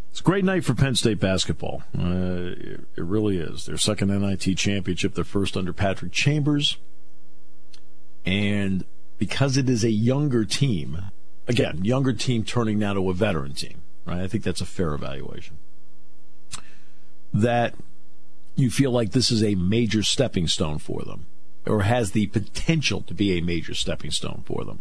it's 0.09 0.19
a 0.19 0.23
great 0.23 0.43
night 0.43 0.65
for 0.65 0.73
Penn 0.73 0.95
State 0.95 1.19
basketball. 1.19 1.83
Uh, 1.97 2.53
it, 2.57 2.81
it 2.95 3.03
really 3.03 3.37
is. 3.37 3.65
Their 3.65 3.77
second 3.77 4.09
NIT 4.09 4.57
championship, 4.57 5.13
their 5.13 5.23
first 5.23 5.55
under 5.55 5.73
Patrick 5.73 6.11
Chambers, 6.11 6.77
and 8.25 8.83
because 9.17 9.57
it 9.57 9.69
is 9.69 9.83
a 9.83 9.89
younger 9.89 10.45
team, 10.45 11.01
again, 11.47 11.83
younger 11.83 12.13
team 12.13 12.43
turning 12.43 12.79
now 12.79 12.93
to 12.93 13.09
a 13.09 13.13
veteran 13.13 13.53
team, 13.53 13.81
right? 14.05 14.21
I 14.21 14.27
think 14.27 14.43
that's 14.43 14.61
a 14.61 14.65
fair 14.65 14.93
evaluation. 14.93 15.57
That 17.33 17.75
you 18.55 18.69
feel 18.69 18.91
like 18.91 19.11
this 19.11 19.31
is 19.31 19.43
a 19.43 19.55
major 19.55 20.03
stepping 20.03 20.47
stone 20.47 20.79
for 20.79 21.03
them, 21.03 21.25
or 21.65 21.81
has 21.81 22.11
the 22.11 22.27
potential 22.27 23.01
to 23.01 23.13
be 23.13 23.37
a 23.37 23.41
major 23.41 23.73
stepping 23.73 24.11
stone 24.11 24.43
for 24.45 24.63
them. 24.63 24.79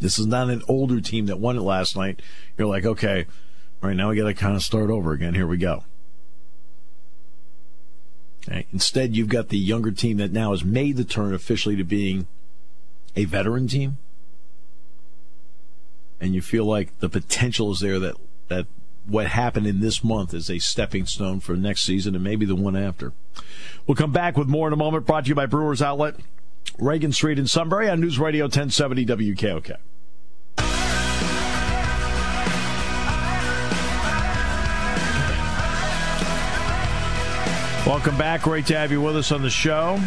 This 0.00 0.18
is 0.18 0.26
not 0.26 0.50
an 0.50 0.62
older 0.68 1.00
team 1.00 1.26
that 1.26 1.38
won 1.38 1.56
it 1.56 1.62
last 1.62 1.96
night. 1.96 2.20
You're 2.58 2.68
like, 2.68 2.84
okay, 2.84 3.26
right, 3.80 3.96
now 3.96 4.10
we 4.10 4.16
got 4.16 4.24
to 4.24 4.34
kind 4.34 4.56
of 4.56 4.62
start 4.62 4.90
over 4.90 5.12
again. 5.12 5.34
Here 5.34 5.46
we 5.46 5.56
go. 5.56 5.84
Okay. 8.46 8.66
Instead, 8.72 9.16
you've 9.16 9.28
got 9.28 9.48
the 9.48 9.58
younger 9.58 9.90
team 9.90 10.18
that 10.18 10.32
now 10.32 10.50
has 10.50 10.64
made 10.64 10.96
the 10.96 11.04
turn 11.04 11.32
officially 11.32 11.76
to 11.76 11.84
being 11.84 12.26
a 13.16 13.24
veteran 13.24 13.68
team, 13.68 13.98
and 16.20 16.34
you 16.34 16.42
feel 16.42 16.64
like 16.64 16.98
the 17.00 17.08
potential 17.08 17.72
is 17.72 17.80
there 17.80 17.98
that 17.98 18.16
that 18.48 18.66
what 19.06 19.26
happened 19.26 19.66
in 19.66 19.80
this 19.80 20.02
month 20.02 20.32
is 20.32 20.50
a 20.50 20.58
stepping 20.58 21.06
stone 21.06 21.40
for 21.40 21.56
next 21.56 21.82
season 21.82 22.14
and 22.14 22.24
maybe 22.24 22.46
the 22.46 22.54
one 22.54 22.76
after. 22.76 23.12
We'll 23.86 23.96
come 23.96 24.12
back 24.12 24.36
with 24.36 24.48
more 24.48 24.66
in 24.66 24.72
a 24.72 24.76
moment. 24.76 25.06
Brought 25.06 25.24
to 25.24 25.28
you 25.28 25.34
by 25.34 25.46
Brewers 25.46 25.82
Outlet, 25.82 26.16
Reagan 26.78 27.12
Street 27.12 27.38
in 27.38 27.46
Sunbury 27.46 27.88
on 27.88 28.00
News 28.00 28.18
Radio 28.18 28.44
1070 28.44 29.06
WKOK. 29.06 29.76
Welcome 37.86 38.16
back. 38.16 38.42
Great 38.42 38.64
to 38.66 38.78
have 38.78 38.90
you 38.90 39.02
with 39.02 39.14
us 39.14 39.30
on 39.30 39.42
the 39.42 39.50
show. 39.50 40.00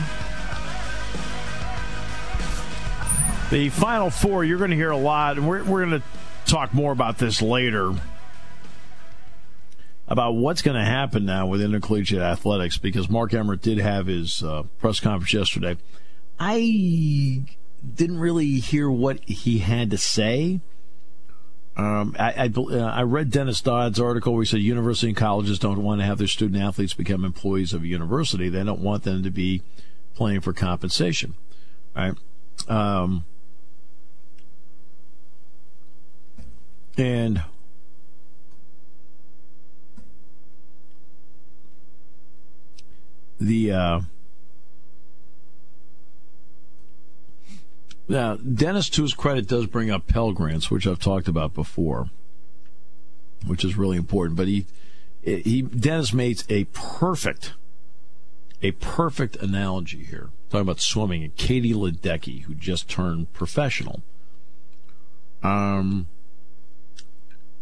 The 3.50 3.70
Final 3.70 4.10
Four, 4.10 4.44
you're 4.44 4.58
going 4.58 4.72
to 4.72 4.76
hear 4.76 4.92
a 4.92 4.98
lot, 4.98 5.38
and 5.38 5.48
we're, 5.48 5.64
we're 5.64 5.86
going 5.86 6.02
to 6.02 6.08
talk 6.46 6.74
more 6.74 6.92
about 6.92 7.18
this 7.18 7.42
later 7.42 7.94
about 10.06 10.34
what's 10.36 10.62
going 10.62 10.76
to 10.76 10.84
happen 10.84 11.26
now 11.26 11.48
with 11.48 11.62
intercollegiate 11.62 12.22
athletics 12.22 12.78
because 12.78 13.10
Mark 13.10 13.34
Emmert 13.34 13.62
did 13.62 13.78
have 13.78 14.08
his 14.08 14.44
uh, 14.44 14.64
press 14.80 15.00
conference 15.00 15.34
yesterday. 15.34 15.78
I 16.38 17.44
didn't 17.96 18.20
really 18.20 18.56
hear 18.56 18.90
what 18.90 19.24
he 19.24 19.60
had 19.60 19.92
to 19.92 19.98
say. 19.98 20.60
Um, 21.78 22.18
I, 22.20 22.32
I, 22.34 22.52
uh, 22.58 22.78
I, 22.80 23.04
read 23.04 23.30
Dennis 23.30 23.62
Dodd's 23.62 24.00
article 24.00 24.34
where 24.34 24.42
he 24.42 24.48
said 24.48 24.62
university 24.62 25.08
and 25.10 25.16
colleges 25.16 25.60
don't 25.60 25.84
want 25.84 26.02
to 26.02 26.06
have 26.06 26.18
their 26.18 26.28
student 26.28 26.62
athletes 26.62 26.96
become 26.96 27.24
employees 27.24 27.72
of 27.72 27.84
a 27.84 27.88
university. 27.88 28.50
They 28.50 28.64
don't 28.64 28.82
want 28.82 29.04
them 29.04 29.22
to 29.24 29.30
be 29.30 29.62
playing 30.16 30.42
for 30.42 30.54
compensation. 30.54 31.36
Right? 31.96 32.16
Um, 32.68 33.26
And 36.98 37.44
the 43.40 43.72
uh, 43.72 44.02
now 48.08 48.38
Dennis, 48.38 48.90
to 48.90 49.04
his 49.04 49.14
credit, 49.14 49.48
does 49.48 49.68
bring 49.68 49.92
up 49.92 50.08
Pell 50.08 50.32
Grants, 50.32 50.72
which 50.72 50.88
I've 50.88 51.00
talked 51.00 51.28
about 51.28 51.54
before, 51.54 52.10
which 53.46 53.64
is 53.64 53.78
really 53.78 53.98
important. 53.98 54.36
But 54.36 54.48
he 54.48 54.66
he 55.22 55.62
Dennis 55.62 56.14
makes 56.14 56.46
a 56.50 56.64
perfect 56.66 57.54
a 58.64 58.72
perfect 58.72 59.36
analogy 59.36 60.04
here. 60.04 60.30
Talking 60.50 60.62
about 60.62 60.80
swimming 60.80 61.24
and 61.24 61.36
Katie 61.36 61.74
Ledecky, 61.74 62.44
who 62.44 62.56
just 62.56 62.90
turned 62.90 63.34
professional. 63.34 64.02
Um, 65.44 66.08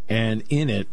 and 0.10 0.43
in 0.49 0.70
it, 0.70 0.88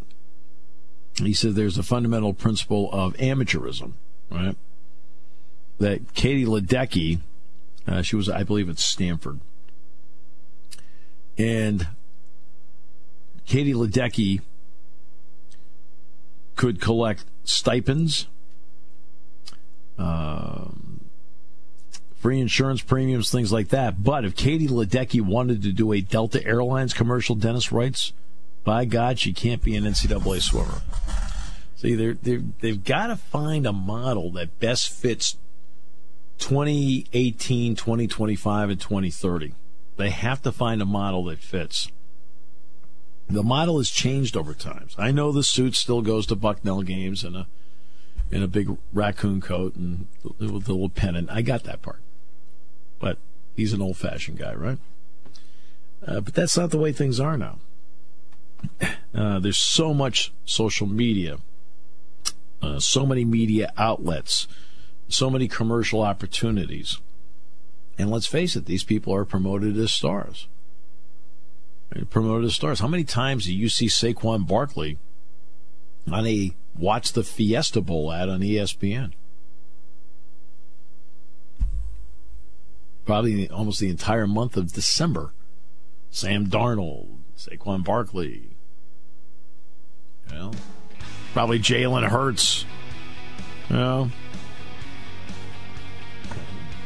he 1.16 1.34
said 1.34 1.54
there's 1.54 1.78
a 1.78 1.82
fundamental 1.82 2.32
principle 2.34 2.90
of 2.92 3.14
amateurism, 3.14 3.92
right? 4.30 4.56
That 5.78 6.14
Katie 6.14 6.46
Ledecky, 6.46 7.20
uh, 7.86 8.02
she 8.02 8.16
was, 8.16 8.28
I 8.28 8.42
believe, 8.44 8.68
at 8.68 8.78
Stanford. 8.78 9.40
And 11.36 11.88
Katie 13.46 13.74
Ledecky 13.74 14.40
could 16.56 16.80
collect 16.80 17.24
stipends 17.44 18.26
Um, 19.98 21.00
free 22.16 22.40
insurance 22.40 22.82
premiums, 22.82 23.30
things 23.30 23.52
like 23.52 23.68
that. 23.68 24.02
But 24.02 24.24
if 24.24 24.34
Katie 24.34 24.68
Ledecky 24.68 25.20
wanted 25.20 25.62
to 25.62 25.72
do 25.72 25.92
a 25.92 26.00
Delta 26.00 26.44
Airlines 26.44 26.94
commercial, 26.94 27.36
Dennis 27.36 27.70
writes, 27.70 28.12
by 28.64 28.84
God, 28.84 29.18
she 29.18 29.32
can't 29.32 29.62
be 29.62 29.76
an 29.76 29.84
NCAA 29.84 30.40
swimmer. 30.40 30.82
See, 31.76 31.94
they're, 31.94 32.42
they've 32.60 32.82
got 32.82 33.08
to 33.08 33.16
find 33.16 33.66
a 33.66 33.72
model 33.72 34.30
that 34.32 34.60
best 34.60 34.90
fits 34.90 35.36
2018, 36.38 37.74
2025, 37.74 38.70
and 38.70 38.80
2030. 38.80 39.54
They 39.96 40.10
have 40.10 40.42
to 40.42 40.52
find 40.52 40.80
a 40.80 40.86
model 40.86 41.24
that 41.24 41.40
fits. 41.40 41.90
The 43.28 43.42
model 43.42 43.78
has 43.78 43.90
changed 43.90 44.36
over 44.36 44.54
time. 44.54 44.88
I 44.98 45.10
know 45.10 45.32
the 45.32 45.42
suit 45.42 45.74
still 45.74 46.02
goes 46.02 46.26
to 46.26 46.36
Bucknell 46.36 46.82
games 46.82 47.24
in 47.24 47.34
a 47.34 47.46
in 48.30 48.42
a 48.42 48.48
big 48.48 48.76
raccoon 48.92 49.40
coat 49.40 49.74
and 49.76 50.06
with 50.24 50.64
the 50.64 50.72
little 50.72 50.88
pennant. 50.88 51.30
I 51.30 51.42
got 51.42 51.64
that 51.64 51.82
part, 51.82 52.00
but 52.98 53.18
he's 53.54 53.72
an 53.72 53.82
old 53.82 53.98
fashioned 53.98 54.38
guy, 54.38 54.54
right? 54.54 54.78
Uh, 56.06 56.20
but 56.20 56.34
that's 56.34 56.56
not 56.56 56.70
the 56.70 56.78
way 56.78 56.92
things 56.92 57.20
are 57.20 57.36
now. 57.36 57.58
Uh, 59.14 59.38
there's 59.38 59.58
so 59.58 59.92
much 59.92 60.32
social 60.46 60.86
media, 60.86 61.38
uh, 62.62 62.78
so 62.78 63.04
many 63.04 63.24
media 63.24 63.70
outlets, 63.76 64.48
so 65.08 65.28
many 65.28 65.46
commercial 65.46 66.00
opportunities. 66.00 66.98
And 67.98 68.10
let's 68.10 68.26
face 68.26 68.56
it, 68.56 68.64
these 68.64 68.84
people 68.84 69.14
are 69.14 69.26
promoted 69.26 69.76
as 69.76 69.92
stars. 69.92 70.48
They're 71.90 72.06
promoted 72.06 72.46
as 72.46 72.54
stars. 72.54 72.80
How 72.80 72.88
many 72.88 73.04
times 73.04 73.44
do 73.44 73.54
you 73.54 73.68
see 73.68 73.86
Saquon 73.86 74.46
Barkley 74.46 74.98
on 76.10 76.26
a 76.26 76.54
Watch 76.74 77.12
the 77.12 77.22
Fiesta 77.22 77.82
Bowl 77.82 78.10
ad 78.10 78.30
on 78.30 78.40
ESPN? 78.40 79.12
Probably 83.04 83.48
almost 83.50 83.80
the 83.80 83.90
entire 83.90 84.26
month 84.26 84.56
of 84.56 84.72
December. 84.72 85.34
Sam 86.10 86.46
Darnold, 86.46 87.18
Saquon 87.36 87.84
Barkley, 87.84 88.51
well, 90.32 90.54
probably 91.32 91.58
Jalen 91.58 92.08
Hurts. 92.08 92.64
You 93.68 93.76
know, 93.76 94.10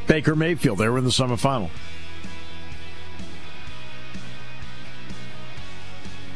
Baker 0.07 0.36
Mayfield. 0.36 0.78
They 0.78 0.88
were 0.88 0.99
in 0.99 1.05
the 1.05 1.11
semifinal. 1.11 1.70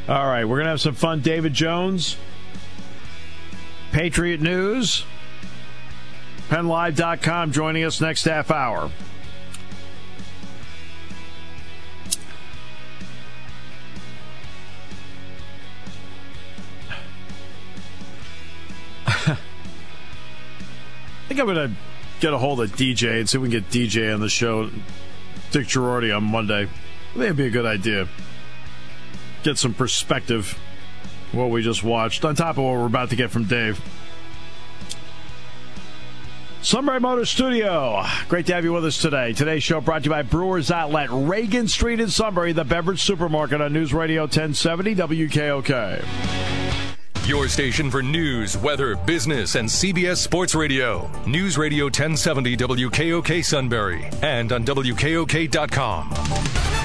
All 0.09 0.27
right, 0.27 0.45
we're 0.45 0.57
to 0.65 0.71
have 0.71 0.81
some 0.81 0.95
fun. 0.95 1.21
David 1.21 1.55
Jones, 1.55 2.17
Patriot 3.93 4.41
News, 4.41 5.05
PennLive.com 6.49 7.53
joining 7.53 7.85
us 7.85 8.01
next 8.01 8.25
half 8.25 8.51
hour. 8.51 8.91
I'm 21.41 21.55
to 21.55 21.71
get 22.21 22.33
a 22.33 22.39
hold 22.39 22.61
of 22.61 22.71
DJ 22.73 23.19
and 23.19 23.29
see 23.29 23.39
if 23.39 23.43
we 23.43 23.51
can 23.51 23.61
get 23.61 23.71
DJ 23.71 24.13
on 24.13 24.21
the 24.21 24.29
show. 24.29 24.71
Dick 25.51 25.67
Girardi 25.67 26.15
on 26.15 26.25
Monday. 26.25 26.63
I 26.65 27.13
think 27.13 27.25
it'd 27.25 27.37
be 27.37 27.47
a 27.47 27.51
good 27.51 27.67
idea. 27.67 28.09
Get 29.43 29.59
some 29.59 29.75
perspective 29.75 30.59
what 31.33 31.51
we 31.51 31.63
just 31.63 31.83
watched 31.83 32.25
on 32.25 32.35
top 32.35 32.59
of 32.59 32.65
what 32.65 32.75
we're 32.75 32.87
about 32.87 33.11
to 33.11 33.17
get 33.17 33.31
from 33.31 33.45
Dave. 33.45 33.81
Sunbury 36.63 37.01
Motor 37.01 37.25
Studio. 37.25 38.05
Great 38.29 38.45
to 38.47 38.55
have 38.55 38.65
you 38.65 38.75
with 38.75 38.85
us 38.85 38.99
today. 38.99 39.33
Today's 39.33 39.63
show 39.63 39.81
brought 39.81 40.03
to 40.03 40.05
you 40.05 40.11
by 40.11 40.23
Brewers 40.23 40.71
Outlet, 40.71 41.09
Reagan 41.11 41.69
Street 41.69 42.01
in 42.01 42.11
Sunbury, 42.11 42.53
the 42.53 42.65
beverage 42.65 43.01
supermarket 43.03 43.63
on 43.63 43.73
News 43.73 43.95
Radio 43.95 44.23
1070 44.23 44.95
WKOK. 44.95 46.60
Your 47.27 47.49
station 47.49 47.91
for 47.91 48.03
news, 48.03 48.57
weather, 48.57 48.97
business, 48.97 49.55
and 49.55 49.69
CBS 49.69 50.17
Sports 50.17 50.55
Radio. 50.55 51.09
News 51.27 51.57
Radio 51.57 51.85
1070 51.85 52.57
WKOK 52.57 53.45
Sunbury 53.45 54.09
and 54.23 54.51
on 54.53 54.65
WKOK.com. 54.65 56.80